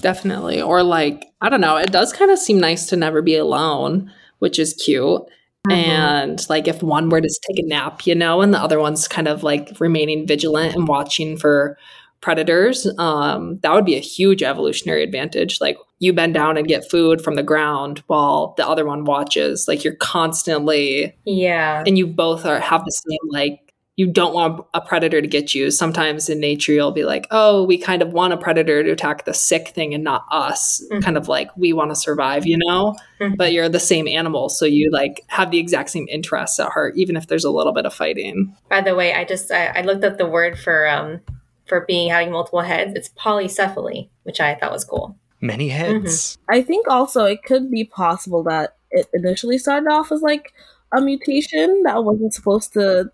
Definitely. 0.00 0.60
Or 0.60 0.82
like, 0.82 1.26
I 1.40 1.48
don't 1.48 1.60
know, 1.60 1.76
it 1.76 1.92
does 1.92 2.12
kind 2.12 2.30
of 2.30 2.38
seem 2.38 2.58
nice 2.58 2.86
to 2.86 2.96
never 2.96 3.22
be 3.22 3.36
alone, 3.36 4.10
which 4.40 4.58
is 4.58 4.74
cute. 4.74 5.22
Mhm. 5.68 5.72
And 5.72 6.46
like 6.48 6.66
if 6.68 6.82
one 6.82 7.08
were 7.08 7.20
to 7.20 7.40
take 7.48 7.58
a 7.64 7.66
nap, 7.68 8.06
you 8.06 8.14
know, 8.14 8.40
and 8.40 8.52
the 8.52 8.58
other 8.60 8.80
one's 8.80 9.06
kind 9.08 9.28
of 9.28 9.42
like 9.42 9.70
remaining 9.80 10.26
vigilant 10.26 10.74
and 10.74 10.88
watching 10.88 11.36
for 11.36 11.78
predators, 12.20 12.86
um, 12.98 13.58
that 13.62 13.72
would 13.72 13.84
be 13.84 13.94
a 13.96 14.00
huge 14.00 14.42
evolutionary 14.42 15.02
advantage. 15.04 15.60
Like 15.60 15.78
you 16.00 16.12
bend 16.12 16.34
down 16.34 16.56
and 16.56 16.66
get 16.66 16.90
food 16.90 17.20
from 17.22 17.36
the 17.36 17.42
ground 17.42 18.02
while 18.08 18.54
the 18.56 18.66
other 18.66 18.84
one 18.86 19.04
watches. 19.04 19.66
Like 19.68 19.84
you're 19.84 19.94
constantly 19.96 21.14
Yeah. 21.24 21.84
and 21.86 21.96
you 21.96 22.06
both 22.08 22.44
are 22.44 22.58
have 22.60 22.84
the 22.84 22.90
same 22.90 23.18
like 23.30 23.65
you 23.96 24.06
don't 24.06 24.34
want 24.34 24.64
a 24.74 24.80
predator 24.80 25.22
to 25.22 25.26
get 25.26 25.54
you. 25.54 25.70
Sometimes 25.70 26.28
in 26.28 26.38
nature, 26.38 26.72
you'll 26.72 26.92
be 26.92 27.04
like, 27.04 27.26
oh, 27.30 27.64
we 27.64 27.78
kind 27.78 28.02
of 28.02 28.12
want 28.12 28.34
a 28.34 28.36
predator 28.36 28.82
to 28.82 28.90
attack 28.90 29.24
the 29.24 29.32
sick 29.32 29.68
thing 29.68 29.94
and 29.94 30.04
not 30.04 30.26
us. 30.30 30.82
Mm-hmm. 30.92 31.00
Kind 31.00 31.16
of 31.16 31.28
like 31.28 31.48
we 31.56 31.72
want 31.72 31.90
to 31.92 31.96
survive, 31.96 32.46
you 32.46 32.58
know? 32.58 32.94
Mm-hmm. 33.20 33.36
But 33.36 33.54
you're 33.54 33.70
the 33.70 33.80
same 33.80 34.06
animal. 34.06 34.50
So 34.50 34.66
you 34.66 34.90
like 34.90 35.22
have 35.28 35.50
the 35.50 35.58
exact 35.58 35.88
same 35.88 36.06
interests 36.10 36.60
at 36.60 36.68
heart, 36.68 36.92
even 36.98 37.16
if 37.16 37.26
there's 37.26 37.44
a 37.44 37.50
little 37.50 37.72
bit 37.72 37.86
of 37.86 37.94
fighting. 37.94 38.54
By 38.68 38.82
the 38.82 38.94
way, 38.94 39.14
I 39.14 39.24
just, 39.24 39.50
I, 39.50 39.68
I 39.68 39.80
looked 39.80 40.04
up 40.04 40.18
the 40.18 40.28
word 40.28 40.58
for, 40.58 40.86
um, 40.86 41.22
for 41.64 41.86
being 41.86 42.10
having 42.10 42.32
multiple 42.32 42.60
heads. 42.60 42.92
It's 42.94 43.08
polycephaly, 43.08 44.10
which 44.24 44.40
I 44.40 44.56
thought 44.56 44.72
was 44.72 44.84
cool. 44.84 45.16
Many 45.40 45.70
heads. 45.70 46.36
Mm-hmm. 46.36 46.54
I 46.54 46.62
think 46.62 46.86
also 46.86 47.24
it 47.24 47.42
could 47.44 47.70
be 47.70 47.84
possible 47.84 48.42
that 48.42 48.76
it 48.90 49.06
initially 49.14 49.56
started 49.56 49.88
off 49.88 50.12
as 50.12 50.20
like 50.20 50.52
a 50.94 51.00
mutation 51.00 51.82
that 51.84 52.04
wasn't 52.04 52.34
supposed 52.34 52.74
to 52.74 53.10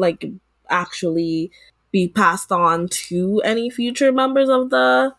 like 0.00 0.24
actually 0.68 1.50
be 1.92 2.08
passed 2.08 2.52
on 2.52 2.88
to 2.88 3.40
any 3.44 3.68
future 3.70 4.12
members 4.12 4.48
of 4.48 4.70
the 4.70 5.14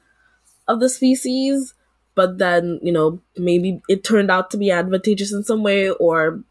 of 0.68 0.80
the 0.80 0.90
species. 0.90 1.74
But 2.14 2.38
then 2.40 2.80
you 2.82 2.92
know 2.92 3.22
maybe 3.38 3.82
it 3.88 4.04
turned 4.04 4.32
out 4.32 4.52
to 4.52 4.58
be 4.58 4.72
advantageous 4.72 5.32
in 5.32 5.44
some 5.44 5.64
way 5.64 5.90
or 5.90 6.44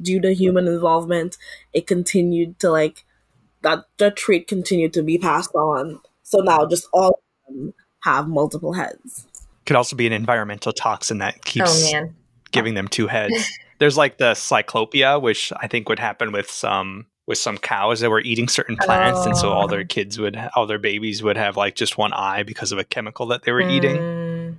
due 0.00 0.20
to 0.20 0.32
human 0.32 0.66
involvement 0.66 1.36
it 1.74 1.86
continued 1.86 2.58
to 2.60 2.70
like 2.70 3.04
that 3.62 3.84
that 3.98 4.16
trait 4.16 4.46
continued 4.46 4.92
to 4.92 5.02
be 5.02 5.18
passed 5.18 5.54
on. 5.54 6.00
So 6.22 6.38
now 6.38 6.66
just 6.66 6.86
all 6.92 7.20
of 7.48 7.54
them 7.54 7.74
have 8.04 8.28
multiple 8.28 8.74
heads. 8.74 9.26
Could 9.66 9.76
also 9.76 9.96
be 9.96 10.06
an 10.06 10.12
environmental 10.12 10.72
toxin 10.72 11.18
that 11.18 11.44
keeps 11.44 11.92
oh, 11.92 12.10
giving 12.52 12.74
them 12.74 12.88
two 12.88 13.06
heads. 13.06 13.34
There's 13.78 13.96
like 13.96 14.18
the 14.18 14.32
cyclopia 14.32 15.20
which 15.20 15.52
i 15.60 15.68
think 15.68 15.88
would 15.88 16.00
happen 16.00 16.32
with 16.32 16.50
some 16.50 17.06
with 17.28 17.38
some 17.38 17.58
cows 17.58 18.00
that 18.00 18.08
were 18.08 18.22
eating 18.22 18.48
certain 18.48 18.76
plants, 18.76 19.20
oh. 19.20 19.26
and 19.26 19.36
so 19.36 19.50
all 19.50 19.68
their 19.68 19.80
oh. 19.80 19.86
kids 19.86 20.18
would, 20.18 20.36
all 20.56 20.66
their 20.66 20.78
babies 20.78 21.22
would 21.22 21.36
have 21.36 21.58
like 21.58 21.74
just 21.74 21.98
one 21.98 22.12
eye 22.14 22.42
because 22.42 22.72
of 22.72 22.78
a 22.78 22.84
chemical 22.84 23.26
that 23.26 23.42
they 23.42 23.52
were 23.52 23.62
mm. 23.62 23.70
eating. 23.70 24.58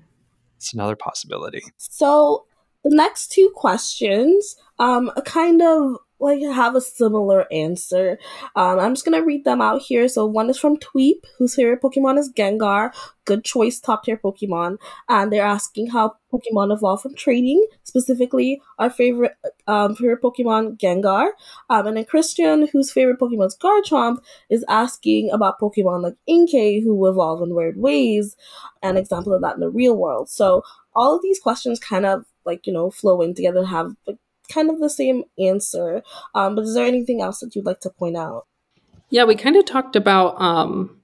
It's 0.55 0.73
another 0.73 0.95
possibility. 0.95 1.63
So 1.77 2.45
the 2.83 2.95
next 2.95 3.31
two 3.31 3.51
questions, 3.55 4.55
um, 4.77 5.11
a 5.17 5.21
kind 5.21 5.63
of 5.63 5.97
like 6.19 6.41
have 6.41 6.75
a 6.75 6.81
similar 6.81 7.51
answer. 7.51 8.19
Um, 8.55 8.79
I'm 8.79 8.93
just 8.93 9.05
gonna 9.05 9.23
read 9.23 9.45
them 9.45 9.61
out 9.61 9.81
here. 9.81 10.07
So 10.07 10.25
one 10.25 10.49
is 10.49 10.59
from 10.59 10.77
Tweep, 10.77 11.23
whose 11.37 11.55
favorite 11.55 11.81
Pokemon 11.81 12.17
is 12.17 12.31
Gengar. 12.33 12.91
Good 13.25 13.43
choice, 13.43 13.79
top 13.79 14.03
tier 14.03 14.17
Pokemon. 14.17 14.77
And 15.07 15.31
they're 15.31 15.45
asking 15.45 15.87
how 15.87 16.15
Pokemon 16.33 16.73
evolve 16.73 17.01
from 17.01 17.15
trading. 17.15 17.65
Specifically, 17.83 18.61
our 18.77 18.89
favorite 18.89 19.33
um, 19.67 19.95
favorite 19.95 20.21
Pokemon 20.21 20.77
Gengar. 20.77 21.29
Um, 21.69 21.87
and 21.87 21.97
then 21.97 22.05
Christian, 22.05 22.67
whose 22.67 22.91
favorite 22.91 23.19
Pokemon 23.19 23.47
is 23.47 23.57
Garchomp, 23.57 24.17
is 24.49 24.65
asking 24.67 25.31
about 25.31 25.59
Pokemon 25.59 26.03
like 26.03 26.15
Inkay, 26.27 26.83
who 26.83 27.07
evolve 27.07 27.41
in 27.41 27.55
weird 27.55 27.77
ways. 27.77 28.35
An 28.81 28.97
example 28.97 29.33
of 29.33 29.41
that 29.41 29.55
in 29.55 29.61
the 29.61 29.69
real 29.69 29.95
world. 29.95 30.29
So 30.29 30.63
all 30.95 31.15
of 31.15 31.21
these 31.21 31.39
questions 31.39 31.79
kind 31.79 32.05
of 32.05 32.25
like 32.45 32.65
you 32.65 32.73
know 32.73 32.89
flow 32.89 33.21
in 33.21 33.33
together, 33.35 33.65
have 33.65 33.95
like 34.07 34.17
kind 34.51 34.69
of 34.69 34.79
the 34.79 34.89
same 34.89 35.23
answer. 35.39 36.03
Um, 36.35 36.55
but 36.55 36.65
is 36.65 36.73
there 36.73 36.85
anything 36.85 37.21
else 37.21 37.39
that 37.39 37.55
you'd 37.55 37.65
like 37.65 37.79
to 37.81 37.89
point 37.89 38.17
out? 38.17 38.45
Yeah, 39.09 39.23
we 39.23 39.35
kind 39.35 39.55
of 39.55 39.65
talked 39.65 39.95
about 39.95 40.39
um, 40.39 40.99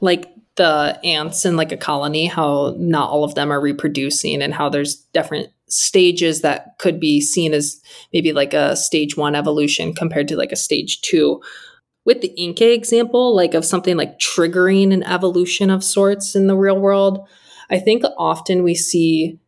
like 0.00 0.30
the 0.56 0.98
ants 1.04 1.44
in 1.44 1.56
like 1.56 1.72
a 1.72 1.76
colony, 1.76 2.26
how 2.26 2.74
not 2.78 3.10
all 3.10 3.24
of 3.24 3.34
them 3.34 3.52
are 3.52 3.60
reproducing, 3.60 4.42
and 4.42 4.54
how 4.54 4.68
there's 4.68 4.96
different 5.12 5.48
stages 5.68 6.42
that 6.42 6.78
could 6.78 7.00
be 7.00 7.20
seen 7.20 7.52
as 7.52 7.80
maybe 8.12 8.32
like 8.32 8.54
a 8.54 8.76
stage 8.76 9.16
one 9.16 9.34
evolution 9.34 9.92
compared 9.92 10.28
to 10.28 10.36
like 10.36 10.52
a 10.52 10.56
stage 10.56 11.00
two. 11.00 11.42
With 12.04 12.20
the 12.20 12.34
Inkay 12.38 12.74
example, 12.74 13.34
like 13.34 13.54
of 13.54 13.64
something 13.64 13.96
like 13.96 14.18
triggering 14.18 14.92
an 14.92 15.02
evolution 15.04 15.70
of 15.70 15.82
sorts 15.82 16.36
in 16.36 16.46
the 16.46 16.56
real 16.56 16.78
world, 16.78 17.26
I 17.70 17.78
think 17.78 18.04
often 18.18 18.62
we 18.62 18.74
see 18.74 19.38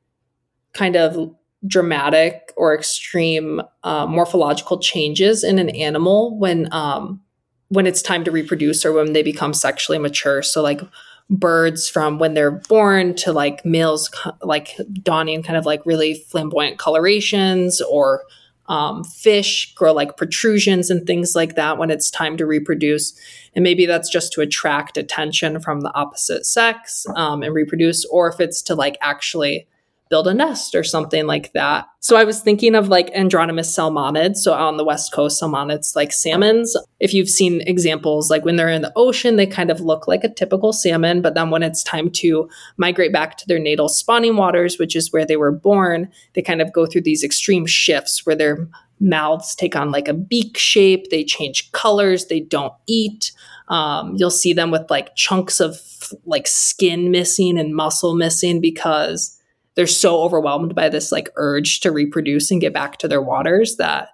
kind 0.73 0.97
of 0.97 1.35
dramatic 1.67 2.53
or 2.57 2.75
extreme 2.75 3.63
uh, 3.83 4.07
morphological 4.07 4.79
changes 4.79 5.45
in 5.45 5.59
an 5.59 5.71
animal 5.71 6.39
when 6.39 6.73
um, 6.73 7.21
when 7.69 7.87
it's 7.87 8.03
time 8.03 8.25
to 8.25 8.31
reproduce 8.31 8.85
or 8.85 8.93
when 8.93 9.13
they 9.13 9.23
become 9.23 9.53
sexually 9.53 9.99
mature. 9.99 10.43
So 10.43 10.63
like 10.63 10.81
birds 11.29 11.89
from 11.89 12.19
when 12.19 12.35
they're 12.35 12.53
born 12.69 13.15
to 13.15 13.33
like 13.33 13.65
males 13.65 14.11
like 14.43 14.77
donning 15.03 15.43
kind 15.43 15.57
of 15.57 15.67
like 15.67 15.85
really 15.85 16.15
flamboyant 16.15 16.79
colorations 16.79 17.81
or 17.81 18.23
um, 18.69 19.05
fish 19.05 19.75
grow 19.75 19.93
like 19.93 20.17
protrusions 20.17 20.91
and 20.91 21.07
things 21.07 21.35
like 21.35 21.55
that 21.55 21.79
when 21.79 21.91
it's 21.91 22.11
time 22.11 22.37
to 22.37 22.47
reproduce. 22.47 23.19
And 23.55 23.63
maybe 23.63 23.87
that's 23.87 24.11
just 24.11 24.33
to 24.35 24.41
attract 24.41 24.97
attention 24.97 25.61
from 25.61 25.81
the 25.81 25.95
opposite 25.95 26.47
sex 26.47 27.07
um, 27.15 27.43
and 27.43 27.55
reproduce, 27.55 28.05
or 28.07 28.29
if 28.29 28.41
it's 28.41 28.63
to 28.63 28.75
like 28.75 28.99
actually 29.01 29.67
build 30.09 30.29
a 30.29 30.35
nest 30.35 30.75
or 30.75 30.85
something 30.85 31.27
like 31.27 31.53
that. 31.53 31.87
So 32.01 32.17
I 32.17 32.25
was 32.25 32.41
thinking 32.41 32.75
of 32.77 32.89
like 32.89 33.13
anadromous 33.13 33.67
salmonids. 33.67 34.37
So 34.37 34.53
on 34.53 34.77
the 34.77 34.85
west 34.85 35.13
coast, 35.13 35.43
salmonids 35.43 35.97
like 35.97 36.13
salmons. 36.13 36.77
If 37.01 37.13
you've 37.13 37.29
seen 37.29 37.61
examples, 37.63 38.31
like 38.31 38.45
when 38.45 38.57
they're 38.57 38.69
in 38.69 38.83
the 38.83 38.93
ocean, 38.95 39.37
they 39.37 39.47
kind 39.47 39.71
of 39.71 39.81
look 39.81 40.07
like 40.07 40.23
a 40.23 40.33
typical 40.33 40.73
salmon. 40.73 41.23
But 41.23 41.35
then 41.35 41.51
when 41.51 41.65
it's 41.65 41.83
time 41.83 42.11
to 42.11 42.49
migrate 42.77 43.13
back 43.13 43.37
to 43.39 43.47
their 43.49 43.59
natal 43.59 43.89
spawning 43.89 44.37
waters, 44.37 44.79
which 44.79 44.95
is 44.95 45.13
where 45.13 45.27
they 45.27 45.37
were 45.37 45.53
born, 45.53 46.09
they 46.35 46.43
kind 46.43 46.63
of 46.63 46.73
go 46.73 46.87
through 46.87 47.03
these 47.03 47.25
extreme 47.25 47.67
shifts 47.67 48.25
where 48.25 48.37
their 48.37 48.69
mouths 49.01 49.55
take 49.55 49.77
on 49.77 49.91
like 49.91 50.09
a 50.09 50.15
beak 50.15 50.57
shape, 50.57 51.11
they 51.11 51.25
change 51.25 51.71
colors, 51.73 52.27
they 52.27 52.41
don't 52.41 52.73
eat. 52.87 53.33
Um, 53.69 54.15
you'll 54.17 54.31
see 54.31 54.53
them 54.53 54.71
with 54.71 54.89
like 54.91 55.17
chunks 55.17 55.61
of 55.61 55.81
like 56.25 56.47
skin 56.47 57.11
missing 57.11 57.59
and 57.59 57.75
muscle 57.75 58.15
missing 58.15 58.61
because 58.61 59.36
they're 59.77 59.87
so 59.87 60.23
overwhelmed 60.23 60.75
by 60.75 60.89
this 60.89 61.13
like 61.13 61.29
urge 61.37 61.81
to 61.81 61.93
reproduce 61.93 62.51
and 62.51 62.61
get 62.61 62.73
back 62.73 62.97
to 62.99 63.09
their 63.09 63.23
waters 63.23 63.77
that 63.77 64.09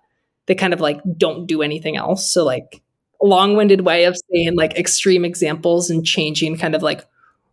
they 0.46 0.55
kind 0.55 0.75
of 0.75 0.81
like 0.81 1.01
don't 1.16 1.46
do 1.46 1.62
anything 1.62 1.96
else. 1.96 2.31
So 2.31 2.44
like 2.44 2.83
long-winded 3.22 3.83
way 3.83 4.05
of 4.05 4.16
saying 4.31 4.57
like 4.57 4.77
extreme 4.77 5.25
examples 5.25 5.88
and 5.88 6.05
changing 6.05 6.59
kind 6.59 6.75
of 6.75 6.83
like 6.83 7.07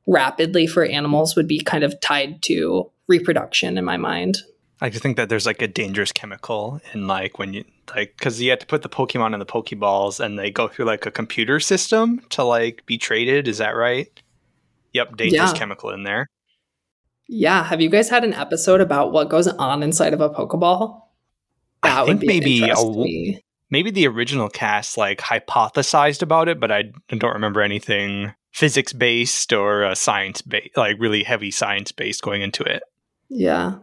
rapidly 0.08 0.66
for 0.66 0.84
animals 0.84 1.36
would 1.36 1.48
be 1.48 1.62
kind 1.62 1.84
of 1.84 2.00
tied 2.02 2.42
to 2.42 2.90
reproduction 3.08 3.78
in 3.78 3.86
my 3.86 3.98
mind. 3.98 4.40
I 4.82 4.90
just 4.90 5.04
think 5.04 5.18
that 5.18 5.30
there's 5.30 5.46
like 5.46 5.62
a 5.62 5.68
dangerous 5.68 6.12
chemical 6.12 6.82
in 6.94 7.06
like 7.06 7.38
when 7.38 7.54
you 7.54 7.66
like 7.96 8.16
because 8.18 8.42
you 8.42 8.50
have 8.50 8.60
to 8.60 8.66
put 8.66 8.82
the 8.82 8.90
Pokemon 8.90 9.34
in 9.34 9.40
the 9.40 9.46
Pokeballs 9.46 10.20
and 10.20 10.40
they 10.40 10.50
go 10.50 10.68
through 10.68 10.86
like 10.86 11.06
a 11.06 11.12
computer 11.12 11.60
system 11.60 12.22
to 12.30 12.44
like 12.44 12.86
be 12.86 12.98
traded. 12.98 13.48
Is 13.48 13.60
that 13.60 13.76
right? 13.76 14.08
Yep, 14.94 15.18
dangerous 15.18 15.52
yeah. 15.52 15.58
chemical 15.58 15.92
in 15.92 16.04
there. 16.04 16.28
Yeah. 17.30 17.64
Have 17.64 17.80
you 17.80 17.90
guys 17.90 18.10
had 18.10 18.24
an 18.24 18.34
episode 18.34 18.82
about 18.82 19.12
what 19.12 19.30
goes 19.30 19.48
on 19.48 19.84
inside 19.84 20.14
of 20.14 20.20
a 20.20 20.30
Pokeball? 20.30 21.04
That 21.84 22.00
I 22.00 22.06
think 22.06 22.24
maybe 22.26 22.68
a, 22.68 23.42
maybe 23.70 23.92
the 23.92 24.08
original 24.08 24.50
cast 24.50 24.98
like 24.98 25.20
hypothesized 25.20 26.24
about 26.24 26.50
it, 26.50 26.60
but 26.60 26.72
I 26.72 26.86
don't 27.10 27.34
remember 27.34 27.62
anything 27.62 28.34
physics 28.52 28.94
based 28.94 29.54
or 29.54 29.86
uh, 29.86 29.96
science 29.96 30.42
based, 30.42 30.76
like 30.76 30.98
really 31.00 31.24
heavy 31.24 31.52
science 31.52 31.92
based 31.92 32.24
going 32.24 32.42
into 32.42 32.64
it. 32.64 32.82
Yeah. 33.30 33.76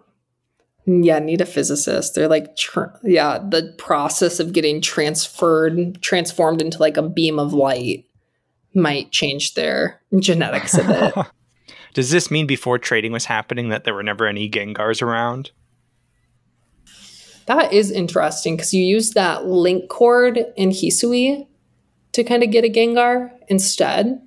Yeah, 0.84 1.20
need 1.20 1.40
a 1.40 1.46
physicist. 1.46 2.14
They're 2.14 2.28
like, 2.28 2.56
tr- 2.56 2.94
yeah, 3.02 3.38
the 3.38 3.74
process 3.78 4.38
of 4.40 4.52
getting 4.52 4.80
transferred, 4.80 6.00
transformed 6.02 6.60
into 6.60 6.78
like 6.78 6.96
a 6.96 7.08
beam 7.08 7.38
of 7.38 7.52
light 7.52 8.06
might 8.74 9.10
change 9.10 9.54
their 9.54 10.00
genetics 10.18 10.74
a 10.74 10.84
bit. 10.84 11.26
Does 11.96 12.10
this 12.10 12.30
mean 12.30 12.46
before 12.46 12.78
trading 12.78 13.12
was 13.12 13.24
happening 13.24 13.70
that 13.70 13.84
there 13.84 13.94
were 13.94 14.02
never 14.02 14.26
any 14.26 14.50
Gengars 14.50 15.00
around? 15.00 15.50
That 17.46 17.72
is 17.72 17.90
interesting 17.90 18.54
because 18.54 18.74
you 18.74 18.82
use 18.82 19.12
that 19.12 19.46
link 19.46 19.88
cord 19.88 20.44
in 20.58 20.68
Hisui 20.72 21.46
to 22.12 22.22
kind 22.22 22.42
of 22.42 22.50
get 22.50 22.66
a 22.66 22.68
Gengar 22.68 23.30
instead. 23.48 24.20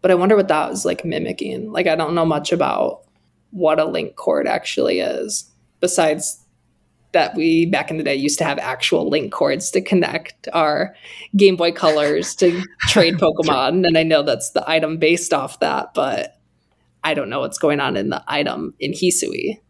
But 0.00 0.12
I 0.12 0.14
wonder 0.14 0.36
what 0.36 0.46
that 0.46 0.70
was 0.70 0.84
like 0.84 1.04
mimicking. 1.04 1.72
Like, 1.72 1.88
I 1.88 1.96
don't 1.96 2.14
know 2.14 2.24
much 2.24 2.52
about 2.52 3.00
what 3.50 3.80
a 3.80 3.84
link 3.84 4.14
cord 4.14 4.46
actually 4.46 5.00
is, 5.00 5.50
besides 5.80 6.40
that 7.10 7.34
we 7.34 7.66
back 7.66 7.90
in 7.90 7.96
the 7.96 8.04
day 8.04 8.14
used 8.14 8.38
to 8.38 8.44
have 8.44 8.60
actual 8.60 9.10
link 9.10 9.32
cords 9.32 9.72
to 9.72 9.80
connect 9.80 10.46
our 10.52 10.94
Game 11.36 11.56
Boy 11.56 11.72
Colors 11.72 12.36
to 12.36 12.62
trade 12.82 13.14
Pokemon. 13.18 13.84
and 13.88 13.98
I 13.98 14.04
know 14.04 14.22
that's 14.22 14.52
the 14.52 14.62
item 14.70 14.98
based 14.98 15.34
off 15.34 15.58
that, 15.58 15.94
but 15.94 16.37
I 17.08 17.14
don't 17.14 17.30
know 17.30 17.40
what's 17.40 17.56
going 17.56 17.80
on 17.80 17.96
in 17.96 18.10
the 18.10 18.22
item 18.28 18.74
in 18.78 18.92
Hisui. 18.92 19.60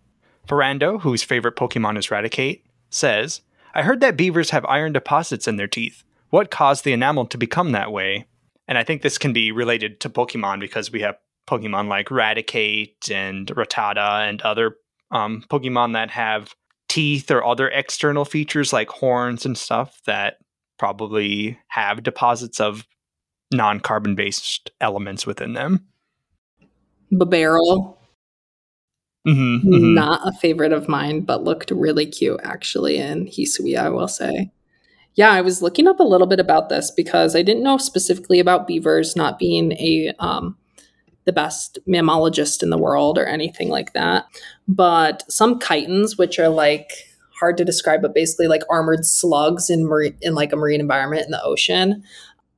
Ferrando, 0.49 0.99
whose 0.99 1.23
favorite 1.23 1.55
Pokemon 1.55 1.97
is 1.97 2.09
Raticate, 2.09 2.63
says, 2.91 3.43
I 3.75 3.83
heard 3.83 4.01
that 4.01 4.17
beavers 4.17 4.51
have 4.51 4.67
iron 4.67 4.93
deposits 4.93 5.47
in 5.47 5.55
their 5.55 5.69
teeth. 5.69 6.03
What 6.31 6.51
caused 6.51 6.83
the 6.83 6.93
enamel 6.93 7.27
to 7.27 7.39
become 7.39 7.71
that 7.71 7.93
way? 7.93 8.27
And 8.67 8.77
I 8.77 8.83
think 8.83 9.03
this 9.03 9.19
can 9.19 9.33
be 9.33 9.53
related 9.53 10.01
to 10.01 10.11
Pokemon 10.11 10.59
because 10.59 10.91
we 10.91 11.01
have 11.03 11.17
Pokemon 11.47 11.87
like 11.87 12.09
Raticate 12.09 13.09
and 13.09 13.47
Rattata 13.47 14.29
and 14.29 14.43
other 14.43 14.75
um, 15.13 15.45
Pokemon 15.49 15.93
that 15.93 16.11
have 16.11 16.57
teeth 16.89 17.31
or 17.31 17.45
other 17.45 17.69
external 17.69 18.25
features 18.25 18.73
like 18.73 18.89
horns 18.89 19.47
and 19.47 19.57
stuff 19.57 20.01
that 20.07 20.39
probably 20.77 21.57
have 21.69 22.03
deposits 22.03 22.59
of 22.59 22.85
non-carbon 23.53 24.17
based 24.17 24.73
elements 24.81 25.25
within 25.25 25.53
them. 25.53 25.87
Bibarel, 27.13 27.97
Mhm, 29.27 29.63
mhm. 29.63 29.95
not 29.95 30.27
a 30.27 30.33
favorite 30.33 30.73
of 30.73 30.89
mine, 30.89 31.21
but 31.21 31.45
looked 31.45 31.71
really 31.71 32.07
cute 32.07 32.41
actually 32.45 32.97
in 32.99 33.27
Hisui, 33.27 33.77
I 33.77 33.91
will 33.91 34.09
say. 34.09 34.51
Yeah, 35.15 35.33
I 35.33 35.43
was 35.43 35.63
looking 35.63 35.89
up 35.89 36.01
a 36.01 36.05
little 36.05 36.27
bit 36.27 36.41
about 36.41 36.69
this 36.69 36.91
because 36.91 37.37
I 37.37 37.43
didn't 37.43 37.65
know 37.65 37.79
specifically 37.79 38.41
about 38.41 38.67
beavers 38.69 39.17
not 39.17 39.39
being 39.39 39.73
a 39.75 40.15
um, 40.19 40.57
the 41.27 41.33
best 41.33 41.79
mammalogist 41.89 42.63
in 42.63 42.71
the 42.71 42.79
world 42.79 43.19
or 43.19 43.27
anything 43.27 43.71
like 43.71 43.95
that. 43.95 44.27
But 44.69 45.25
some 45.31 45.59
chitons, 45.61 46.19
which 46.19 46.39
are 46.39 46.49
like 46.51 46.93
hard 47.41 47.57
to 47.59 47.65
describe, 47.65 48.03
but 48.03 48.15
basically 48.15 48.49
like 48.49 48.63
armored 48.71 49.07
slugs 49.07 49.71
in 49.71 49.87
marine 49.87 50.17
in 50.23 50.35
like 50.35 50.53
a 50.53 50.57
marine 50.57 50.81
environment 50.81 51.25
in 51.27 51.33
the 51.33 51.43
ocean, 51.45 52.05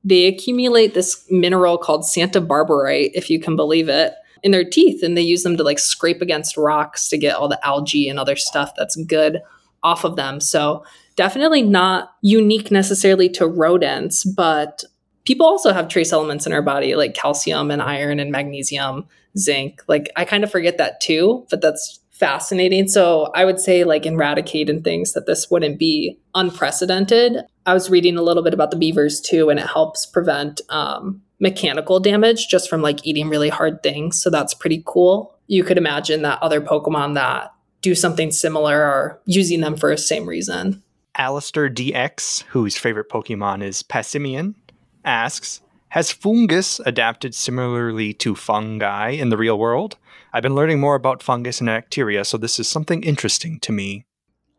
they 0.03 0.25
accumulate 0.27 0.93
this 0.93 1.25
mineral 1.29 1.77
called 1.77 2.03
santabarbaraite, 2.03 3.11
if 3.13 3.29
you 3.29 3.39
can 3.39 3.55
believe 3.55 3.89
it, 3.89 4.13
in 4.43 4.51
their 4.51 4.63
teeth, 4.63 5.03
and 5.03 5.17
they 5.17 5.21
use 5.21 5.43
them 5.43 5.57
to 5.57 5.63
like 5.63 5.79
scrape 5.79 6.21
against 6.21 6.57
rocks 6.57 7.09
to 7.09 7.17
get 7.17 7.35
all 7.35 7.47
the 7.47 7.65
algae 7.65 8.09
and 8.09 8.19
other 8.19 8.35
stuff 8.35 8.71
that's 8.75 8.95
good 9.05 9.41
off 9.83 10.03
of 10.03 10.15
them. 10.15 10.39
So 10.39 10.83
definitely 11.15 11.61
not 11.61 12.11
unique 12.21 12.71
necessarily 12.71 13.29
to 13.29 13.47
rodents, 13.47 14.23
but 14.23 14.83
people 15.25 15.45
also 15.45 15.73
have 15.73 15.87
trace 15.87 16.11
elements 16.11 16.45
in 16.45 16.53
our 16.53 16.61
body 16.61 16.95
like 16.95 17.13
calcium 17.13 17.71
and 17.71 17.81
iron 17.81 18.19
and 18.19 18.31
magnesium, 18.31 19.05
zinc. 19.37 19.81
Like 19.87 20.11
I 20.15 20.25
kind 20.25 20.43
of 20.43 20.51
forget 20.51 20.77
that 20.77 21.01
too, 21.01 21.45
but 21.49 21.61
that's 21.61 21.99
fascinating. 22.11 22.87
So 22.87 23.31
I 23.33 23.45
would 23.45 23.59
say 23.59 23.83
like 23.83 24.05
in 24.05 24.15
Raticate 24.15 24.69
and 24.69 24.83
things 24.83 25.13
that 25.13 25.25
this 25.25 25.49
wouldn't 25.49 25.79
be 25.79 26.19
unprecedented. 26.35 27.37
I 27.65 27.73
was 27.73 27.89
reading 27.89 28.17
a 28.17 28.21
little 28.21 28.43
bit 28.43 28.53
about 28.53 28.69
the 28.69 28.77
beavers 28.77 29.19
too, 29.19 29.49
and 29.49 29.59
it 29.59 29.65
helps 29.65 30.05
prevent 30.05 30.61
um, 30.69 31.21
mechanical 31.41 31.99
damage 31.99 32.47
just 32.47 32.69
from 32.69 32.81
like 32.81 33.05
eating 33.05 33.27
really 33.27 33.49
hard 33.49 33.83
things. 33.83 34.21
So 34.21 34.29
that's 34.29 34.53
pretty 34.53 34.83
cool. 34.85 35.35
You 35.47 35.65
could 35.65 35.77
imagine 35.77 36.21
that 36.21 36.41
other 36.41 36.61
Pokemon 36.61 37.15
that 37.15 37.51
do 37.81 37.95
something 37.95 38.31
similar 38.31 38.81
are 38.81 39.19
using 39.25 39.59
them 39.59 39.75
for 39.75 39.89
the 39.89 39.97
same 39.97 40.29
reason. 40.29 40.81
Alistair 41.17 41.69
DX, 41.69 42.43
whose 42.43 42.77
favorite 42.77 43.09
Pokemon 43.09 43.63
is 43.63 43.83
Passimian, 43.83 44.55
asks 45.03 45.61
Has 45.89 46.13
Foongus 46.13 46.79
adapted 46.85 47.35
similarly 47.35 48.13
to 48.13 48.35
fungi 48.35 49.09
in 49.09 49.29
the 49.29 49.37
real 49.37 49.59
world? 49.59 49.97
I've 50.31 50.43
been 50.43 50.55
learning 50.55 50.79
more 50.79 50.95
about 50.95 51.21
fungus 51.21 51.59
and 51.59 51.67
bacteria, 51.67 52.23
so 52.23 52.37
this 52.37 52.59
is 52.59 52.67
something 52.67 53.03
interesting 53.03 53.59
to 53.61 53.73
me. 53.73 54.05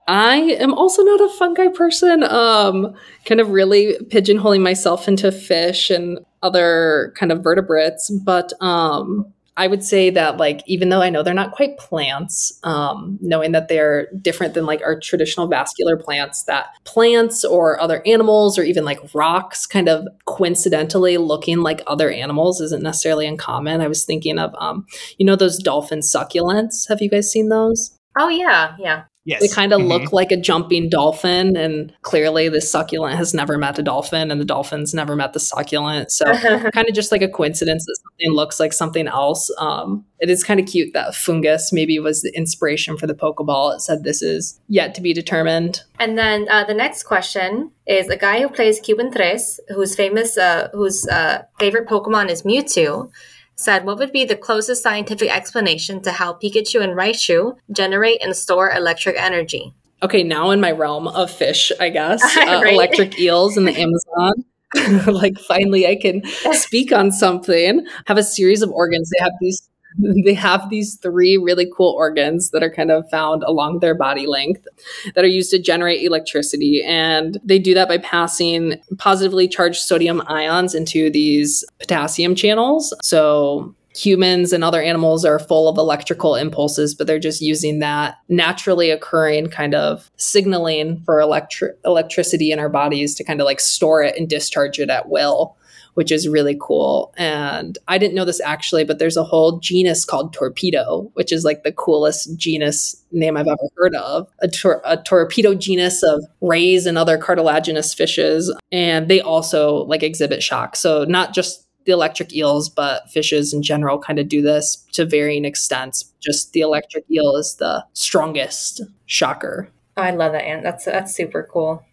I 0.09 0.37
am 0.37 0.75
also 0.75 1.03
not 1.03 1.21
a 1.21 1.29
fungi 1.39 1.69
person. 1.69 2.25
Um, 2.25 2.95
kind 3.25 3.41
of 3.41 3.51
really 3.51 3.97
pigeonholing 4.11 4.61
myself 4.61 5.07
into 5.07 5.31
fish 5.31 5.91
and 5.91 6.19
other 6.43 7.15
kind 7.17 7.31
of 7.31 7.43
vertebrates, 7.43 8.11
but 8.25 8.53
um, 8.61 9.33
I 9.57 9.67
would 9.67 9.85
say 9.85 10.09
that 10.11 10.39
like 10.39 10.63
even 10.67 10.89
though 10.89 11.03
I 11.03 11.11
know 11.11 11.23
they're 11.23 11.35
not 11.35 11.53
quite 11.53 11.77
plants, 11.77 12.59
um, 12.65 13.19
knowing 13.21 13.53
that 13.53 13.69
they're 13.69 14.09
different 14.21 14.55
than 14.55 14.65
like 14.65 14.81
our 14.83 14.99
traditional 14.99 15.47
vascular 15.47 15.97
plants, 15.97 16.45
that 16.45 16.69
plants 16.85 17.45
or 17.45 17.79
other 17.81 18.03
animals 18.07 18.59
or 18.59 18.63
even 18.63 18.85
like 18.85 18.99
rocks 19.15 19.67
kind 19.67 19.89
of 19.89 20.09
coincidentally 20.25 21.19
looking 21.19 21.59
like 21.59 21.83
other 21.87 22.11
animals 22.11 22.61
isn't 22.61 22.83
necessarily 22.83 23.27
uncommon. 23.27 23.83
I 23.83 23.89
was 23.89 24.05
thinking 24.05 24.39
of 24.39 24.55
um, 24.59 24.87
you 25.19 25.27
know 25.27 25.37
those 25.37 25.59
dolphin 25.59 26.01
succulents. 26.01 26.89
Have 26.89 27.03
you 27.03 27.11
guys 27.11 27.31
seen 27.31 27.51
those? 27.51 27.97
Oh 28.19 28.31
yeah, 28.31 28.75
yeah. 28.79 29.05
Yes. 29.25 29.41
They 29.41 29.49
kind 29.49 29.73
of 29.73 29.81
Mhm. 29.81 29.89
look 29.89 30.13
like 30.13 30.33
a 30.33 30.37
jumping 30.37 30.89
dolphin, 30.89 31.57
and 31.57 31.93
clearly 32.03 32.49
the 32.49 32.61
succulent 32.61 33.17
has 33.17 33.33
never 33.33 33.57
met 33.57 33.79
a 33.79 33.83
dolphin, 33.83 34.33
and 34.33 34.41
the 34.41 34.45
dolphin's 34.45 34.93
never 34.93 35.15
met 35.15 35.33
the 35.33 35.39
succulent. 35.39 36.11
So, 36.11 36.25
kind 36.73 36.89
of 36.89 36.95
just 36.95 37.13
like 37.13 37.23
a 37.23 37.29
coincidence 37.29 37.85
that 37.85 37.99
something 38.03 38.35
looks 38.35 38.59
like 38.59 38.73
something 38.73 39.07
else. 39.07 39.49
Um, 39.59 40.05
it 40.19 40.29
is 40.29 40.43
kind 40.43 40.59
of 40.59 40.67
cute 40.67 40.93
that 40.95 41.13
Foongus 41.15 41.73
maybe 41.73 41.99
was 42.01 42.23
the 42.23 42.33
inspiration 42.37 42.97
for 42.97 43.07
the 43.07 43.15
Pokeball. 43.15 43.77
It 43.77 43.81
said 43.81 44.03
this 44.03 44.23
is 44.23 44.59
yet 44.69 44.93
to 44.97 45.01
be 45.01 45.13
determined. 45.13 45.83
And 46.01 46.19
then 46.19 46.47
uh, 46.51 46.65
the 46.65 46.75
next 46.75 47.05
question 47.05 47.71
is 47.87 48.09
a 48.09 48.17
guy 48.17 48.41
who 48.41 48.49
plays 48.49 48.81
Cuban 48.81 49.13
Tres, 49.13 49.61
whose 49.69 49.95
famous, 49.95 50.37
uh, 50.37 50.69
whose 50.73 51.07
uh, 51.09 51.43
favorite 51.61 51.89
Pokemon 51.89 52.29
is 52.29 52.43
Mewtwo, 52.43 53.09
said, 53.57 53.85
"What 53.85 53.99
would 53.99 54.13
be 54.13 54.25
the 54.25 54.37
closest 54.37 54.83
scientific 54.83 55.35
explanation 55.35 56.01
to 56.03 56.13
how 56.13 56.33
Pikachu 56.35 56.83
and 56.83 56.93
Raichu 56.93 57.57
generate 57.71 58.23
and 58.23 58.35
store 58.37 58.71
electric 58.71 59.17
energy?" 59.21 59.75
Okay, 60.03 60.23
now 60.25 60.51
in 60.51 60.61
my 60.61 60.73
realm 60.73 61.07
of 61.09 61.31
fish, 61.31 61.71
I 61.81 61.89
guess, 61.91 62.23
uh, 62.37 62.61
Right. 62.63 62.75
electric 62.75 63.19
eels 63.19 63.57
in 63.57 63.65
the 63.65 63.73
Amazon. 63.79 64.45
like 65.15 65.39
finally, 65.39 65.87
I 65.87 65.97
can 65.97 66.23
speak 66.53 66.93
on 66.93 67.13
something. 67.13 67.87
Have 68.07 68.19
a 68.19 68.23
series 68.23 68.63
of 68.63 68.71
organs. 68.71 69.11
They 69.11 69.23
have 69.23 69.33
these. 69.41 69.69
They 70.25 70.35
have 70.35 70.71
these 70.71 70.97
three 70.97 71.37
really 71.37 71.71
cool 71.77 71.95
organs 71.97 72.51
that 72.51 72.63
are 72.63 72.73
kind 72.73 72.91
of 72.91 73.09
found 73.11 73.43
along 73.43 73.81
their 73.81 73.95
body 73.95 74.27
length 74.27 74.67
that 75.15 75.25
are 75.25 75.29
used 75.29 75.51
to 75.51 75.59
generate 75.59 76.03
electricity. 76.03 76.83
And 76.85 77.39
they 77.45 77.59
do 77.59 77.75
that 77.75 77.89
by 77.89 77.99
passing 77.99 78.81
positively 78.99 79.49
charged 79.49 79.81
sodium 79.81 80.23
ions 80.27 80.75
into 80.75 81.11
these 81.11 81.65
potassium 81.81 82.35
channels. 82.35 82.95
So 83.03 83.75
humans 83.95 84.53
and 84.53 84.65
other 84.65 84.83
animals 84.83 85.25
are 85.25 85.39
full 85.39 85.69
of 85.69 85.77
electrical 85.77 86.35
impulses, 86.35 86.95
but 86.95 87.07
they're 87.07 87.19
just 87.19 87.43
using 87.43 87.79
that 87.81 88.17
naturally 88.29 88.91
occurring 88.91 89.49
kind 89.49 89.75
of 89.75 90.11
signaling 90.17 91.03
for 91.05 91.19
electri- 91.19 91.75
electricity 91.85 92.53
in 92.53 92.59
our 92.59 92.69
bodies 92.69 93.15
to 93.17 93.25
kind 93.25 93.41
of 93.41 93.45
like 93.45 93.61
store 93.61 94.03
it 94.03 94.17
and 94.17 94.29
discharge 94.29 94.79
it 94.79 94.91
at 94.91 95.09
will, 95.09 95.57
which 95.95 96.11
is 96.11 96.29
really 96.29 96.57
cool. 96.61 97.13
And 97.17 97.79
I 97.89 97.99
didn't 97.99 98.15
know 98.15 98.25
this 98.25 98.41
actually, 98.41 98.85
but 98.85 98.99
there's 98.99 99.17
a 99.17 99.25
whole 99.25 99.59
genus 99.59 100.05
called 100.05 100.33
torpedo, 100.33 101.11
which 101.15 101.33
is 101.33 101.45
like 101.45 101.63
the 101.63 101.73
coolest 101.73 102.37
genus 102.37 103.03
name 103.13 103.37
I've 103.37 103.49
ever 103.49 103.69
heard 103.77 103.95
of. 103.97 104.29
A, 104.41 104.49
tor- 104.49 104.83
a 104.85 104.97
torpedo 104.97 105.55
genus 105.55 106.03
of 106.03 106.25
rays 106.41 106.87
and 106.87 106.97
other 106.97 107.19
cartilaginous 107.19 107.95
fishes, 107.95 108.55
and 108.71 109.09
they 109.09 109.21
also 109.21 109.85
like 109.85 110.03
exhibit 110.03 110.43
shock. 110.43 110.77
So 110.77 111.05
not 111.05 111.35
just 111.35 111.67
the 111.85 111.93
electric 111.93 112.33
eels, 112.35 112.69
but 112.69 113.11
fishes 113.11 113.53
in 113.53 113.63
general 113.63 113.99
kind 113.99 114.19
of 114.19 114.29
do 114.29 114.41
this 114.41 114.87
to 114.93 115.05
varying 115.05 115.45
extents. 115.45 116.13
Just 116.21 116.53
the 116.53 116.61
electric 116.61 117.05
eel 117.11 117.37
is 117.37 117.57
the 117.57 117.85
strongest 117.93 118.83
shocker. 119.07 119.69
I 119.97 120.13
love 120.13 120.33
that, 120.33 120.45
and 120.45 120.65
that's 120.65 120.85
that's 120.85 121.15
super 121.15 121.47
cool. 121.51 121.85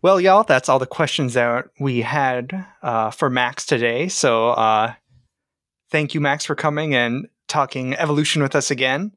Well, 0.00 0.20
y'all, 0.20 0.44
that's 0.44 0.68
all 0.68 0.78
the 0.78 0.86
questions 0.86 1.34
that 1.34 1.66
we 1.80 2.02
had 2.02 2.66
uh, 2.82 3.10
for 3.10 3.28
Max 3.28 3.66
today. 3.66 4.06
So, 4.08 4.50
uh, 4.50 4.94
thank 5.90 6.14
you, 6.14 6.20
Max, 6.20 6.44
for 6.44 6.54
coming 6.54 6.94
and 6.94 7.26
talking 7.48 7.94
evolution 7.94 8.40
with 8.42 8.54
us 8.54 8.70
again. 8.70 9.12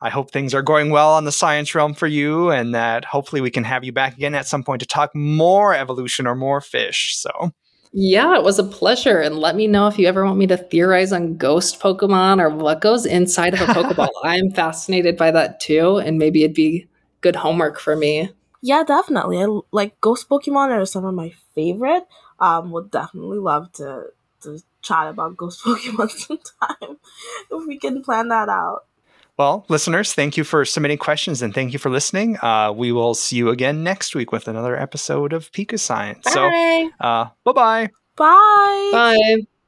I 0.00 0.08
hope 0.08 0.30
things 0.30 0.54
are 0.54 0.62
going 0.62 0.90
well 0.90 1.12
on 1.12 1.24
the 1.24 1.32
science 1.32 1.74
realm 1.74 1.94
for 1.94 2.06
you, 2.06 2.50
and 2.50 2.74
that 2.74 3.04
hopefully 3.04 3.40
we 3.40 3.50
can 3.50 3.64
have 3.64 3.82
you 3.82 3.92
back 3.92 4.16
again 4.16 4.34
at 4.34 4.46
some 4.46 4.62
point 4.62 4.80
to 4.80 4.86
talk 4.86 5.14
more 5.14 5.74
evolution 5.74 6.26
or 6.26 6.36
more 6.36 6.60
fish. 6.60 7.16
So, 7.16 7.50
Yeah, 7.92 8.36
it 8.36 8.44
was 8.44 8.58
a 8.60 8.64
pleasure. 8.64 9.20
And 9.20 9.36
let 9.36 9.56
me 9.56 9.66
know 9.66 9.88
if 9.88 9.98
you 9.98 10.06
ever 10.06 10.24
want 10.24 10.38
me 10.38 10.46
to 10.46 10.56
theorize 10.56 11.12
on 11.12 11.36
ghost 11.36 11.80
Pokemon 11.80 12.40
or 12.40 12.48
what 12.48 12.80
goes 12.80 13.04
inside 13.04 13.54
of 13.54 13.60
a 13.62 13.64
Pokeball. 13.66 14.10
I'm 14.22 14.52
fascinated 14.52 15.16
by 15.16 15.32
that 15.32 15.58
too. 15.58 15.96
And 15.96 16.18
maybe 16.18 16.44
it'd 16.44 16.54
be 16.54 16.86
good 17.20 17.34
homework 17.34 17.80
for 17.80 17.96
me. 17.96 18.30
Yeah, 18.62 18.82
definitely. 18.84 19.42
I 19.42 19.46
like 19.72 20.00
ghost 20.00 20.28
Pokemon 20.28 20.70
are 20.70 20.84
some 20.84 21.04
of 21.04 21.14
my 21.14 21.32
favorite. 21.54 22.06
Um, 22.38 22.70
would 22.72 22.90
definitely 22.90 23.38
love 23.38 23.72
to 23.74 24.06
to 24.42 24.62
chat 24.82 25.08
about 25.08 25.36
ghost 25.36 25.62
Pokemon 25.64 26.10
sometime 26.10 26.98
if 27.50 27.66
we 27.66 27.78
can 27.78 28.02
plan 28.02 28.28
that 28.28 28.48
out. 28.48 28.84
well, 29.38 29.64
listeners, 29.68 30.12
thank 30.14 30.36
you 30.36 30.44
for 30.44 30.64
submitting 30.64 30.98
questions 30.98 31.42
and 31.42 31.54
thank 31.54 31.72
you 31.72 31.78
for 31.78 31.90
listening. 31.90 32.36
Uh, 32.42 32.72
we 32.72 32.92
will 32.92 33.14
see 33.14 33.36
you 33.36 33.48
again 33.50 33.82
next 33.82 34.14
week 34.14 34.32
with 34.32 34.48
another 34.48 34.76
episode 34.78 35.32
of 35.32 35.50
PokeScience. 35.52 36.24
So, 36.26 36.40
Bye. 36.50 36.90
uh, 37.00 37.26
bye 37.44 37.52
bye. 37.52 37.90
Bye. 38.16 38.90
Bye. 38.92 39.59